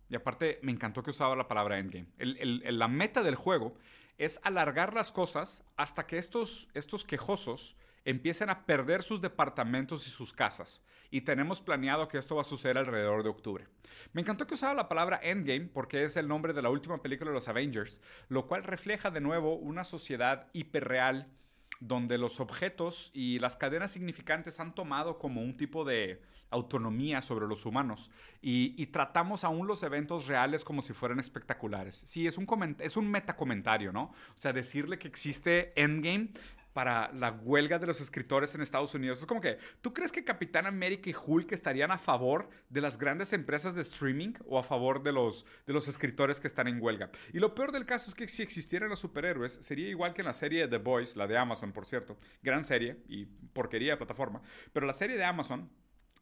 y 0.09 0.17
aparte, 0.17 0.59
me 0.63 0.73
encantó 0.73 1.03
que 1.03 1.11
usaba 1.11 1.37
la 1.37 1.49
palabra 1.49 1.79
endgame. 1.79 2.09
la 2.19 2.89
meta 2.89 3.23
del 3.23 3.35
juego 3.35 3.75
es 4.17 4.41
alargar 4.43 4.95
las 4.95 5.13
cosas 5.13 5.65
hasta 5.77 6.07
que 6.07 6.19
estos, 6.19 6.69
estos 6.75 7.05
quejosos 7.05 7.77
empiecen 8.05 8.49
a 8.49 8.65
perder 8.65 9.03
sus 9.03 9.21
departamentos 9.21 10.07
y 10.07 10.11
sus 10.11 10.33
casas. 10.33 10.83
Y 11.11 11.23
tenemos 11.23 11.61
planeado 11.61 12.09
que 12.09 12.19
esto 12.19 12.37
va 12.37 12.43
a 12.43 12.45
suceder 12.45 12.79
alrededor 12.79 13.23
de 13.23 13.29
octubre. 13.29 13.67
Me 14.13 14.21
encantó 14.21 14.47
que 14.47 14.55
usaba 14.55 14.75
la 14.75 14.89
palabra 14.89 15.21
Endgame 15.23 15.69
porque 15.73 16.05
es 16.05 16.17
el 16.17 16.29
nombre 16.29 16.53
de 16.53 16.63
la 16.63 16.71
última 16.71 17.03
película 17.03 17.31
de 17.31 17.35
los 17.35 17.49
Avengers, 17.49 18.01
lo 18.29 18.47
cual 18.47 18.65
refleja 18.65 19.11
de 19.11 19.21
nuevo 19.21 19.55
una 19.57 19.85
sociedad 19.85 20.49
hiperreal 20.53 21.29
donde 21.81 22.19
los 22.19 22.41
objetos 22.41 23.11
y 23.15 23.39
las 23.39 23.57
cadenas 23.57 23.91
significantes 23.91 24.61
han 24.61 24.75
tomado 24.75 25.19
como 25.19 25.43
un 25.43 25.57
tipo 25.57 25.85
de 25.85 26.21
autonomía 26.51 27.21
sobre 27.21 27.47
los 27.47 27.67
humanos 27.67 28.11
y, 28.41 28.87
tratamos 28.87 29.45
aún 29.45 29.67
los 29.67 29.83
eventos 29.83 30.27
reales 30.27 30.65
como 30.65 30.81
si 30.81 30.93
fueran 30.93 31.21
espectaculares. 31.21 32.03
Sí, 32.07 32.27
es 32.27 32.39
un, 32.39 32.77
es 32.79 32.97
un 32.97 33.11
metacomentario, 33.11 33.93
¿no? 33.93 34.05
O 34.05 34.41
sea, 34.41 34.53
decirle 34.53 34.99
que 34.99 35.09
existe 35.09 35.73
Endgame 35.77 36.31
para 36.73 37.13
la 37.13 37.33
huelga 37.33 37.79
de 37.79 37.87
los 37.87 38.01
escritores 38.01 38.55
en 38.55 38.61
Estados 38.61 38.95
Unidos. 38.95 39.21
Es 39.21 39.27
como 39.27 39.41
que, 39.41 39.59
¿tú 39.81 39.93
crees 39.93 40.13
que 40.13 40.25
Capitán 40.25 40.67
América 40.67 41.11
y 41.11 41.15
Hulk 41.15 41.53
estarían 41.53 41.91
a 41.91 41.99
favor 41.99 42.49
de 42.69 42.81
las 42.81 42.99
grandes 42.99 43.33
empresas 43.33 43.75
de 43.75 43.83
streaming 43.83 44.35
o 44.47 44.59
a 44.59 44.63
favor 44.63 45.03
de 45.03 45.13
los, 45.13 45.45
de 45.67 45.73
los 45.73 45.89
escritores 45.89 46.41
que 46.41 46.47
están 46.47 46.69
en 46.69 46.81
huelga? 46.81 47.11
Y 47.33 47.39
lo 47.39 47.55
peor 47.55 47.73
del 47.73 47.87
caso 47.87 48.09
es 48.09 48.15
que 48.15 48.29
si 48.29 48.43
existieran 48.43 48.89
los 48.89 49.01
superhéroes, 49.01 49.55
sería 49.55 49.89
igual 49.89 50.15
que 50.15 50.23
en 50.23 50.27
la 50.27 50.35
serie 50.35 50.69
The 50.69 50.79
Boys, 50.79 51.17
la 51.17 51.27
de 51.27 51.37
Amazon, 51.37 51.73
por 51.73 51.87
cierto, 51.87 52.19
gran 52.43 52.65
serie 52.65 53.03
y 53.09 53.27
porquería 53.27 53.93
de 53.93 53.97
plataforma, 53.97 54.43
pero 54.73 54.87
la 54.87 54.95
serie 54.95 55.17
de 55.17 55.25
Amazon 55.25 55.71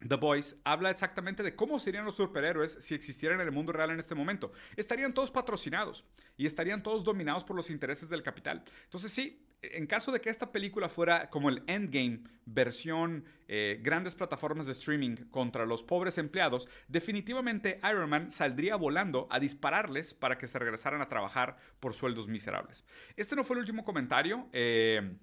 The 0.06 0.16
Boys 0.16 0.56
habla 0.64 0.90
exactamente 0.90 1.42
de 1.42 1.56
cómo 1.56 1.78
serían 1.78 2.04
los 2.04 2.16
superhéroes 2.16 2.78
si 2.80 2.94
existieran 2.94 3.40
en 3.40 3.46
el 3.46 3.52
mundo 3.52 3.72
real 3.72 3.90
en 3.90 3.98
este 3.98 4.14
momento. 4.14 4.52
Estarían 4.76 5.14
todos 5.14 5.30
patrocinados 5.30 6.04
y 6.36 6.46
estarían 6.46 6.82
todos 6.82 7.02
dominados 7.02 7.44
por 7.44 7.56
los 7.56 7.70
intereses 7.70 8.08
del 8.08 8.22
capital. 8.22 8.62
Entonces 8.84 9.12
sí, 9.12 9.45
en 9.62 9.86
caso 9.86 10.12
de 10.12 10.20
que 10.20 10.30
esta 10.30 10.52
película 10.52 10.88
fuera 10.88 11.30
como 11.30 11.48
el 11.48 11.62
Endgame, 11.66 12.20
versión 12.44 13.24
eh, 13.48 13.80
grandes 13.82 14.14
plataformas 14.14 14.66
de 14.66 14.72
streaming 14.72 15.16
contra 15.30 15.66
los 15.66 15.82
pobres 15.82 16.18
empleados, 16.18 16.68
definitivamente 16.88 17.80
Iron 17.90 18.10
Man 18.10 18.30
saldría 18.30 18.76
volando 18.76 19.26
a 19.30 19.38
dispararles 19.40 20.14
para 20.14 20.38
que 20.38 20.46
se 20.46 20.58
regresaran 20.58 21.00
a 21.00 21.08
trabajar 21.08 21.56
por 21.80 21.94
sueldos 21.94 22.28
miserables. 22.28 22.84
Este 23.16 23.36
no 23.36 23.44
fue 23.44 23.56
el 23.56 23.60
último 23.60 23.84
comentario. 23.84 24.48
Eh, 24.52 25.16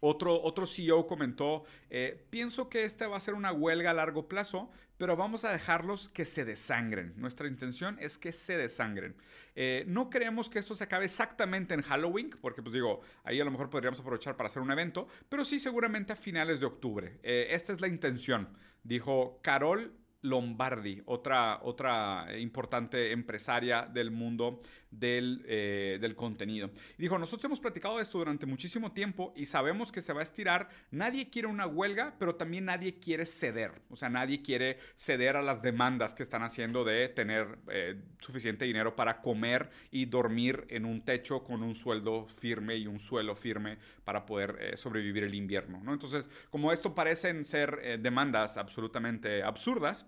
otro, 0.00 0.42
otro 0.42 0.66
CEO 0.66 1.06
comentó, 1.06 1.64
eh, 1.88 2.26
pienso 2.28 2.68
que 2.68 2.84
esta 2.84 3.08
va 3.08 3.16
a 3.16 3.20
ser 3.20 3.34
una 3.34 3.52
huelga 3.52 3.90
a 3.90 3.94
largo 3.94 4.28
plazo, 4.28 4.70
pero 4.98 5.16
vamos 5.16 5.44
a 5.44 5.52
dejarlos 5.52 6.08
que 6.08 6.24
se 6.24 6.44
desangren. 6.44 7.14
Nuestra 7.16 7.48
intención 7.48 7.96
es 8.00 8.18
que 8.18 8.32
se 8.32 8.56
desangren. 8.56 9.16
Eh, 9.56 9.84
no 9.86 10.10
creemos 10.10 10.50
que 10.50 10.58
esto 10.58 10.74
se 10.74 10.84
acabe 10.84 11.06
exactamente 11.06 11.74
en 11.74 11.82
Halloween, 11.82 12.30
porque 12.40 12.62
pues 12.62 12.74
digo, 12.74 13.00
ahí 13.24 13.40
a 13.40 13.44
lo 13.44 13.50
mejor 13.50 13.70
podríamos 13.70 14.00
aprovechar 14.00 14.36
para 14.36 14.48
hacer 14.48 14.62
un 14.62 14.70
evento, 14.70 15.08
pero 15.28 15.44
sí 15.44 15.58
seguramente 15.58 16.12
a 16.12 16.16
finales 16.16 16.60
de 16.60 16.66
octubre. 16.66 17.18
Eh, 17.22 17.48
esta 17.50 17.72
es 17.72 17.80
la 17.80 17.88
intención, 17.88 18.48
dijo 18.82 19.40
Carol 19.42 20.03
Lombardi, 20.24 21.02
otra, 21.04 21.60
otra 21.62 22.26
importante 22.38 23.12
empresaria 23.12 23.82
del 23.82 24.10
mundo 24.10 24.60
del, 24.90 25.44
eh, 25.46 25.98
del, 26.00 26.16
contenido. 26.16 26.70
Dijo, 26.96 27.18
nosotros 27.18 27.44
hemos 27.44 27.60
platicado 27.60 27.96
de 27.96 28.04
esto 28.04 28.18
durante 28.18 28.46
muchísimo 28.46 28.92
tiempo 28.92 29.34
y 29.36 29.46
sabemos 29.46 29.92
que 29.92 30.00
se 30.00 30.12
va 30.12 30.20
a 30.20 30.22
estirar. 30.22 30.68
Nadie 30.90 31.28
quiere 31.28 31.48
una 31.48 31.66
huelga, 31.66 32.14
pero 32.18 32.36
también 32.36 32.64
nadie 32.64 33.00
quiere 33.00 33.26
ceder. 33.26 33.82
O 33.90 33.96
sea, 33.96 34.08
nadie 34.08 34.40
quiere 34.40 34.78
ceder 34.96 35.36
a 35.36 35.42
las 35.42 35.62
demandas 35.62 36.14
que 36.14 36.22
están 36.22 36.42
haciendo 36.42 36.84
de 36.84 37.08
tener 37.08 37.58
eh, 37.68 38.00
suficiente 38.18 38.64
dinero 38.64 38.96
para 38.96 39.20
comer 39.20 39.70
y 39.90 40.06
dormir 40.06 40.64
en 40.70 40.84
un 40.84 41.02
techo 41.04 41.44
con 41.44 41.62
un 41.62 41.74
sueldo 41.74 42.26
firme 42.28 42.76
y 42.76 42.86
un 42.86 42.98
suelo 42.98 43.36
firme 43.36 43.78
para 44.04 44.26
poder 44.26 44.58
eh, 44.60 44.76
sobrevivir 44.76 45.24
el 45.24 45.34
invierno. 45.34 45.80
¿no? 45.82 45.92
Entonces, 45.92 46.30
como 46.50 46.72
esto 46.72 46.94
parecen 46.94 47.44
ser 47.44 48.00
demandas 48.00 48.56
absolutamente 48.56 49.42
absurdas, 49.42 50.06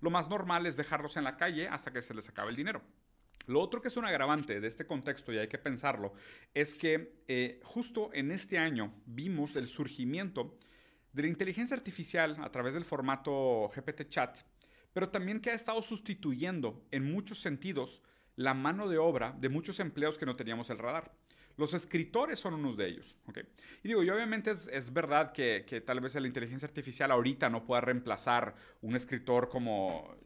lo 0.00 0.10
más 0.10 0.28
normal 0.28 0.66
es 0.66 0.76
dejarlos 0.76 1.16
en 1.16 1.24
la 1.24 1.36
calle 1.36 1.68
hasta 1.68 1.92
que 1.92 2.02
se 2.02 2.14
les 2.14 2.28
acabe 2.28 2.50
el 2.50 2.56
dinero. 2.56 2.82
Lo 3.48 3.62
otro 3.62 3.80
que 3.80 3.88
es 3.88 3.96
un 3.96 4.04
agravante 4.04 4.60
de 4.60 4.68
este 4.68 4.86
contexto, 4.86 5.32
y 5.32 5.38
hay 5.38 5.48
que 5.48 5.56
pensarlo, 5.56 6.12
es 6.52 6.74
que 6.74 7.22
eh, 7.28 7.60
justo 7.64 8.10
en 8.12 8.30
este 8.30 8.58
año 8.58 8.92
vimos 9.06 9.56
el 9.56 9.68
surgimiento 9.68 10.58
de 11.14 11.22
la 11.22 11.28
inteligencia 11.28 11.74
artificial 11.74 12.36
a 12.42 12.52
través 12.52 12.74
del 12.74 12.84
formato 12.84 13.70
GPT 13.74 14.10
Chat, 14.10 14.40
pero 14.92 15.08
también 15.08 15.40
que 15.40 15.50
ha 15.50 15.54
estado 15.54 15.80
sustituyendo 15.80 16.86
en 16.90 17.10
muchos 17.10 17.40
sentidos 17.40 18.02
la 18.36 18.52
mano 18.52 18.86
de 18.86 18.98
obra 18.98 19.34
de 19.40 19.48
muchos 19.48 19.80
empleos 19.80 20.18
que 20.18 20.26
no 20.26 20.36
teníamos 20.36 20.68
el 20.68 20.76
radar. 20.76 21.14
Los 21.58 21.74
escritores 21.74 22.38
son 22.38 22.54
unos 22.54 22.78
de 22.78 22.86
ellos. 22.86 23.18
Y 23.82 23.88
digo, 23.88 24.02
y 24.02 24.08
obviamente 24.08 24.52
es, 24.52 24.66
es 24.72 24.92
verdad 24.92 25.32
que, 25.32 25.64
que, 25.66 25.82
tal 25.82 26.00
vez 26.00 26.14
la 26.14 26.26
inteligencia 26.26 26.66
artificial 26.66 27.10
ahorita 27.10 27.50
no 27.50 27.64
pueda 27.66 27.82
reemplazar 27.82 28.54
un 28.80 28.96
escritor 28.96 29.50
como 29.50 30.16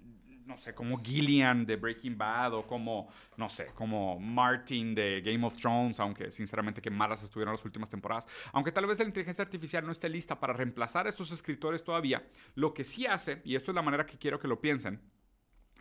no 0.46 0.56
sé, 0.56 0.74
como 0.74 0.98
Gillian 1.02 1.64
de 1.64 1.76
Breaking 1.76 2.18
Bad 2.18 2.54
o 2.54 2.66
como, 2.66 3.08
no 3.36 3.48
sé, 3.48 3.66
como 3.74 4.18
Martin 4.18 4.94
de 4.94 5.20
Game 5.22 5.46
of 5.46 5.56
Thrones, 5.56 6.00
aunque 6.00 6.30
sinceramente 6.30 6.82
que 6.82 6.90
malas 6.90 7.22
estuvieron 7.22 7.54
las 7.54 7.64
últimas 7.64 7.90
temporadas. 7.90 8.26
Aunque 8.52 8.72
tal 8.72 8.86
vez 8.86 8.98
la 8.98 9.04
inteligencia 9.04 9.42
artificial 9.42 9.84
no 9.84 9.92
esté 9.92 10.08
lista 10.08 10.38
para 10.38 10.52
reemplazar 10.52 11.06
a 11.06 11.08
estos 11.08 11.30
escritores 11.32 11.84
todavía, 11.84 12.26
lo 12.54 12.74
que 12.74 12.84
sí 12.84 13.06
hace, 13.06 13.40
y 13.44 13.56
esto 13.56 13.70
es 13.70 13.74
la 13.74 13.82
manera 13.82 14.06
que 14.06 14.18
quiero 14.18 14.38
que 14.38 14.48
lo 14.48 14.60
piensen, 14.60 15.00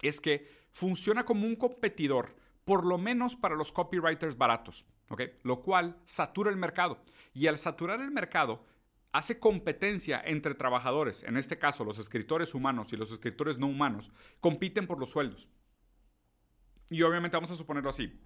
es 0.01 0.21
que 0.21 0.47
funciona 0.71 1.25
como 1.25 1.45
un 1.45 1.55
competidor, 1.55 2.35
por 2.65 2.85
lo 2.85 2.97
menos 2.97 3.35
para 3.35 3.55
los 3.55 3.71
copywriters 3.71 4.37
baratos, 4.37 4.85
Lo 5.43 5.62
cual 5.62 5.97
satura 6.05 6.49
el 6.49 6.57
mercado. 6.57 6.99
Y 7.34 7.47
al 7.47 7.57
saturar 7.57 8.01
el 8.01 8.12
mercado, 8.12 8.66
hace 9.12 9.39
competencia 9.39 10.22
entre 10.24 10.55
trabajadores, 10.55 11.24
en 11.24 11.38
este 11.38 11.57
caso 11.57 11.84
los 11.84 11.99
escritores 11.99 12.53
humanos 12.53 12.93
y 12.93 12.97
los 12.97 13.12
escritores 13.12 13.57
no 13.57 13.68
humanos, 13.68 14.12
compiten 14.39 14.88
por 14.88 14.99
los 14.99 15.12
sueldos. 15.12 15.49
Y 16.89 17.01
obviamente 17.03 17.38
vamos 17.38 17.51
a 17.51 17.55
suponerlo 17.55 17.89
así 17.89 18.20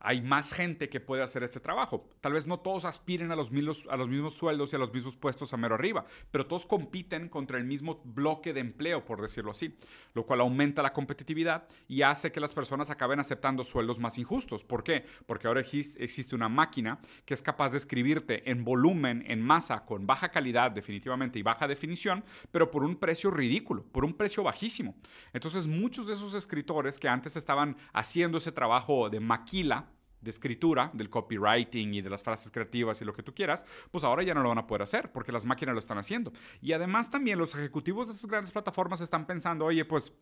hay 0.00 0.22
más 0.22 0.52
gente 0.52 0.88
que 0.88 0.98
puede 0.98 1.22
hacer 1.22 1.42
este 1.42 1.60
trabajo. 1.60 2.08
Tal 2.20 2.32
vez 2.32 2.46
no 2.46 2.58
todos 2.58 2.84
aspiren 2.84 3.30
a 3.30 3.36
los, 3.36 3.50
mismos, 3.50 3.86
a 3.90 3.96
los 3.96 4.08
mismos 4.08 4.34
sueldos 4.34 4.72
y 4.72 4.76
a 4.76 4.78
los 4.78 4.92
mismos 4.92 5.14
puestos 5.16 5.52
a 5.52 5.56
mero 5.58 5.74
arriba, 5.74 6.06
pero 6.30 6.46
todos 6.46 6.64
compiten 6.64 7.28
contra 7.28 7.58
el 7.58 7.64
mismo 7.64 8.00
bloque 8.04 8.54
de 8.54 8.60
empleo, 8.60 9.04
por 9.04 9.20
decirlo 9.20 9.50
así, 9.50 9.76
lo 10.14 10.24
cual 10.24 10.40
aumenta 10.40 10.82
la 10.82 10.92
competitividad 10.92 11.68
y 11.86 12.02
hace 12.02 12.32
que 12.32 12.40
las 12.40 12.52
personas 12.52 12.90
acaben 12.90 13.20
aceptando 13.20 13.62
sueldos 13.62 13.98
más 14.00 14.16
injustos. 14.16 14.64
¿Por 14.64 14.82
qué? 14.82 15.04
Porque 15.26 15.46
ahora 15.46 15.60
existe 15.60 16.34
una 16.34 16.48
máquina 16.48 16.98
que 17.26 17.34
es 17.34 17.42
capaz 17.42 17.72
de 17.72 17.78
escribirte 17.78 18.50
en 18.50 18.64
volumen, 18.64 19.22
en 19.26 19.42
masa, 19.42 19.84
con 19.84 20.06
baja 20.06 20.30
calidad 20.30 20.70
definitivamente 20.70 21.38
y 21.38 21.42
baja 21.42 21.68
definición, 21.68 22.24
pero 22.50 22.70
por 22.70 22.84
un 22.84 22.96
precio 22.96 23.30
ridículo, 23.30 23.84
por 23.84 24.04
un 24.04 24.14
precio 24.14 24.42
bajísimo. 24.42 24.94
Entonces 25.32 25.66
muchos 25.66 26.06
de 26.06 26.14
esos 26.14 26.34
escritores 26.34 26.98
que 26.98 27.08
antes 27.08 27.36
estaban 27.36 27.76
haciendo 27.92 28.38
ese 28.38 28.52
trabajo 28.52 29.10
de 29.10 29.20
maquila, 29.20 29.89
de 30.20 30.30
escritura, 30.30 30.90
del 30.94 31.10
copywriting 31.10 31.94
y 31.94 32.02
de 32.02 32.10
las 32.10 32.22
frases 32.22 32.50
creativas 32.50 33.00
y 33.00 33.04
lo 33.04 33.12
que 33.12 33.22
tú 33.22 33.34
quieras, 33.34 33.64
pues 33.90 34.04
ahora 34.04 34.22
ya 34.22 34.34
no 34.34 34.42
lo 34.42 34.48
van 34.48 34.58
a 34.58 34.66
poder 34.66 34.82
hacer 34.82 35.12
porque 35.12 35.32
las 35.32 35.44
máquinas 35.44 35.74
lo 35.74 35.78
están 35.78 35.98
haciendo. 35.98 36.32
Y 36.60 36.72
además 36.72 37.10
también 37.10 37.38
los 37.38 37.54
ejecutivos 37.54 38.08
de 38.08 38.14
esas 38.14 38.30
grandes 38.30 38.52
plataformas 38.52 39.00
están 39.00 39.26
pensando, 39.26 39.64
oye, 39.64 39.84
pues 39.84 40.12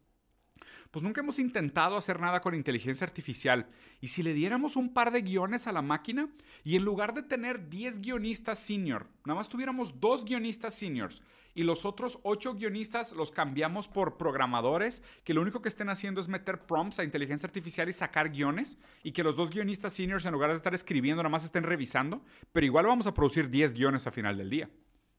pues 0.91 1.03
nunca 1.03 1.21
hemos 1.21 1.39
intentado 1.39 1.97
hacer 1.97 2.19
nada 2.19 2.41
con 2.41 2.55
inteligencia 2.55 3.07
artificial. 3.07 3.69
¿Y 4.01 4.09
si 4.09 4.23
le 4.23 4.33
diéramos 4.33 4.75
un 4.75 4.95
par 4.95 5.11
de 5.11 5.21
guiones 5.21 5.67
a 5.67 5.73
la 5.73 5.83
máquina? 5.83 6.31
Y 6.65 6.77
en 6.77 6.85
lugar 6.85 7.13
de 7.13 7.23
tener 7.23 7.69
10 7.69 8.01
guionistas 8.01 8.59
senior, 8.59 9.07
nada 9.25 9.39
más 9.39 9.51
tuviéramos 9.51 10.01
dos 10.01 10.25
guionistas 10.25 10.75
seniors 10.75 11.23
y 11.59 11.65
los 11.65 11.85
otros 11.85 12.21
8 12.23 12.55
guionistas 12.55 13.11
los 13.11 13.33
cambiamos 13.33 13.89
por 13.89 14.17
programadores 14.17 15.03
que 15.25 15.35
lo 15.35 15.43
único 15.43 15.61
que 15.61 15.69
estén 15.69 15.89
haciendo 15.89 16.21
es 16.21 16.29
meter 16.29 16.65
prompts 16.67 17.01
a 17.01 17.05
inteligencia 17.05 17.49
artificial 17.49 17.89
y 17.89 17.93
sacar 17.93 18.31
guiones 18.31 18.79
y 19.03 19.11
que 19.11 19.25
los 19.25 19.35
dos 19.35 19.51
guionistas 19.51 19.93
seniors 19.93 20.25
en 20.25 20.35
lugar 20.35 20.51
de 20.51 20.57
estar 20.57 20.73
escribiendo 20.73 21.21
nada 21.21 21.31
más 21.31 21.45
estén 21.45 21.65
revisando, 21.65 22.23
pero 22.53 22.65
igual 22.65 22.87
vamos 22.87 23.09
a 23.09 23.15
producir 23.15 23.51
10 23.51 23.75
guiones 23.75 24.07
a 24.07 24.13
final 24.13 24.39
del 24.39 24.51
día. 24.51 24.71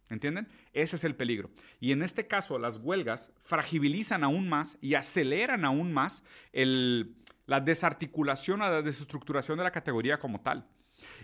¿Entienden? 0.10 0.48
Ese 0.72 0.96
es 0.96 1.04
el 1.04 1.14
peligro. 1.14 1.50
Y 1.82 1.92
en 1.92 2.04
este 2.04 2.26
caso, 2.26 2.58
las 2.58 2.78
huelgas 2.78 3.34
fragilizan 3.42 4.24
aún 4.24 4.48
más 4.48 4.78
y 4.80 4.94
aceleran 4.94 5.66
aún 5.66 5.92
más 5.92 6.24
la 6.54 7.60
desarticulación 7.60 8.62
o 8.62 8.70
la 8.70 8.82
desestructuración 8.82 9.58
de 9.58 9.66
la 9.66 9.72
categoría 9.72 10.22
como 10.22 10.40
tal. 10.40 10.66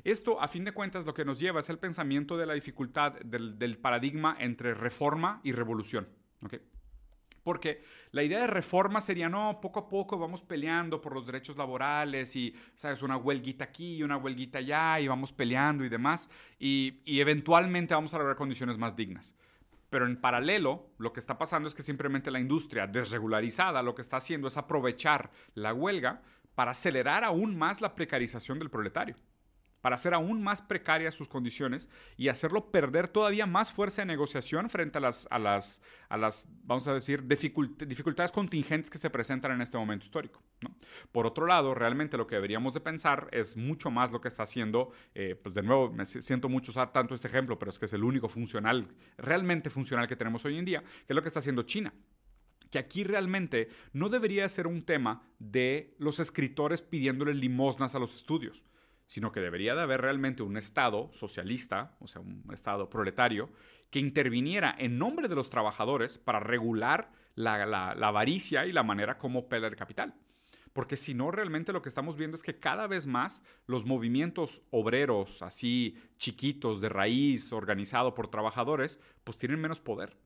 Esto, 0.03 0.41
a 0.41 0.47
fin 0.47 0.63
de 0.63 0.71
cuentas, 0.71 1.05
lo 1.05 1.13
que 1.13 1.25
nos 1.25 1.39
lleva 1.39 1.59
es 1.59 1.69
el 1.69 1.79
pensamiento 1.79 2.37
de 2.37 2.45
la 2.45 2.53
dificultad 2.53 3.13
del, 3.13 3.77
paradigma 3.77 4.35
entre 4.39 4.73
reforma 4.73 5.41
y 5.43 5.51
revolución. 5.51 6.07
Porque 7.45 7.83
la 8.09 8.23
idea 8.23 8.39
de 8.39 8.47
reforma 8.47 9.01
sería, 9.01 9.29
no, 9.29 9.59
poco 9.61 9.81
a 9.81 9.87
poco 9.87 10.17
vamos 10.17 10.41
peleando 10.41 10.99
por 10.99 11.13
los 11.13 11.27
derechos 11.27 11.57
laborales 11.57 12.35
y, 12.35 12.55
¿sabes? 12.75 13.03
Una 13.03 13.17
huelguita 13.17 13.65
aquí 13.65 13.97
y 13.97 14.03
una 14.03 14.17
huelguita 14.17 14.57
allá 14.57 14.99
y 14.99 15.07
vamos 15.07 15.31
peleando 15.31 15.85
y 15.85 15.89
demás. 15.89 16.27
Y, 16.57 17.01
y 17.05 17.19
eventualmente 17.19 17.93
vamos 17.93 18.15
a 18.15 18.17
lograr 18.17 18.35
condiciones 18.35 18.79
más 18.79 18.95
dignas. 18.95 19.35
Pero 19.91 20.07
en 20.07 20.19
paralelo, 20.19 20.89
lo 20.97 21.13
que 21.13 21.19
está 21.19 21.37
pasando 21.37 21.67
es 21.67 21.75
que 21.75 21.83
simplemente 21.83 22.31
la 22.31 22.39
industria 22.39 22.87
desregularizada 22.87 23.83
lo 23.83 23.93
que 23.93 24.01
está 24.01 24.17
haciendo 24.17 24.47
es 24.47 24.57
aprovechar 24.57 25.29
la 25.53 25.71
huelga 25.71 26.23
para 26.55 26.71
acelerar 26.71 27.23
aún 27.23 27.55
más 27.55 27.79
la 27.79 27.93
precarización 27.93 28.57
del 28.57 28.71
proletario 28.71 29.17
para 29.85 29.97
hacer 29.97 30.15
aún 30.15 30.41
más 30.41 30.63
precarias 30.63 31.13
sus 31.13 31.27
condiciones 31.27 31.89
y 32.17 32.29
hacerlo 32.29 32.71
perder 32.71 33.07
todavía 33.07 33.45
más 33.45 33.71
fuerza 33.71 34.01
de 34.01 34.07
negociación 34.07 34.67
frente 34.67 34.97
a 34.97 35.01
las, 35.01 35.27
a 35.29 35.37
las, 35.37 35.79
a 36.09 36.17
las 36.17 36.47
vamos 36.63 36.87
a 36.87 36.93
decir, 36.95 37.27
dificultades 37.27 38.31
contingentes 38.31 38.89
que 38.89 38.97
se 38.97 39.11
presentan 39.11 39.51
en 39.51 39.61
este 39.61 39.77
momento 39.77 40.03
histórico. 40.03 40.41
Por 41.11 41.27
otro 41.27 41.45
lado, 41.45 41.75
realmente 41.75 42.17
lo 42.17 42.25
que 42.25 42.33
deberíamos 42.33 42.73
de 42.73 42.79
pensar 42.79 43.27
es 43.31 43.55
mucho 43.55 43.91
más 43.91 44.11
lo 44.11 44.21
que 44.21 44.27
está 44.27 44.41
haciendo, 44.41 44.91
eh, 45.13 45.35
pues 45.35 45.53
de 45.53 45.61
nuevo, 45.61 45.91
me 45.91 46.07
siento 46.07 46.49
mucho 46.49 46.71
usar 46.71 46.91
tanto 46.91 47.13
este 47.13 47.27
ejemplo, 47.27 47.59
pero 47.59 47.69
es 47.69 47.77
que 47.77 47.85
es 47.85 47.93
el 47.93 48.03
único 48.03 48.27
funcional, 48.27 48.87
realmente 49.19 49.69
funcional 49.69 50.07
que 50.07 50.15
tenemos 50.15 50.43
hoy 50.45 50.57
en 50.57 50.65
día, 50.65 50.81
que 50.81 51.13
es 51.13 51.15
lo 51.15 51.21
que 51.21 51.27
está 51.27 51.41
haciendo 51.41 51.61
China 51.61 51.93
que 52.71 52.79
aquí 52.79 53.03
realmente 53.03 53.69
no 53.93 54.09
debería 54.09 54.49
ser 54.49 54.65
un 54.65 54.81
tema 54.81 55.21
de 55.37 55.93
los 55.99 56.19
escritores 56.19 56.81
pidiéndole 56.81 57.35
limosnas 57.35 57.93
a 57.93 57.99
los 57.99 58.15
estudios 58.15 58.65
sino 59.07 59.31
que 59.31 59.39
debería 59.39 59.75
de 59.75 59.81
haber 59.81 60.01
realmente 60.01 60.43
un 60.43 60.57
Estado 60.57 61.09
socialista, 61.13 61.95
o 61.99 62.07
sea, 62.07 62.21
un 62.21 62.43
Estado 62.53 62.89
proletario, 62.89 63.49
que 63.89 63.99
interviniera 63.99 64.75
en 64.77 64.97
nombre 64.97 65.27
de 65.27 65.35
los 65.35 65.49
trabajadores 65.49 66.17
para 66.17 66.39
regular 66.39 67.11
la, 67.35 67.91
avaricia 67.91 68.65
y 68.65 68.71
la 68.71 68.83
manera 68.83 69.17
como 69.17 69.39
opera 69.39 69.67
el 69.67 69.75
capital. 69.75 70.15
Porque 70.73 70.97
si 70.97 71.13
no, 71.13 71.31
realmente 71.31 71.71
lo 71.71 71.81
que 71.81 71.87
estamos 71.87 72.17
viendo 72.17 72.35
es 72.35 72.43
que 72.43 72.59
cada 72.59 72.87
vez 72.87 73.07
más 73.07 73.43
los 73.65 73.85
movimientos 73.85 74.61
obreros, 74.71 75.41
así 75.41 75.97
chiquitos, 76.17 76.81
de 76.81 76.89
raíz, 76.89 77.53
organizados 77.53 78.13
por 78.13 78.27
trabajadores, 78.27 78.99
pues 79.23 79.37
tienen 79.37 79.61
menos 79.61 79.79
poder. 79.79 80.17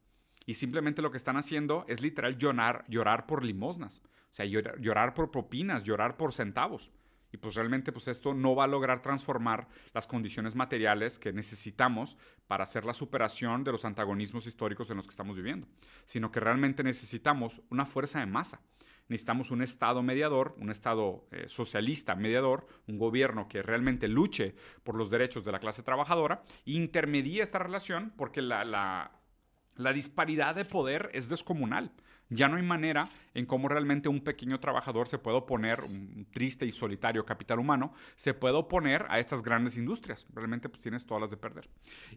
Y 0.48 0.56
simplemente 0.56 1.04
lo 1.04 1.12
que 1.12 1.18
están 1.18 1.38
haciendo 1.38 1.86
es 1.88 2.02
literal 2.02 2.40
llorar, 2.40 2.84
llorar 2.88 3.28
por 3.28 3.46
limosnas. 3.46 4.02
O 4.32 4.34
sea, 4.34 4.46
llorar 4.46 5.14
por 5.14 5.30
propinas, 5.30 5.84
llorar 5.84 6.18
por 6.18 6.34
centavos. 6.34 6.92
Y 7.32 7.38
pues 7.38 7.56
realmente 7.56 7.92
pues 7.92 8.08
esto 8.08 8.34
no 8.34 8.56
va 8.56 8.64
a 8.64 8.68
lograr 8.68 9.02
transformar 9.02 9.68
las 9.94 10.08
condiciones 10.08 10.56
materiales 10.56 11.20
que 11.20 11.34
necesitamos 11.34 12.18
para 12.48 12.64
hacer 12.64 12.86
la 12.86 12.94
superación 12.94 13.64
de 13.64 13.72
los 13.72 13.86
antagonismos 13.86 14.48
históricos 14.48 14.90
en 14.90 14.98
los 14.98 15.06
que 15.06 15.12
estamos 15.12 15.38
viviendo, 15.38 15.68
sino 16.06 16.32
que 16.32 16.40
realmente 16.40 16.84
necesitamos 16.84 17.62
una 17.70 17.86
fuerza 17.86 18.20
de 18.20 18.26
masa. 18.26 18.62
Necesitamos 19.08 19.50
un 19.50 19.64
Estado 19.64 20.04
mediador, 20.04 20.56
un 20.60 20.70
Estado 20.70 21.28
eh, 21.32 21.46
socialista 21.48 22.16
mediador, 22.16 22.68
un 22.88 23.00
gobierno 23.00 23.48
que 23.48 23.64
realmente 23.64 24.08
luche 24.08 24.56
por 24.84 24.96
los 24.96 25.10
derechos 25.10 25.44
de 25.44 25.52
la 25.52 25.60
clase 25.60 25.82
trabajadora 25.82 26.44
e 26.66 26.74
intermedie 26.74 27.42
esta 27.42 27.58
relación 27.58 28.14
porque 28.16 28.44
la, 28.44 28.64
la 28.64 29.94
disparidad 29.94 30.54
de 30.54 30.66
poder 30.66 31.10
es 31.14 31.28
descomunal. 31.28 31.92
Ya 32.30 32.48
no 32.48 32.58
hay 32.58 32.64
manera 32.64 33.10
en 33.34 33.46
cómo 33.46 33.68
realmente 33.68 34.08
un 34.08 34.22
pequeño 34.22 34.60
trabajador 34.60 35.08
se 35.08 35.18
puede 35.18 35.38
oponer, 35.38 35.82
un 35.82 36.28
triste 36.32 36.66
y 36.66 36.72
solitario 36.72 37.26
capital 37.26 37.60
humano, 37.60 37.94
se 38.16 38.36
puede 38.36 38.56
oponer 38.56 39.06
a 39.10 39.20
estas 39.20 39.42
grandes 39.42 39.78
industrias. 39.78 40.28
Realmente 40.34 40.70
pues 40.70 40.82
tienes 40.82 41.06
todas 41.06 41.22
las 41.22 41.32
de 41.32 41.38
perder. 41.38 41.70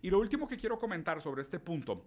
Y 0.03 0.11
lo 0.11 0.19
último 0.19 0.47
que 0.47 0.59
quiero 0.59 0.79
comentar 0.79 1.23
sobre 1.23 1.41
este 1.41 1.59
punto 1.59 2.05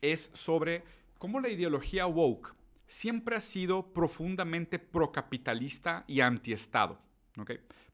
es 0.00 0.30
sobre 0.34 0.84
cómo 1.18 1.40
la 1.40 1.48
ideología 1.48 2.06
woke 2.06 2.54
siempre 2.86 3.36
ha 3.36 3.40
sido 3.40 3.92
profundamente 3.92 4.78
procapitalista 4.78 6.04
y 6.06 6.20
antiestado. 6.20 7.00
¿ok? 7.38 7.52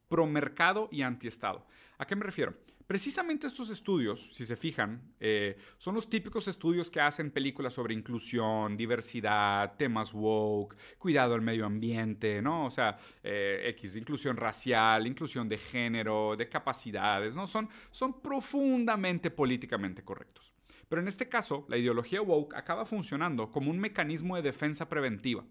Promercado 0.08 0.88
y 0.92 1.02
antiestado. 1.02 1.66
¿A 1.98 2.06
qué 2.06 2.16
me 2.16 2.24
refiero? 2.24 2.54
Precisamente 2.86 3.46
estos 3.46 3.70
estudios, 3.70 4.30
si 4.32 4.44
se 4.44 4.56
fijan, 4.56 5.14
eh, 5.20 5.56
son 5.78 5.94
los 5.94 6.08
típicos 6.10 6.48
estudios 6.48 6.90
que 6.90 7.00
hacen 7.00 7.30
películas 7.30 7.74
sobre 7.74 7.94
inclusión, 7.94 8.76
diversidad, 8.76 9.76
temas 9.76 10.12
woke, 10.12 10.76
cuidado 10.98 11.34
al 11.34 11.42
medio 11.42 11.64
ambiente, 11.64 12.42
¿no? 12.42 12.66
O 12.66 12.70
sea, 12.70 12.98
eh, 13.22 13.62
X, 13.70 13.96
inclusión 13.96 14.36
racial, 14.36 15.06
inclusión 15.06 15.48
de 15.48 15.58
género, 15.58 16.36
de 16.36 16.48
capacidades, 16.48 17.36
¿no? 17.36 17.46
Son, 17.46 17.68
son 17.90 18.20
profundamente 18.20 19.30
políticamente 19.30 20.02
correctos. 20.02 20.52
Pero 20.88 21.00
en 21.00 21.08
este 21.08 21.28
caso, 21.28 21.64
la 21.68 21.78
ideología 21.78 22.20
woke 22.20 22.54
acaba 22.54 22.84
funcionando 22.84 23.50
como 23.50 23.70
un 23.70 23.78
mecanismo 23.78 24.36
de 24.36 24.42
defensa 24.42 24.88
preventiva 24.88 25.44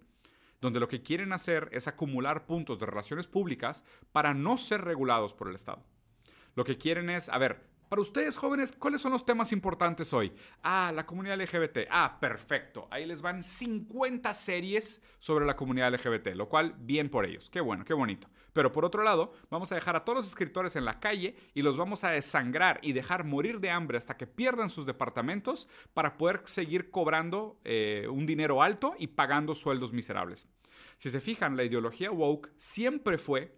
donde 0.61 0.79
lo 0.79 0.87
que 0.87 1.01
quieren 1.01 1.33
hacer 1.33 1.69
es 1.71 1.87
acumular 1.87 2.45
puntos 2.45 2.79
de 2.79 2.85
relaciones 2.85 3.27
públicas 3.27 3.83
para 4.11 4.35
no 4.35 4.57
ser 4.57 4.81
regulados 4.81 5.33
por 5.33 5.49
el 5.49 5.55
Estado. 5.55 5.83
Lo 6.55 6.63
que 6.63 6.77
quieren 6.77 7.09
es, 7.09 7.29
a 7.29 7.37
ver, 7.37 7.71
para 7.91 8.03
ustedes 8.03 8.37
jóvenes, 8.37 8.71
¿cuáles 8.71 9.01
son 9.01 9.11
los 9.11 9.25
temas 9.25 9.51
importantes 9.51 10.13
hoy? 10.13 10.31
Ah, 10.63 10.93
la 10.95 11.05
comunidad 11.05 11.41
LGBT. 11.41 11.79
Ah, 11.89 12.19
perfecto. 12.21 12.87
Ahí 12.89 13.05
les 13.05 13.21
van 13.21 13.43
50 13.43 14.33
series 14.33 15.03
sobre 15.19 15.45
la 15.45 15.57
comunidad 15.57 15.93
LGBT, 15.93 16.27
lo 16.35 16.47
cual 16.47 16.73
bien 16.79 17.09
por 17.09 17.25
ellos. 17.25 17.49
Qué 17.49 17.59
bueno, 17.59 17.83
qué 17.83 17.93
bonito. 17.93 18.29
Pero 18.53 18.71
por 18.71 18.85
otro 18.85 19.03
lado, 19.03 19.33
vamos 19.49 19.73
a 19.73 19.75
dejar 19.75 19.97
a 19.97 20.05
todos 20.05 20.19
los 20.19 20.27
escritores 20.29 20.77
en 20.77 20.85
la 20.85 21.01
calle 21.01 21.35
y 21.53 21.63
los 21.63 21.75
vamos 21.75 22.05
a 22.05 22.11
desangrar 22.11 22.79
y 22.81 22.93
dejar 22.93 23.25
morir 23.25 23.59
de 23.59 23.71
hambre 23.71 23.97
hasta 23.97 24.15
que 24.15 24.25
pierdan 24.25 24.69
sus 24.69 24.85
departamentos 24.85 25.67
para 25.93 26.17
poder 26.17 26.43
seguir 26.45 26.91
cobrando 26.91 27.59
eh, 27.65 28.07
un 28.09 28.25
dinero 28.25 28.61
alto 28.61 28.95
y 28.99 29.07
pagando 29.07 29.53
sueldos 29.53 29.91
miserables. 29.91 30.47
Si 30.97 31.09
se 31.09 31.19
fijan, 31.19 31.57
la 31.57 31.65
ideología 31.65 32.09
woke 32.09 32.53
siempre 32.55 33.17
fue, 33.17 33.53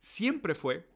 siempre 0.00 0.54
fue 0.54 0.86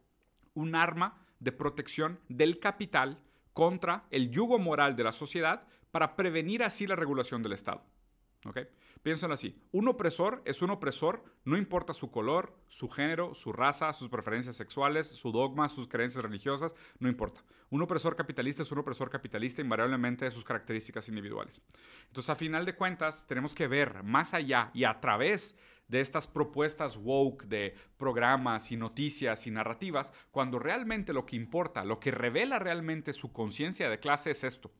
un 0.52 0.74
arma 0.74 1.23
de 1.40 1.52
protección 1.52 2.20
del 2.28 2.58
capital 2.58 3.20
contra 3.52 4.06
el 4.10 4.30
yugo 4.30 4.58
moral 4.58 4.96
de 4.96 5.04
la 5.04 5.12
sociedad 5.12 5.66
para 5.90 6.16
prevenir 6.16 6.62
así 6.62 6.86
la 6.86 6.96
regulación 6.96 7.42
del 7.42 7.52
Estado. 7.52 7.84
¿Ok? 8.46 8.58
Piénsenlo 9.02 9.34
así. 9.34 9.60
Un 9.72 9.88
opresor 9.88 10.42
es 10.44 10.62
un 10.62 10.70
opresor, 10.70 11.24
no 11.44 11.56
importa 11.56 11.92
su 11.92 12.10
color, 12.10 12.56
su 12.68 12.88
género, 12.88 13.34
su 13.34 13.52
raza, 13.52 13.92
sus 13.92 14.08
preferencias 14.08 14.56
sexuales, 14.56 15.08
su 15.08 15.30
dogma, 15.30 15.68
sus 15.68 15.88
creencias 15.88 16.24
religiosas, 16.24 16.74
no 16.98 17.08
importa. 17.08 17.42
Un 17.70 17.82
opresor 17.82 18.16
capitalista 18.16 18.62
es 18.62 18.72
un 18.72 18.78
opresor 18.78 19.10
capitalista 19.10 19.60
invariablemente 19.60 20.24
de 20.24 20.30
sus 20.30 20.44
características 20.44 21.08
individuales. 21.08 21.60
Entonces, 22.06 22.30
a 22.30 22.34
final 22.34 22.64
de 22.64 22.76
cuentas, 22.76 23.26
tenemos 23.26 23.54
que 23.54 23.66
ver 23.66 24.02
más 24.04 24.32
allá 24.32 24.70
y 24.72 24.84
a 24.84 25.00
través 25.00 25.52
de 25.54 25.64
estas 25.90 26.26
propuestas 26.26 26.96
woke 26.96 27.46
de 27.46 27.74
programas 27.96 28.72
y 28.72 28.76
noticias 28.76 29.46
y 29.46 29.50
narrativas, 29.50 30.12
cuando 30.30 30.58
realmente 30.58 31.12
lo 31.12 31.26
que 31.26 31.36
importa, 31.36 31.84
lo 31.84 32.00
que 32.00 32.10
revela 32.10 32.58
realmente 32.58 33.12
su 33.12 33.32
conciencia 33.32 33.88
de 33.88 34.00
clase 34.00 34.30
es 34.30 34.44
esto. 34.44 34.72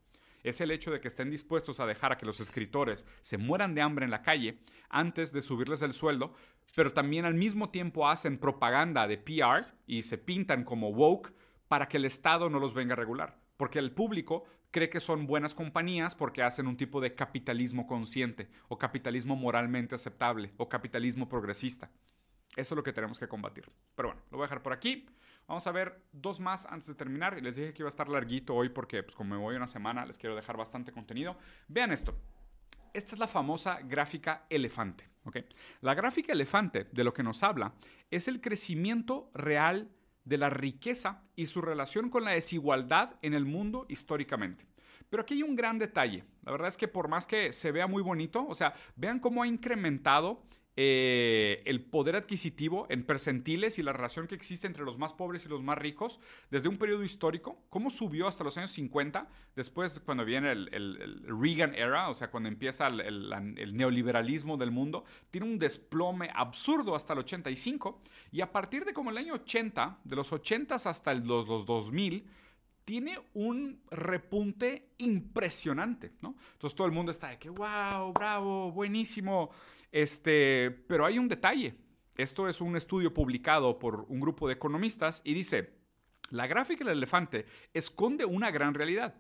Es 0.42 0.60
el 0.60 0.70
hecho 0.70 0.90
de 0.90 1.00
que 1.00 1.08
estén 1.08 1.30
dispuestos 1.30 1.80
a 1.80 1.86
dejar 1.86 2.12
a 2.12 2.18
que 2.18 2.26
los 2.26 2.38
escritores 2.38 3.06
se 3.22 3.38
mueran 3.38 3.74
de 3.74 3.80
hambre 3.80 4.04
en 4.04 4.10
la 4.10 4.22
calle 4.22 4.58
antes 4.90 5.32
de 5.32 5.40
subirles 5.40 5.80
el 5.80 5.94
sueldo, 5.94 6.34
pero 6.76 6.92
también 6.92 7.24
al 7.24 7.34
mismo 7.34 7.70
tiempo 7.70 8.08
hacen 8.08 8.38
propaganda 8.38 9.08
de 9.08 9.16
PR 9.16 9.66
y 9.86 10.02
se 10.02 10.18
pintan 10.18 10.64
como 10.64 10.90
woke 10.90 11.32
para 11.66 11.88
que 11.88 11.96
el 11.96 12.04
Estado 12.04 12.50
no 12.50 12.58
los 12.58 12.74
venga 12.74 12.92
a 12.92 12.96
regular. 12.96 13.38
Porque 13.56 13.78
el 13.78 13.92
público 13.92 14.44
cree 14.74 14.90
que 14.90 14.98
son 14.98 15.28
buenas 15.28 15.54
compañías 15.54 16.16
porque 16.16 16.42
hacen 16.42 16.66
un 16.66 16.76
tipo 16.76 17.00
de 17.00 17.14
capitalismo 17.14 17.86
consciente 17.86 18.48
o 18.66 18.76
capitalismo 18.76 19.36
moralmente 19.36 19.94
aceptable 19.94 20.50
o 20.56 20.68
capitalismo 20.68 21.28
progresista. 21.28 21.88
Eso 22.56 22.74
es 22.74 22.76
lo 22.76 22.82
que 22.82 22.92
tenemos 22.92 23.16
que 23.16 23.28
combatir. 23.28 23.70
Pero 23.94 24.08
bueno, 24.08 24.22
lo 24.32 24.38
voy 24.38 24.44
a 24.44 24.48
dejar 24.48 24.64
por 24.64 24.72
aquí. 24.72 25.06
Vamos 25.46 25.64
a 25.68 25.70
ver 25.70 26.02
dos 26.10 26.40
más 26.40 26.66
antes 26.66 26.88
de 26.88 26.96
terminar. 26.96 27.40
Les 27.40 27.54
dije 27.54 27.72
que 27.72 27.82
iba 27.82 27.88
a 27.88 27.94
estar 27.94 28.08
larguito 28.08 28.52
hoy 28.52 28.68
porque 28.68 29.04
pues, 29.04 29.14
como 29.14 29.36
me 29.36 29.40
voy 29.40 29.54
una 29.54 29.68
semana 29.68 30.04
les 30.04 30.18
quiero 30.18 30.34
dejar 30.34 30.56
bastante 30.56 30.90
contenido. 30.90 31.36
Vean 31.68 31.92
esto. 31.92 32.16
Esta 32.92 33.14
es 33.14 33.20
la 33.20 33.28
famosa 33.28 33.78
gráfica 33.80 34.44
elefante. 34.50 35.08
¿okay? 35.24 35.46
La 35.82 35.94
gráfica 35.94 36.32
elefante 36.32 36.88
de 36.90 37.04
lo 37.04 37.14
que 37.14 37.22
nos 37.22 37.44
habla 37.44 37.74
es 38.10 38.26
el 38.26 38.40
crecimiento 38.40 39.30
real 39.34 39.88
de 40.24 40.38
la 40.38 40.50
riqueza 40.50 41.22
y 41.36 41.46
su 41.46 41.60
relación 41.60 42.10
con 42.10 42.24
la 42.24 42.32
desigualdad 42.32 43.16
en 43.22 43.34
el 43.34 43.44
mundo 43.44 43.86
históricamente. 43.88 44.66
Pero 45.10 45.22
aquí 45.22 45.34
hay 45.34 45.42
un 45.42 45.54
gran 45.54 45.78
detalle. 45.78 46.24
La 46.44 46.52
verdad 46.52 46.68
es 46.68 46.76
que 46.76 46.88
por 46.88 47.08
más 47.08 47.26
que 47.26 47.52
se 47.52 47.72
vea 47.72 47.86
muy 47.86 48.02
bonito, 48.02 48.46
o 48.46 48.54
sea, 48.54 48.74
vean 48.96 49.20
cómo 49.20 49.42
ha 49.42 49.46
incrementado 49.46 50.42
eh, 50.76 51.62
el 51.66 51.84
poder 51.84 52.16
adquisitivo 52.16 52.86
en 52.88 53.04
percentiles 53.04 53.78
y 53.78 53.82
la 53.84 53.92
relación 53.92 54.26
que 54.26 54.34
existe 54.34 54.66
entre 54.66 54.82
los 54.82 54.98
más 54.98 55.12
pobres 55.12 55.44
y 55.44 55.48
los 55.48 55.62
más 55.62 55.78
ricos 55.78 56.18
desde 56.50 56.68
un 56.68 56.78
periodo 56.78 57.04
histórico, 57.04 57.56
cómo 57.70 57.90
subió 57.90 58.26
hasta 58.26 58.42
los 58.42 58.56
años 58.56 58.72
50, 58.72 59.28
después 59.54 60.00
cuando 60.00 60.24
viene 60.24 60.50
el, 60.50 61.24
Reagan 61.28 61.76
era, 61.76 62.08
o 62.08 62.14
sea, 62.14 62.30
cuando 62.30 62.48
empieza 62.48 62.88
el, 62.88 63.76
neoliberalismo 63.76 64.56
del 64.56 64.72
mundo, 64.72 65.04
tiene 65.30 65.46
un 65.46 65.60
desplome 65.60 66.30
absurdo 66.34 66.96
hasta 66.96 67.12
el 67.12 67.20
85 67.20 68.02
y 68.32 68.40
a 68.40 68.50
partir 68.50 68.84
de 68.84 68.92
como 68.92 69.10
el 69.10 69.18
año 69.18 69.34
80, 69.34 69.98
de 70.02 70.16
los 70.16 70.32
80 70.32 70.74
hasta 70.74 71.14
los, 71.14 71.46
los 71.46 71.66
2000, 71.66 72.26
tiene 72.84 73.18
un 73.34 73.80
repunte 73.90 74.90
impresionante, 74.98 76.12
¿no? 76.20 76.36
Entonces 76.52 76.76
todo 76.76 76.86
el 76.86 76.92
mundo 76.92 77.10
está 77.10 77.28
de 77.28 77.38
que, 77.38 77.48
wow, 77.48 78.12
bravo, 78.12 78.72
buenísimo. 78.72 79.50
Este, 79.90 80.70
pero 80.70 81.06
hay 81.06 81.18
un 81.18 81.28
detalle. 81.28 81.76
Esto 82.16 82.48
es 82.48 82.60
un 82.60 82.76
estudio 82.76 83.12
publicado 83.12 83.78
por 83.78 84.06
un 84.08 84.20
grupo 84.20 84.46
de 84.46 84.54
economistas 84.54 85.20
y 85.24 85.34
dice, 85.34 85.74
la 86.30 86.46
gráfica 86.46 86.84
del 86.84 86.98
elefante 86.98 87.46
esconde 87.72 88.24
una 88.24 88.50
gran 88.50 88.74
realidad. 88.74 89.14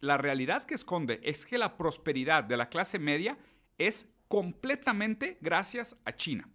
La 0.00 0.16
realidad 0.16 0.66
que 0.66 0.74
esconde 0.74 1.20
es 1.22 1.46
que 1.46 1.58
la 1.58 1.76
prosperidad 1.76 2.44
de 2.44 2.56
la 2.56 2.68
clase 2.68 2.98
media 2.98 3.38
es 3.78 4.12
completamente 4.28 5.38
gracias 5.40 5.96
a 6.04 6.14
China. 6.14 6.48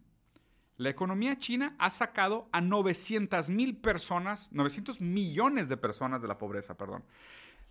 La 0.82 0.90
economía 0.90 1.38
china 1.38 1.76
ha 1.78 1.92
sacado 1.92 2.50
a 2.52 2.60
900 2.60 3.52
mil 3.52 3.78
personas, 3.78 4.52
900 4.52 5.00
millones 5.00 5.70
de 5.70 5.78
personas 5.78 6.24
de 6.24 6.28
la 6.28 6.40
pobreza, 6.40 6.76
perdón. 6.76 7.04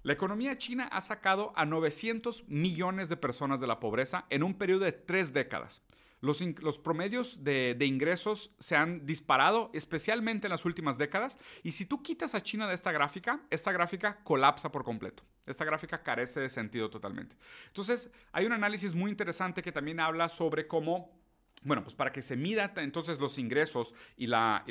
La 0.04 0.12
economía 0.12 0.56
china 0.58 0.84
ha 0.92 1.00
sacado 1.00 1.52
a 1.56 1.66
900 1.66 2.44
millones 2.46 3.08
de 3.08 3.16
personas 3.16 3.60
de 3.60 3.66
la 3.66 3.80
pobreza 3.80 4.26
en 4.30 4.44
un 4.44 4.54
periodo 4.54 4.84
de 4.84 4.92
tres 4.92 5.32
décadas. 5.32 5.82
Los, 6.20 6.78
promedios 6.78 7.42
de, 7.42 7.76
ingresos 7.80 8.54
se 8.60 8.76
han 8.76 9.04
disparado, 9.06 9.72
especialmente 9.74 10.46
en 10.46 10.52
las 10.52 10.64
últimas 10.64 10.96
décadas. 10.96 11.36
Y 11.64 11.72
si 11.72 11.86
tú 11.86 12.04
quitas 12.04 12.36
a 12.36 12.42
China 12.42 12.68
de 12.68 12.74
esta 12.74 12.92
gráfica, 12.92 13.40
esta 13.50 13.72
gráfica 13.72 14.22
colapsa 14.22 14.70
por 14.70 14.84
completo. 14.84 15.24
Esta 15.46 15.64
gráfica 15.64 16.04
carece 16.04 16.38
de 16.38 16.48
sentido 16.48 16.90
totalmente. 16.90 17.36
Entonces, 17.66 18.12
hay 18.30 18.46
un 18.46 18.52
análisis 18.52 18.94
muy 18.94 19.10
interesante 19.10 19.62
que 19.62 19.72
también 19.72 19.98
habla 19.98 20.28
sobre 20.28 20.68
cómo 20.68 21.19
bueno, 21.62 21.82
pues 21.84 21.94
para 21.94 22.10
que 22.10 22.22
se 22.22 22.36
mida 22.36 22.72
entonces 22.76 23.18
los 23.18 23.38
ingresos 23.38 23.94
y 24.16 24.26
la, 24.26 24.64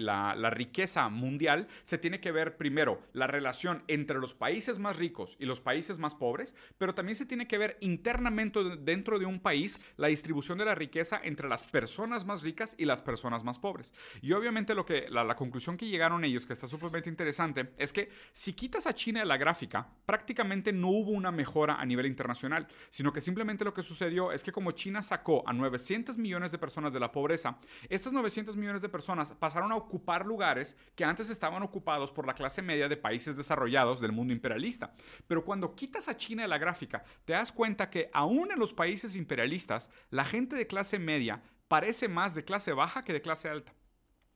riqueza 0.49 1.07
mundial, 1.09 1.67
se 1.83 1.99
tiene 1.99 2.19
que 2.19 2.31
ver 2.31 2.57
primero 2.57 3.01
la 3.13 3.27
relación 3.27 3.83
entre 3.87 4.17
los 4.17 4.33
países 4.33 4.79
más 4.79 4.97
ricos 4.97 5.37
y 5.39 5.45
los 5.45 5.61
países 5.61 5.99
más 5.99 6.15
pobres, 6.15 6.55
pero 6.77 6.95
también 6.95 7.15
se 7.15 7.27
tiene 7.27 7.47
que 7.47 7.59
ver 7.59 7.77
internamente 7.81 8.59
dentro 8.79 9.19
de 9.19 9.27
un 9.27 9.39
país 9.39 9.79
la 9.97 10.07
distribución 10.07 10.57
de 10.57 10.65
la 10.65 10.73
riqueza 10.73 11.21
entre 11.23 11.47
las 11.47 11.63
personas 11.63 12.25
más 12.25 12.41
ricas 12.41 12.75
y 12.77 12.85
las 12.85 13.03
personas 13.03 13.43
más 13.43 13.59
pobres. 13.59 13.93
Y 14.21 14.31
obviamente 14.31 14.73
lo 14.73 14.85
que, 14.85 15.07
la, 15.09 15.23
la 15.23 15.35
conclusión 15.35 15.77
que 15.77 15.87
llegaron 15.87 16.23
ellos, 16.23 16.47
que 16.47 16.53
está 16.53 16.65
súper 16.65 17.07
interesante, 17.07 17.71
es 17.77 17.93
que 17.93 18.09
si 18.33 18.53
quitas 18.53 18.87
a 18.87 18.93
China 18.93 19.19
de 19.19 19.27
la 19.27 19.37
gráfica, 19.37 19.87
prácticamente 20.07 20.73
no 20.73 20.87
hubo 20.87 21.11
una 21.11 21.31
mejora 21.31 21.75
a 21.75 21.85
nivel 21.85 22.07
internacional, 22.07 22.67
sino 22.89 23.13
que 23.13 23.21
simplemente 23.21 23.63
lo 23.63 23.73
que 23.75 23.83
sucedió 23.83 24.31
es 24.31 24.43
que 24.43 24.51
como 24.51 24.71
China 24.71 25.03
sacó 25.03 25.47
a 25.47 25.53
900 25.53 26.17
millones 26.17 26.51
de 26.51 26.57
personas, 26.57 26.78
de 26.93 26.99
la 26.99 27.11
pobreza, 27.11 27.59
estas 27.89 28.13
900 28.13 28.55
millones 28.55 28.81
de 28.81 28.89
personas 28.89 29.33
pasaron 29.33 29.71
a 29.71 29.75
ocupar 29.75 30.25
lugares 30.25 30.77
que 30.95 31.03
antes 31.03 31.29
estaban 31.29 31.61
ocupados 31.61 32.11
por 32.11 32.25
la 32.25 32.33
clase 32.33 32.61
media 32.61 32.87
de 32.87 32.97
países 32.97 33.35
desarrollados 33.35 33.99
del 33.99 34.13
mundo 34.13 34.33
imperialista. 34.33 34.93
Pero 35.27 35.43
cuando 35.43 35.75
quitas 35.75 36.07
a 36.07 36.15
China 36.15 36.43
de 36.43 36.47
la 36.47 36.57
gráfica, 36.57 37.03
te 37.25 37.33
das 37.33 37.51
cuenta 37.51 37.89
que 37.89 38.09
aún 38.13 38.51
en 38.51 38.59
los 38.59 38.73
países 38.73 39.15
imperialistas, 39.15 39.89
la 40.09 40.23
gente 40.23 40.55
de 40.55 40.67
clase 40.67 40.99
media 40.99 41.41
parece 41.67 42.07
más 42.07 42.33
de 42.35 42.45
clase 42.45 42.73
baja 42.73 43.03
que 43.03 43.13
de 43.13 43.21
clase 43.21 43.49
alta. 43.49 43.73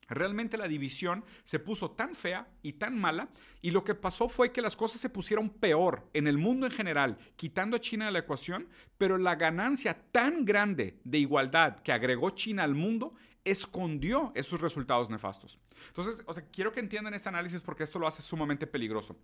Realmente 0.08 0.58
la 0.58 0.68
división 0.68 1.24
se 1.43 1.60
puso 1.60 1.91
tan 1.91 2.16
fea 2.16 2.47
y 2.62 2.74
tan 2.74 2.99
mala 2.99 3.30
y 3.62 3.72
lo 3.72 3.84
que 3.84 3.95
pasó 3.95 4.30
fue 4.30 4.51
que 4.51 4.62
las 4.62 4.76
cosas 4.76 5.01
se 5.01 5.10
pusieron 5.10 5.49
peor 5.49 6.10
en 6.14 6.28
el 6.28 6.38
mundo 6.38 6.66
en 6.66 6.72
general, 6.72 7.18
quitando 7.36 7.78
a 7.78 7.80
China 7.80 8.06
de 8.06 8.12
la 8.12 8.20
ecuación, 8.20 8.68
pero 8.97 9.18
la 9.18 9.36
ganancia 9.36 9.97
tan 10.12 10.45
grande 10.45 10.99
de 11.04 11.20
igualdad 11.20 11.80
que 11.80 11.91
agregó 11.91 12.32
China 12.32 12.64
al 12.64 12.76
mundo 12.76 13.14
escondió 13.45 14.32
esos 14.36 14.62
resultados 14.62 15.10
nefastos. 15.10 15.60
Entonces, 15.88 16.24
o 16.26 16.34
sea, 16.34 16.45
quiero 16.51 16.72
que 16.72 16.80
entiendan 16.80 17.14
este 17.14 17.30
análisis 17.30 17.62
porque 17.62 17.84
esto 17.84 17.99
lo 17.99 18.08
hace 18.08 18.22
sumamente 18.22 18.68
peligroso. 18.68 19.18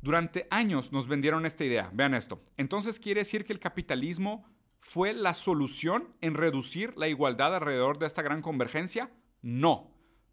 Durante 0.00 0.48
años 0.50 0.92
nos 0.92 1.06
vendieron 1.06 1.46
esta 1.46 1.64
idea, 1.64 1.90
vean 1.92 2.14
esto. 2.14 2.42
Entonces 2.56 2.98
quiere 2.98 3.20
decir 3.20 3.44
que 3.44 3.52
el 3.52 3.60
capitalismo 3.60 4.44
fue 4.82 5.12
la 5.12 5.32
solución 5.32 6.08
en 6.20 6.34
reducir 6.34 6.92
la 6.96 7.08
igualdad 7.08 7.54
alrededor 7.54 7.98
de 7.98 8.06
esta 8.06 8.20
gran 8.20 8.42
convergencia? 8.42 9.10
No, 9.42 9.90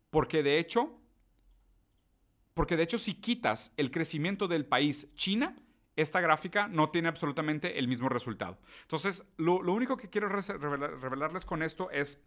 porque 0.09 0.43
de 0.43 0.59
hecho, 0.59 0.99
porque 2.53 2.77
de 2.77 2.83
hecho 2.83 2.97
si 2.97 3.15
quitas 3.15 3.73
el 3.75 3.91
crecimiento 3.91 4.47
del 4.47 4.65
país 4.65 5.13
China, 5.15 5.55
esta 5.95 6.21
gráfica 6.21 6.67
no 6.67 6.89
tiene 6.91 7.09
absolutamente 7.09 7.77
el 7.79 7.87
mismo 7.87 8.07
resultado. 8.07 8.59
Entonces, 8.83 9.25
lo, 9.37 9.57
único 9.59 9.97
que 9.97 10.09
quiero 10.09 10.29
revelarles 10.29 11.45
con 11.45 11.61
esto 11.61 11.91
es 11.91 12.23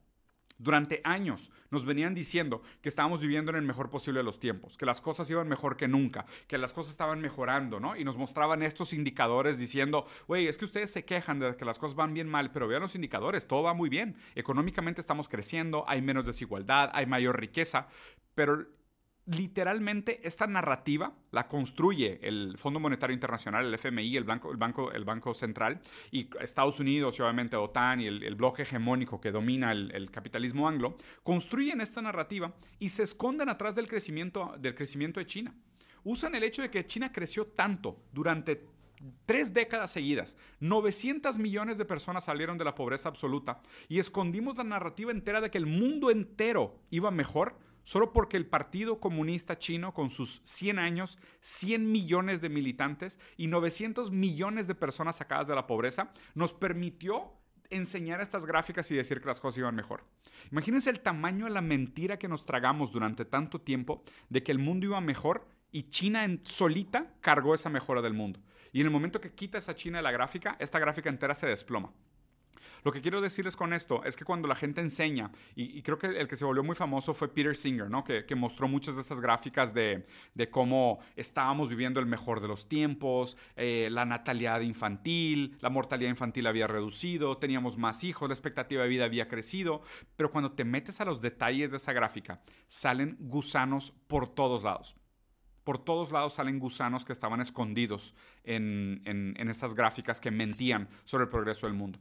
durante 0.63 1.01
años 1.05 1.51
nos 1.71 1.85
venían 1.85 2.15
diciendo 2.15 2.63
que 2.81 2.89
estábamos 2.89 3.21
viviendo 3.21 3.51
en 3.51 3.57
el 3.57 3.63
mejor 3.63 3.91
posible 3.91 4.21
de 4.21 4.25
los 4.25 4.39
tiempos, 4.39 4.77
que 4.77 4.87
las 4.87 5.01
cosas 5.01 5.29
iban 5.29 5.49
mejor 5.49 5.77
que 5.77 5.89
nunca, 5.89 6.25
que 6.47 6.57
las 6.57 6.73
cosas 6.73 6.93
estaban 6.93 7.21
mejorando, 7.21 7.81
¿no? 7.81 7.97
Y 7.97 8.05
nos 8.05 8.17
mostraban 8.17 8.63
estos 8.63 8.93
indicadores 8.93 9.59
diciendo, 9.59 10.07
güey, 10.29 10.47
es 10.47 10.59
que 10.59 10.65
ustedes 10.65 10.93
se 10.93 11.05
quejan 11.05 11.41
de 11.41 11.57
que 11.57 11.65
las 11.65 11.79
cosas 11.79 11.97
van 11.97 12.15
bien 12.15 12.29
mal, 12.29 12.53
pero 12.53 12.69
vean 12.69 12.83
los 12.83 12.95
indicadores, 12.95 13.49
todo 13.49 13.65
va 13.65 13.75
muy 13.75 13.89
bien. 13.89 14.17
Económicamente 14.37 15.01
estamos 15.01 15.29
creciendo, 15.29 15.85
hay 15.89 16.01
menos 16.01 16.27
desigualdad, 16.27 16.91
hay 16.93 17.07
mayor 17.07 17.41
riqueza, 17.41 17.89
pero 18.35 18.67
literalmente 19.27 20.27
esta 20.27 20.47
narrativa 20.47 21.13
la 21.31 21.47
construye 21.47 22.19
el 22.23 22.57
Fondo 22.59 22.81
Monetario 22.81 23.15
Internacional, 23.15 23.67
el 23.67 23.75
FMI, 23.75 24.17
el 24.17 24.25
Banco, 24.25 24.51
el 24.51 24.57
Banco, 24.57 24.93
el 24.93 25.05
Banco 25.05 25.33
Central, 25.33 25.81
y 26.11 26.29
Estados 26.41 26.81
Unidos 26.81 27.19
y 27.19 27.23
obviamente 27.23 27.57
OTAN 27.57 28.01
y 28.01 28.07
el, 28.07 28.35
bloque 28.35 28.63
hegemónico 28.63 29.21
que 29.21 29.31
domina 29.31 29.73
el, 29.73 30.11
capitalismo 30.11 30.67
anglo, 30.69 30.97
construyen 31.23 31.81
esta 31.81 32.03
narrativa 32.03 32.55
y 32.79 32.89
se 32.89 33.05
esconden 33.05 33.49
atrás 33.49 33.75
del 33.75 33.87
crecimiento, 33.87 34.55
del 34.59 34.75
crecimiento 34.75 35.21
de 35.21 35.27
China. 35.27 35.55
Usan 36.05 36.35
el 36.35 36.43
hecho 36.43 36.63
de 36.63 36.71
que 36.71 36.85
China 36.85 37.13
creció 37.13 37.47
tanto 37.47 38.03
durante 38.13 38.67
tres 39.27 39.53
décadas 39.55 39.91
seguidas, 39.91 40.37
900 40.61 41.39
millones 41.39 41.79
de 41.79 41.85
personas 41.85 42.25
salieron 42.25 42.59
de 42.59 42.65
la 42.65 42.75
pobreza 42.75 43.09
absoluta 43.09 43.61
y 43.89 43.99
escondimos 43.99 44.57
la 44.57 44.65
narrativa 44.65 45.11
entera 45.11 45.41
de 45.41 45.51
que 45.51 45.59
el 45.59 45.67
mundo 45.67 46.11
entero 46.11 46.81
iba 46.91 47.11
mejor 47.11 47.57
solo 47.85 48.13
porque 48.13 48.37
el 48.37 48.47
Partido 48.47 49.01
Comunista 49.01 49.59
Chino, 49.59 49.95
con 49.95 50.11
sus 50.11 50.43
100 50.45 50.79
años, 50.79 51.19
100 51.41 51.91
millones 51.91 52.41
de 52.41 52.49
militantes 52.49 53.19
y 53.37 53.47
900 53.47 54.11
millones 54.11 54.67
de 54.67 54.75
personas 54.75 55.17
sacadas 55.17 55.49
de 55.49 55.55
la 55.55 55.67
pobreza, 55.67 56.13
nos 56.35 56.53
permitió 56.53 57.33
enseñar 57.71 58.21
estas 58.21 58.45
gráficas 58.45 58.91
y 58.91 58.95
decir 58.95 59.21
que 59.21 59.29
las 59.29 59.41
cosas 59.41 59.59
iban 59.59 59.75
mejor. 59.75 60.05
Imagínense 60.51 60.91
el 60.91 61.01
tamaño 61.01 61.47
de 61.47 61.53
la 61.53 61.63
mentira 61.63 62.19
que 62.19 62.29
nos 62.29 62.45
tragamos 62.45 62.93
durante 62.93 63.25
tanto 63.25 63.61
tiempo 63.61 64.05
de 64.29 64.43
que 64.43 64.53
el 64.53 64.59
mundo 64.59 64.87
iba 64.87 65.01
mejor 65.01 65.49
y 65.71 65.85
China 65.85 66.25
en 66.25 66.43
solita 66.45 67.15
cargó 67.21 67.55
esa 67.55 67.71
mejora 67.71 68.03
del 68.03 68.13
mundo. 68.13 68.41
Y 68.73 68.81
en 68.81 68.87
el 68.87 68.93
momento 68.93 69.21
que 69.21 69.33
quitas 69.33 69.69
a 69.69 69.75
China 69.75 69.99
de 69.99 70.03
la 70.03 70.13
gráfica, 70.13 70.57
esta 70.59 70.79
gráfica 70.79 71.11
entera 71.11 71.35
se 71.35 71.47
desploma. 71.47 71.93
Lo 72.85 72.91
que 72.91 73.01
quiero 73.01 73.21
decirles 73.21 73.55
con 73.55 73.73
esto 73.73 74.03
es 74.05 74.17
que 74.17 74.25
cuando 74.25 74.49
la 74.49 74.57
gente 74.57 74.81
enseña, 74.81 75.31
y, 75.55 75.83
creo 75.83 75.99
que 75.99 76.09
el 76.09 76.27
que 76.27 76.35
se 76.37 76.45
volvió 76.45 76.65
muy 76.65 76.75
famoso 76.75 77.15
fue 77.15 77.33
Peter 77.33 77.57
Singer, 77.57 77.89
¿no? 77.89 78.03
que, 78.03 78.35
mostró 78.35 78.67
muchas 78.67 78.97
de 78.97 79.03
estas 79.03 79.21
gráficas 79.21 79.73
de, 79.73 80.05
cómo 80.51 80.99
estábamos 81.15 81.69
viviendo 81.69 82.01
el 82.01 82.07
mejor 82.07 82.41
de 82.41 82.49
los 82.49 82.69
tiempos, 82.69 83.37
eh, 83.55 83.89
la 83.91 84.05
natalidad 84.05 84.61
infantil, 84.63 85.57
la 85.61 85.71
mortalidad 85.71 86.11
infantil 86.11 86.47
había 86.49 86.67
reducido, 86.67 87.39
teníamos 87.39 87.79
más 87.79 88.03
hijos, 88.03 88.29
la 88.29 88.35
expectativa 88.35 88.83
de 88.83 88.89
vida 88.89 89.05
había 89.05 89.29
crecido, 89.29 89.83
pero 90.17 90.33
cuando 90.33 90.53
te 90.53 90.65
metes 90.65 91.01
a 91.01 91.05
los 91.05 91.21
detalles 91.21 91.71
de 91.71 91.77
esa 91.77 91.93
gráfica, 91.93 92.43
salen 92.67 93.17
gusanos 93.21 93.93
por 94.09 94.35
todos 94.35 94.65
lados. 94.65 94.97
Por 95.63 95.79
todos 95.79 96.11
lados 96.11 96.35
salen 96.35 96.59
gusanos 96.59 97.05
que 97.05 97.13
estaban 97.13 97.41
escondidos 97.41 98.17
en, 98.43 99.03
en 99.05 99.49
estas 99.49 99.77
gráficas 99.77 100.21
que 100.21 100.33
mentían 100.33 100.89
sobre 101.05 101.25
el 101.25 101.31
progreso 101.31 101.69
del 101.69 101.77
mundo. 101.77 102.01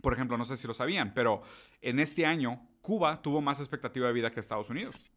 Por 0.00 0.12
ejemplo, 0.12 0.36
no 0.36 0.44
sé 0.44 0.56
si 0.56 0.66
lo 0.66 0.74
sabían, 0.74 1.14
pero 1.14 1.42
en 1.80 2.00
este 2.00 2.26
año 2.26 2.68
Cuba 2.80 3.22
tuvo 3.22 3.40
más 3.40 3.58
expectativa 3.60 4.06
de 4.06 4.12
vida 4.12 4.30
que 4.30 4.40
Estados 4.40 4.70
Unidos. 4.70 5.10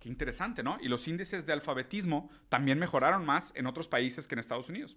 Qué 0.00 0.08
interesante, 0.08 0.62
¿no? 0.62 0.78
Y 0.80 0.88
los 0.88 1.06
índices 1.06 1.46
de 1.46 1.52
alfabetismo 1.52 2.28
también 2.48 2.78
mejoraron 2.78 3.24
más 3.24 3.52
en 3.54 3.66
otros 3.66 3.86
países 3.86 4.26
que 4.26 4.34
en 4.34 4.40
Estados 4.40 4.68
Unidos. 4.68 4.96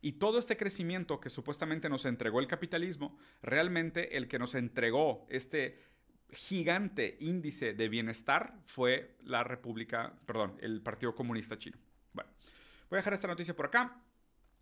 Y 0.00 0.12
todo 0.12 0.38
este 0.38 0.56
crecimiento 0.56 1.20
que 1.20 1.30
supuestamente 1.30 1.88
nos 1.88 2.04
entregó 2.04 2.40
el 2.40 2.46
capitalismo, 2.46 3.16
realmente 3.42 4.16
el 4.16 4.28
que 4.28 4.38
nos 4.38 4.54
entregó 4.54 5.26
este 5.28 5.82
gigante 6.30 7.16
índice 7.20 7.72
de 7.72 7.88
bienestar 7.88 8.54
fue 8.66 9.16
la 9.24 9.44
República, 9.44 10.12
perdón, 10.26 10.56
el 10.60 10.82
Partido 10.82 11.14
Comunista 11.14 11.56
Chino. 11.58 11.78
Bueno, 12.12 12.30
voy 12.90 12.96
a 12.96 13.00
dejar 13.00 13.14
esta 13.14 13.28
noticia 13.28 13.56
por 13.56 13.66
acá. 13.66 14.02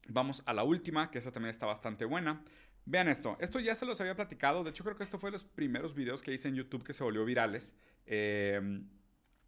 Vamos 0.09 0.43
a 0.47 0.53
la 0.53 0.65
última, 0.65 1.11
que 1.11 1.19
esa 1.19 1.33
también 1.33 1.51
está 1.51 1.67
bastante 1.67 2.05
buena. 2.05 2.43
Vean 2.85 3.09
esto, 3.09 3.37
esto 3.41 3.59
ya 3.59 3.75
se 3.75 3.85
los 3.85 4.01
había 4.01 4.15
platicado, 4.15 4.63
de 4.63 4.71
hecho 4.71 4.85
creo 4.85 4.97
que 4.97 5.03
esto 5.03 5.19
fue 5.19 5.29
de 5.29 5.33
los 5.33 5.45
primeros 5.45 5.95
videos 5.95 6.23
que 6.23 6.33
hice 6.33 6.49
en 6.49 6.55
YouTube 6.55 6.85
que 6.85 6.95
se 6.95 7.03
volvió 7.03 7.25
virales. 7.25 7.73
Eh, 8.07 8.81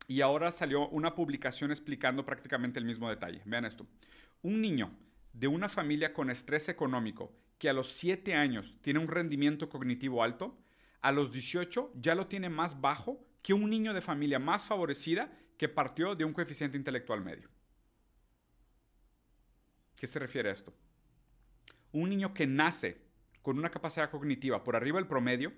y 0.09 0.23
ahora 0.23 0.51
salió 0.51 0.89
una 0.89 1.15
publicación 1.15 1.71
explicando 1.71 2.25
prácticamente 2.25 2.79
el 2.79 2.87
mismo 2.87 3.09
detalle. 3.09 3.43
Vean 3.45 3.65
esto. 3.65 3.87
Un 4.43 4.61
niño 4.61 4.91
de 5.33 5.47
una 5.47 5.69
familia 5.69 6.13
con 6.13 6.31
estrés 6.31 6.69
económico 6.69 7.33
que 7.59 7.69
a 7.69 7.73
los 7.73 7.89
7 7.93 8.35
años 8.35 8.77
tiene 8.81 9.01
un 9.01 9.09
rendimiento 9.09 9.69
cognitivo 9.69 10.23
alto, 10.23 10.59
a 11.01 11.13
los 11.13 11.31
18 11.33 11.93
ya 11.95 12.15
lo 12.15 12.27
tiene 12.27 12.49
más 12.49 12.81
bajo 12.81 13.25
que 13.43 13.53
un 13.53 13.69
niño 13.69 13.93
de 13.93 14.01
familia 14.01 14.39
más 14.39 14.65
favorecida 14.65 15.31
que 15.57 15.69
partió 15.69 16.15
de 16.15 16.25
un 16.25 16.33
coeficiente 16.33 16.77
intelectual 16.77 17.21
medio. 17.21 17.49
¿Qué 19.99 20.07
se 20.07 20.19
refiere 20.19 20.49
a 20.49 20.53
esto? 20.53 20.73
Un 21.93 22.11
niño 22.11 22.33
que 22.33 22.47
nace 22.47 23.03
con 23.43 23.59
una 23.59 23.71
capacidad 23.71 24.11
cognitiva 24.11 24.63
por 24.63 24.77
arriba 24.77 24.99
del 24.99 25.09
promedio, 25.09 25.53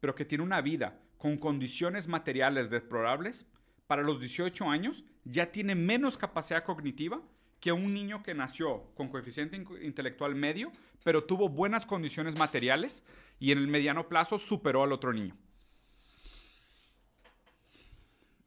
pero 0.00 0.14
que 0.14 0.24
tiene 0.24 0.44
una 0.44 0.60
vida 0.60 1.00
con 1.18 1.36
condiciones 1.36 2.08
materiales 2.08 2.70
deplorables, 2.70 3.46
para 3.86 4.02
los 4.02 4.18
18 4.18 4.68
años 4.70 5.04
ya 5.24 5.52
tiene 5.52 5.74
menos 5.74 6.16
capacidad 6.16 6.64
cognitiva 6.64 7.22
que 7.60 7.72
un 7.72 7.94
niño 7.94 8.22
que 8.22 8.34
nació 8.34 8.92
con 8.94 9.08
coeficiente 9.08 9.56
intelectual 9.82 10.34
medio, 10.34 10.72
pero 11.04 11.24
tuvo 11.24 11.48
buenas 11.48 11.86
condiciones 11.86 12.38
materiales 12.38 13.04
y 13.38 13.52
en 13.52 13.58
el 13.58 13.68
mediano 13.68 14.08
plazo 14.08 14.38
superó 14.38 14.82
al 14.82 14.92
otro 14.92 15.12
niño. 15.12 15.36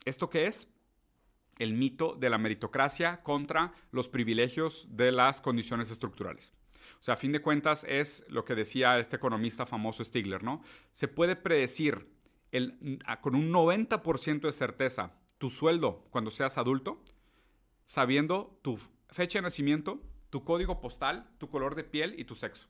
¿Esto 0.06 0.30
qué 0.30 0.46
es? 0.48 0.68
El 1.60 1.74
mito 1.74 2.16
de 2.16 2.30
la 2.30 2.38
meritocracia 2.38 3.22
contra 3.22 3.74
los 3.92 4.10
privilegios 4.10 4.88
de 4.90 5.12
las 5.12 5.42
condiciones 5.42 5.92
estructurales. 5.92 6.54
O 7.00 7.04
sea, 7.04 7.14
a 7.14 7.18
fin 7.18 7.32
de 7.32 7.42
cuentas 7.42 7.86
es 7.88 8.26
lo 8.30 8.44
que 8.44 8.56
decía 8.56 9.00
este 9.00 9.18
economista 9.18 9.66
famoso 9.66 10.04
Stigler, 10.04 10.44
¿no? 10.44 10.64
Se 10.92 11.08
puede 11.08 11.36
predecir 11.36 12.10
con 13.22 13.36
un 13.36 13.52
90% 13.52 14.42
de 14.42 14.52
certeza 14.52 15.14
tu 15.38 15.50
sueldo 15.50 16.06
cuando 16.10 16.32
seas 16.32 16.58
adulto, 16.58 17.04
sabiendo 17.86 18.60
tu 18.62 18.80
fecha 19.10 19.40
de 19.40 19.44
nacimiento, 19.44 20.02
tu 20.30 20.44
código 20.44 20.82
postal, 20.82 21.30
tu 21.38 21.50
color 21.50 21.76
de 21.76 21.84
piel 21.84 22.16
y 22.20 22.26
tu 22.26 22.36
sexo. 22.36 22.68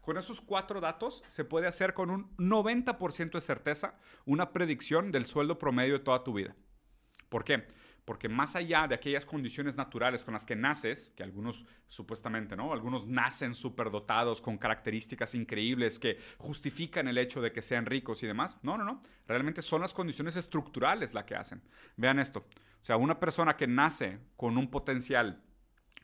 Con 0.00 0.16
esos 0.16 0.40
cuatro 0.40 0.80
datos 0.80 1.22
se 1.28 1.44
puede 1.44 1.66
hacer 1.66 1.92
con 1.92 2.08
un 2.08 2.34
90% 2.38 3.32
de 3.32 3.40
certeza 3.40 3.98
una 4.24 4.52
predicción 4.52 5.12
del 5.12 5.26
sueldo 5.26 5.58
promedio 5.58 5.94
de 5.94 6.04
toda 6.04 6.24
tu 6.24 6.32
vida. 6.32 6.56
¿Por 7.28 7.44
qué? 7.44 7.66
Porque 8.08 8.30
más 8.30 8.56
allá 8.56 8.88
de 8.88 8.94
aquellas 8.94 9.26
condiciones 9.26 9.76
naturales 9.76 10.24
con 10.24 10.32
las 10.32 10.46
que 10.46 10.56
naces, 10.56 11.12
que 11.14 11.22
algunos 11.22 11.66
supuestamente, 11.88 12.56
¿no? 12.56 12.72
Algunos 12.72 13.06
nacen 13.06 13.54
superdotados 13.54 14.40
con 14.40 14.56
características 14.56 15.34
increíbles 15.34 15.98
que 15.98 16.18
justifican 16.38 17.06
el 17.06 17.18
hecho 17.18 17.42
de 17.42 17.52
que 17.52 17.60
sean 17.60 17.84
ricos 17.84 18.22
y 18.22 18.26
demás. 18.26 18.56
No, 18.62 18.78
no, 18.78 18.84
no. 18.84 19.02
Realmente 19.26 19.60
son 19.60 19.82
las 19.82 19.92
condiciones 19.92 20.36
estructurales 20.36 21.12
las 21.12 21.24
que 21.24 21.36
hacen. 21.36 21.60
Vean 21.98 22.18
esto. 22.18 22.46
O 22.80 22.84
sea, 22.86 22.96
una 22.96 23.20
persona 23.20 23.58
que 23.58 23.66
nace 23.66 24.20
con 24.38 24.56
un 24.56 24.70
potencial, 24.70 25.42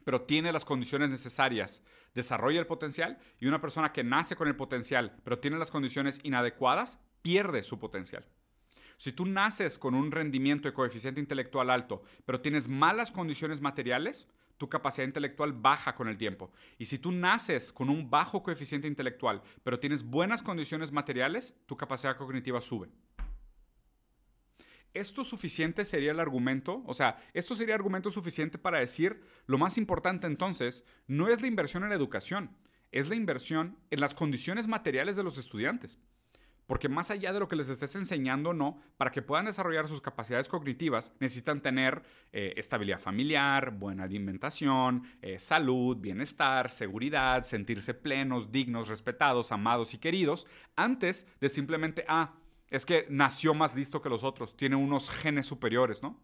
pero 0.04 0.24
tiene 0.24 0.52
las 0.52 0.66
condiciones 0.66 1.08
necesarias, 1.08 1.82
desarrolla 2.14 2.60
el 2.60 2.66
potencial, 2.66 3.16
y 3.40 3.46
una 3.46 3.62
persona 3.62 3.94
que 3.94 4.04
nace 4.04 4.36
con 4.36 4.46
el 4.46 4.56
potencial, 4.56 5.16
pero 5.24 5.38
tiene 5.38 5.56
las 5.56 5.70
condiciones 5.70 6.20
inadecuadas, 6.22 7.00
pierde 7.22 7.62
su 7.62 7.78
potencial. 7.78 8.26
Si 9.04 9.12
tú 9.12 9.26
naces 9.26 9.78
con 9.78 9.94
un 9.94 10.10
rendimiento 10.10 10.66
de 10.66 10.72
coeficiente 10.72 11.20
intelectual 11.20 11.68
alto, 11.68 12.04
pero 12.24 12.40
tienes 12.40 12.68
malas 12.68 13.12
condiciones 13.12 13.60
materiales, 13.60 14.26
tu 14.56 14.70
capacidad 14.70 15.06
intelectual 15.06 15.52
baja 15.52 15.94
con 15.94 16.08
el 16.08 16.16
tiempo. 16.16 16.50
Y 16.78 16.86
si 16.86 16.98
tú 16.98 17.12
naces 17.12 17.70
con 17.70 17.90
un 17.90 18.08
bajo 18.08 18.42
coeficiente 18.42 18.88
intelectual, 18.88 19.42
pero 19.62 19.78
tienes 19.78 20.04
buenas 20.04 20.42
condiciones 20.42 20.90
materiales, 20.90 21.54
tu 21.66 21.76
capacidad 21.76 22.16
cognitiva 22.16 22.62
sube. 22.62 22.88
¿Esto 24.94 25.22
suficiente 25.22 25.84
sería 25.84 26.12
el 26.12 26.20
argumento? 26.20 26.82
O 26.86 26.94
sea, 26.94 27.22
esto 27.34 27.54
sería 27.54 27.74
argumento 27.74 28.10
suficiente 28.10 28.56
para 28.56 28.78
decir, 28.78 29.22
lo 29.44 29.58
más 29.58 29.76
importante 29.76 30.26
entonces, 30.26 30.82
no 31.06 31.28
es 31.28 31.42
la 31.42 31.48
inversión 31.48 31.82
en 31.82 31.90
la 31.90 31.94
educación, 31.94 32.56
es 32.90 33.06
la 33.08 33.16
inversión 33.16 33.76
en 33.90 34.00
las 34.00 34.14
condiciones 34.14 34.66
materiales 34.66 35.14
de 35.14 35.24
los 35.24 35.36
estudiantes. 35.36 35.98
Porque 36.66 36.88
más 36.88 37.10
allá 37.10 37.32
de 37.32 37.40
lo 37.40 37.48
que 37.48 37.56
les 37.56 37.68
estés 37.68 37.94
enseñando, 37.96 38.54
no, 38.54 38.80
para 38.96 39.10
que 39.10 39.20
puedan 39.20 39.46
desarrollar 39.46 39.86
sus 39.88 40.00
capacidades 40.00 40.48
cognitivas, 40.48 41.12
necesitan 41.20 41.60
tener 41.60 42.02
eh, 42.32 42.54
estabilidad 42.56 43.00
familiar, 43.00 43.70
buena 43.72 44.04
alimentación, 44.04 45.04
eh, 45.20 45.38
salud, 45.38 45.98
bienestar, 45.98 46.70
seguridad, 46.70 47.44
sentirse 47.44 47.92
plenos, 47.92 48.50
dignos, 48.50 48.88
respetados, 48.88 49.52
amados 49.52 49.92
y 49.92 49.98
queridos, 49.98 50.46
antes 50.74 51.26
de 51.40 51.48
simplemente, 51.50 52.04
ah, 52.08 52.34
es 52.68 52.86
que 52.86 53.06
nació 53.10 53.52
más 53.54 53.74
listo 53.74 54.00
que 54.00 54.08
los 54.08 54.24
otros, 54.24 54.56
tiene 54.56 54.76
unos 54.76 55.10
genes 55.10 55.46
superiores, 55.46 56.02
¿no? 56.02 56.18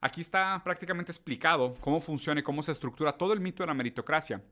Aquí 0.00 0.22
está 0.22 0.62
prácticamente 0.64 1.12
explicado 1.12 1.74
cómo 1.80 2.00
funciona 2.00 2.40
y 2.40 2.42
cómo 2.42 2.62
se 2.62 2.72
estructura 2.72 3.18
todo 3.18 3.34
el 3.34 3.40
mito 3.40 3.62
de 3.62 3.66
la 3.66 3.74
meritocracia 3.74 4.42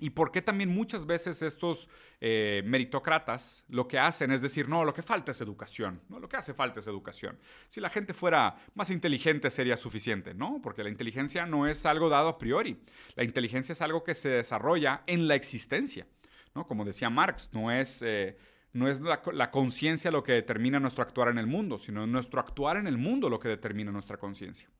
y 0.00 0.10
por 0.10 0.32
qué 0.32 0.42
también 0.42 0.70
muchas 0.70 1.06
veces 1.06 1.42
estos 1.42 1.88
eh, 2.20 2.62
meritócratas 2.64 3.64
lo 3.68 3.86
que 3.86 3.98
hacen 3.98 4.32
es 4.32 4.42
decir, 4.42 4.68
no, 4.68 4.84
lo 4.84 4.94
que 4.94 5.02
falta 5.02 5.30
es 5.30 5.40
educación, 5.40 6.00
¿no? 6.08 6.18
Lo 6.18 6.28
que 6.28 6.36
hace 6.36 6.54
falta 6.54 6.80
es 6.80 6.86
educación. 6.86 7.38
Si 7.68 7.80
la 7.80 7.90
gente 7.90 8.14
fuera 8.14 8.56
más 8.74 8.90
inteligente 8.90 9.50
sería 9.50 9.76
suficiente, 9.76 10.34
¿no? 10.34 10.60
Porque 10.62 10.82
la 10.82 10.88
inteligencia 10.88 11.46
no 11.46 11.66
es 11.66 11.86
algo 11.86 12.08
dado 12.08 12.28
a 12.28 12.38
priori. 12.38 12.82
La 13.14 13.24
inteligencia 13.24 13.72
es 13.72 13.82
algo 13.82 14.02
que 14.02 14.14
se 14.14 14.30
desarrolla 14.30 15.02
en 15.06 15.28
la 15.28 15.34
existencia, 15.34 16.06
¿no? 16.54 16.66
Como 16.66 16.84
decía 16.84 17.10
Marx, 17.10 17.50
no 17.52 17.70
es... 17.70 18.02
Eh, 18.02 18.36
no 18.72 18.86
es 18.86 19.00
la 19.00 19.50
conciencia 19.50 20.12
lo 20.12 20.22
que 20.22 20.30
determina 20.30 20.78
nuestro 20.78 21.02
actuar 21.02 21.26
en 21.26 21.38
el 21.38 21.48
mundo, 21.48 21.76
sino 21.76 22.06
nuestro 22.06 22.38
actuar 22.38 22.76
en 22.76 22.86
el 22.86 22.98
mundo 22.98 23.28
lo 23.28 23.40
que 23.40 23.48
determina 23.48 23.90
nuestra 23.90 24.16
conciencia. 24.16 24.70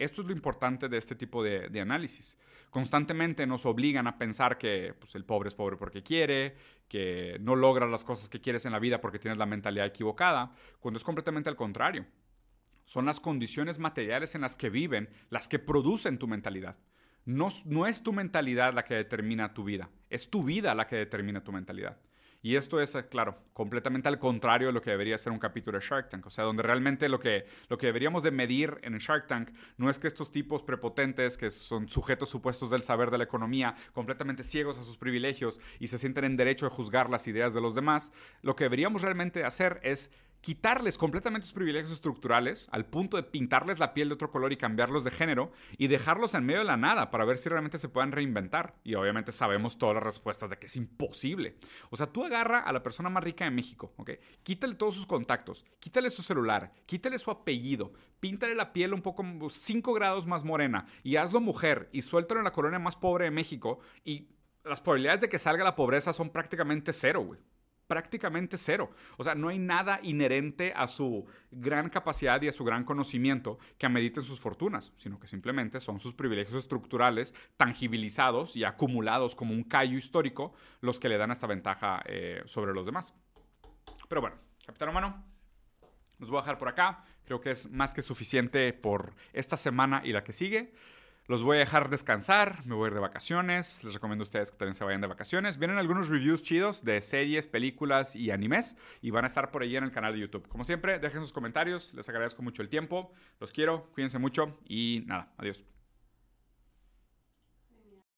Esto 0.00 0.22
es 0.22 0.28
lo 0.28 0.32
importante 0.32 0.88
de 0.88 0.96
este 0.96 1.14
tipo 1.14 1.44
de, 1.44 1.78
análisis. 1.78 2.38
Constantemente 2.70 3.46
nos 3.46 3.66
obligan 3.66 4.06
a 4.06 4.16
pensar 4.16 4.56
que 4.56 4.94
pues, 4.98 5.14
el 5.14 5.26
pobre 5.26 5.48
es 5.48 5.54
pobre 5.54 5.76
porque 5.76 6.02
quiere, 6.02 6.56
que 6.88 7.36
no 7.42 7.54
logras 7.54 7.90
las 7.90 8.02
cosas 8.02 8.30
que 8.30 8.40
quieres 8.40 8.64
en 8.64 8.72
la 8.72 8.78
vida 8.78 9.02
porque 9.02 9.18
tienes 9.18 9.36
la 9.36 9.44
mentalidad 9.44 9.84
equivocada, 9.84 10.54
cuando 10.78 10.96
es 10.96 11.04
completamente 11.04 11.50
al 11.50 11.56
contrario. 11.56 12.06
Son 12.86 13.04
las 13.04 13.20
condiciones 13.20 13.78
materiales 13.78 14.34
en 14.34 14.40
las 14.40 14.56
que 14.56 14.70
viven 14.70 15.10
las 15.28 15.48
que 15.48 15.58
producen 15.58 16.18
tu 16.18 16.26
mentalidad. 16.26 16.78
No, 17.26 17.50
no 17.66 17.86
es 17.86 18.02
tu 18.02 18.14
mentalidad 18.14 18.72
la 18.72 18.84
que 18.84 18.94
determina 18.94 19.52
tu 19.52 19.64
vida, 19.64 19.90
es 20.08 20.30
tu 20.30 20.42
vida 20.44 20.74
la 20.74 20.86
que 20.86 20.96
determina 20.96 21.44
tu 21.44 21.52
mentalidad. 21.52 21.98
Y 22.42 22.56
esto 22.56 22.80
es, 22.80 22.94
eh, 22.94 23.06
claro, 23.06 23.36
completamente 23.52 24.08
al 24.08 24.18
contrario 24.18 24.68
de 24.68 24.72
lo 24.72 24.80
que 24.80 24.90
debería 24.90 25.18
ser 25.18 25.32
un 25.32 25.38
capítulo 25.38 25.78
de 25.78 25.84
Shark 25.84 26.08
Tank. 26.08 26.26
O 26.26 26.30
sea, 26.30 26.44
donde 26.44 26.62
realmente 26.62 27.08
lo 27.08 27.20
que, 27.20 27.44
lo 27.68 27.76
que 27.76 27.86
deberíamos 27.86 28.22
de 28.22 28.30
medir 28.30 28.78
en 28.82 28.96
Shark 28.96 29.26
Tank 29.26 29.50
no 29.76 29.90
es 29.90 29.98
que 29.98 30.08
estos 30.08 30.32
tipos 30.32 30.62
prepotentes, 30.62 31.36
que 31.36 31.50
son 31.50 31.88
sujetos 31.88 32.30
supuestos 32.30 32.70
del 32.70 32.82
saber 32.82 33.10
de 33.10 33.18
la 33.18 33.24
economía, 33.24 33.74
completamente 33.92 34.42
ciegos 34.42 34.78
a 34.78 34.84
sus 34.84 34.96
privilegios 34.96 35.60
y 35.78 35.88
se 35.88 35.98
sienten 35.98 36.24
en 36.24 36.36
derecho 36.36 36.66
de 36.66 36.74
juzgar 36.74 37.10
las 37.10 37.26
ideas 37.26 37.52
de 37.52 37.60
los 37.60 37.74
demás, 37.74 38.12
lo 38.42 38.56
que 38.56 38.64
deberíamos 38.64 39.02
realmente 39.02 39.44
hacer 39.44 39.80
es 39.82 40.10
quitarles 40.40 40.96
completamente 40.96 41.46
sus 41.46 41.54
privilegios 41.54 41.92
estructurales 41.92 42.66
al 42.70 42.86
punto 42.86 43.16
de 43.16 43.22
pintarles 43.22 43.78
la 43.78 43.92
piel 43.92 44.08
de 44.08 44.14
otro 44.14 44.30
color 44.30 44.52
y 44.52 44.56
cambiarlos 44.56 45.04
de 45.04 45.10
género 45.10 45.52
y 45.76 45.88
dejarlos 45.88 46.34
en 46.34 46.44
medio 46.44 46.60
de 46.60 46.66
la 46.66 46.76
nada 46.76 47.10
para 47.10 47.24
ver 47.24 47.38
si 47.38 47.48
realmente 47.48 47.78
se 47.78 47.88
pueden 47.88 48.12
reinventar. 48.12 48.74
Y 48.82 48.94
obviamente 48.94 49.32
sabemos 49.32 49.78
todas 49.78 49.96
las 49.96 50.04
respuestas 50.04 50.48
de 50.48 50.58
que 50.58 50.66
es 50.66 50.76
imposible. 50.76 51.56
O 51.90 51.96
sea, 51.96 52.06
tú 52.06 52.24
agarra 52.24 52.60
a 52.60 52.72
la 52.72 52.82
persona 52.82 53.10
más 53.10 53.22
rica 53.22 53.44
de 53.44 53.50
México, 53.50 53.92
¿ok? 53.96 54.12
Quítale 54.42 54.74
todos 54.74 54.94
sus 54.94 55.06
contactos, 55.06 55.64
quítale 55.78 56.10
su 56.10 56.22
celular, 56.22 56.72
quítale 56.86 57.18
su 57.18 57.30
apellido, 57.30 57.92
píntale 58.18 58.54
la 58.54 58.72
piel 58.72 58.94
un 58.94 59.02
poco 59.02 59.24
5 59.50 59.92
grados 59.92 60.26
más 60.26 60.44
morena 60.44 60.86
y 61.02 61.16
hazlo 61.16 61.40
mujer 61.40 61.88
y 61.92 62.02
suéltalo 62.02 62.40
en 62.40 62.44
la 62.44 62.52
colonia 62.52 62.78
más 62.78 62.96
pobre 62.96 63.26
de 63.26 63.30
México 63.30 63.80
y 64.04 64.28
las 64.64 64.80
probabilidades 64.80 65.22
de 65.22 65.28
que 65.28 65.38
salga 65.38 65.64
la 65.64 65.74
pobreza 65.74 66.12
son 66.12 66.30
prácticamente 66.30 66.92
cero, 66.92 67.22
güey 67.22 67.40
prácticamente 67.90 68.56
cero. 68.56 68.92
O 69.16 69.24
sea, 69.24 69.34
no 69.34 69.48
hay 69.48 69.58
nada 69.58 69.98
inherente 70.04 70.72
a 70.76 70.86
su 70.86 71.26
gran 71.50 71.90
capacidad 71.90 72.40
y 72.40 72.46
a 72.46 72.52
su 72.52 72.62
gran 72.62 72.84
conocimiento 72.84 73.58
que 73.78 73.86
ameriten 73.86 74.22
sus 74.22 74.38
fortunas, 74.38 74.92
sino 74.96 75.18
que 75.18 75.26
simplemente 75.26 75.80
son 75.80 75.98
sus 75.98 76.14
privilegios 76.14 76.56
estructurales 76.56 77.34
tangibilizados 77.56 78.54
y 78.54 78.62
acumulados 78.62 79.34
como 79.34 79.54
un 79.54 79.64
callo 79.64 79.98
histórico 79.98 80.54
los 80.80 81.00
que 81.00 81.08
le 81.08 81.18
dan 81.18 81.32
esta 81.32 81.48
ventaja 81.48 82.00
eh, 82.06 82.42
sobre 82.44 82.72
los 82.72 82.86
demás. 82.86 83.12
Pero 84.08 84.20
bueno, 84.20 84.36
capitán 84.64 84.90
humano, 84.90 85.24
nos 86.20 86.30
voy 86.30 86.38
a 86.38 86.42
dejar 86.42 86.58
por 86.58 86.68
acá. 86.68 87.02
Creo 87.24 87.40
que 87.40 87.50
es 87.50 87.68
más 87.72 87.92
que 87.92 88.02
suficiente 88.02 88.72
por 88.72 89.16
esta 89.32 89.56
semana 89.56 90.00
y 90.04 90.12
la 90.12 90.22
que 90.22 90.32
sigue. 90.32 90.74
Los 91.30 91.44
voy 91.44 91.58
a 91.58 91.60
dejar 91.60 91.90
descansar, 91.90 92.66
me 92.66 92.74
voy 92.74 92.86
a 92.86 92.88
ir 92.88 92.94
de 92.94 92.98
vacaciones. 92.98 93.84
Les 93.84 93.94
recomiendo 93.94 94.22
a 94.22 94.24
ustedes 94.24 94.50
que 94.50 94.58
también 94.58 94.74
se 94.74 94.82
vayan 94.82 95.00
de 95.00 95.06
vacaciones. 95.06 95.58
Vienen 95.58 95.78
algunos 95.78 96.08
reviews 96.08 96.42
chidos 96.42 96.84
de 96.84 97.00
series, 97.00 97.46
películas 97.46 98.16
y 98.16 98.32
animes 98.32 98.76
y 99.00 99.12
van 99.12 99.22
a 99.22 99.28
estar 99.28 99.52
por 99.52 99.62
ahí 99.62 99.76
en 99.76 99.84
el 99.84 99.92
canal 99.92 100.12
de 100.12 100.18
YouTube. 100.18 100.48
Como 100.48 100.64
siempre, 100.64 100.98
dejen 100.98 101.20
sus 101.20 101.32
comentarios, 101.32 101.94
les 101.94 102.08
agradezco 102.08 102.42
mucho 102.42 102.62
el 102.62 102.68
tiempo, 102.68 103.12
los 103.38 103.52
quiero, 103.52 103.92
cuídense 103.92 104.18
mucho 104.18 104.58
y 104.68 105.04
nada, 105.06 105.32
adiós. 105.38 105.64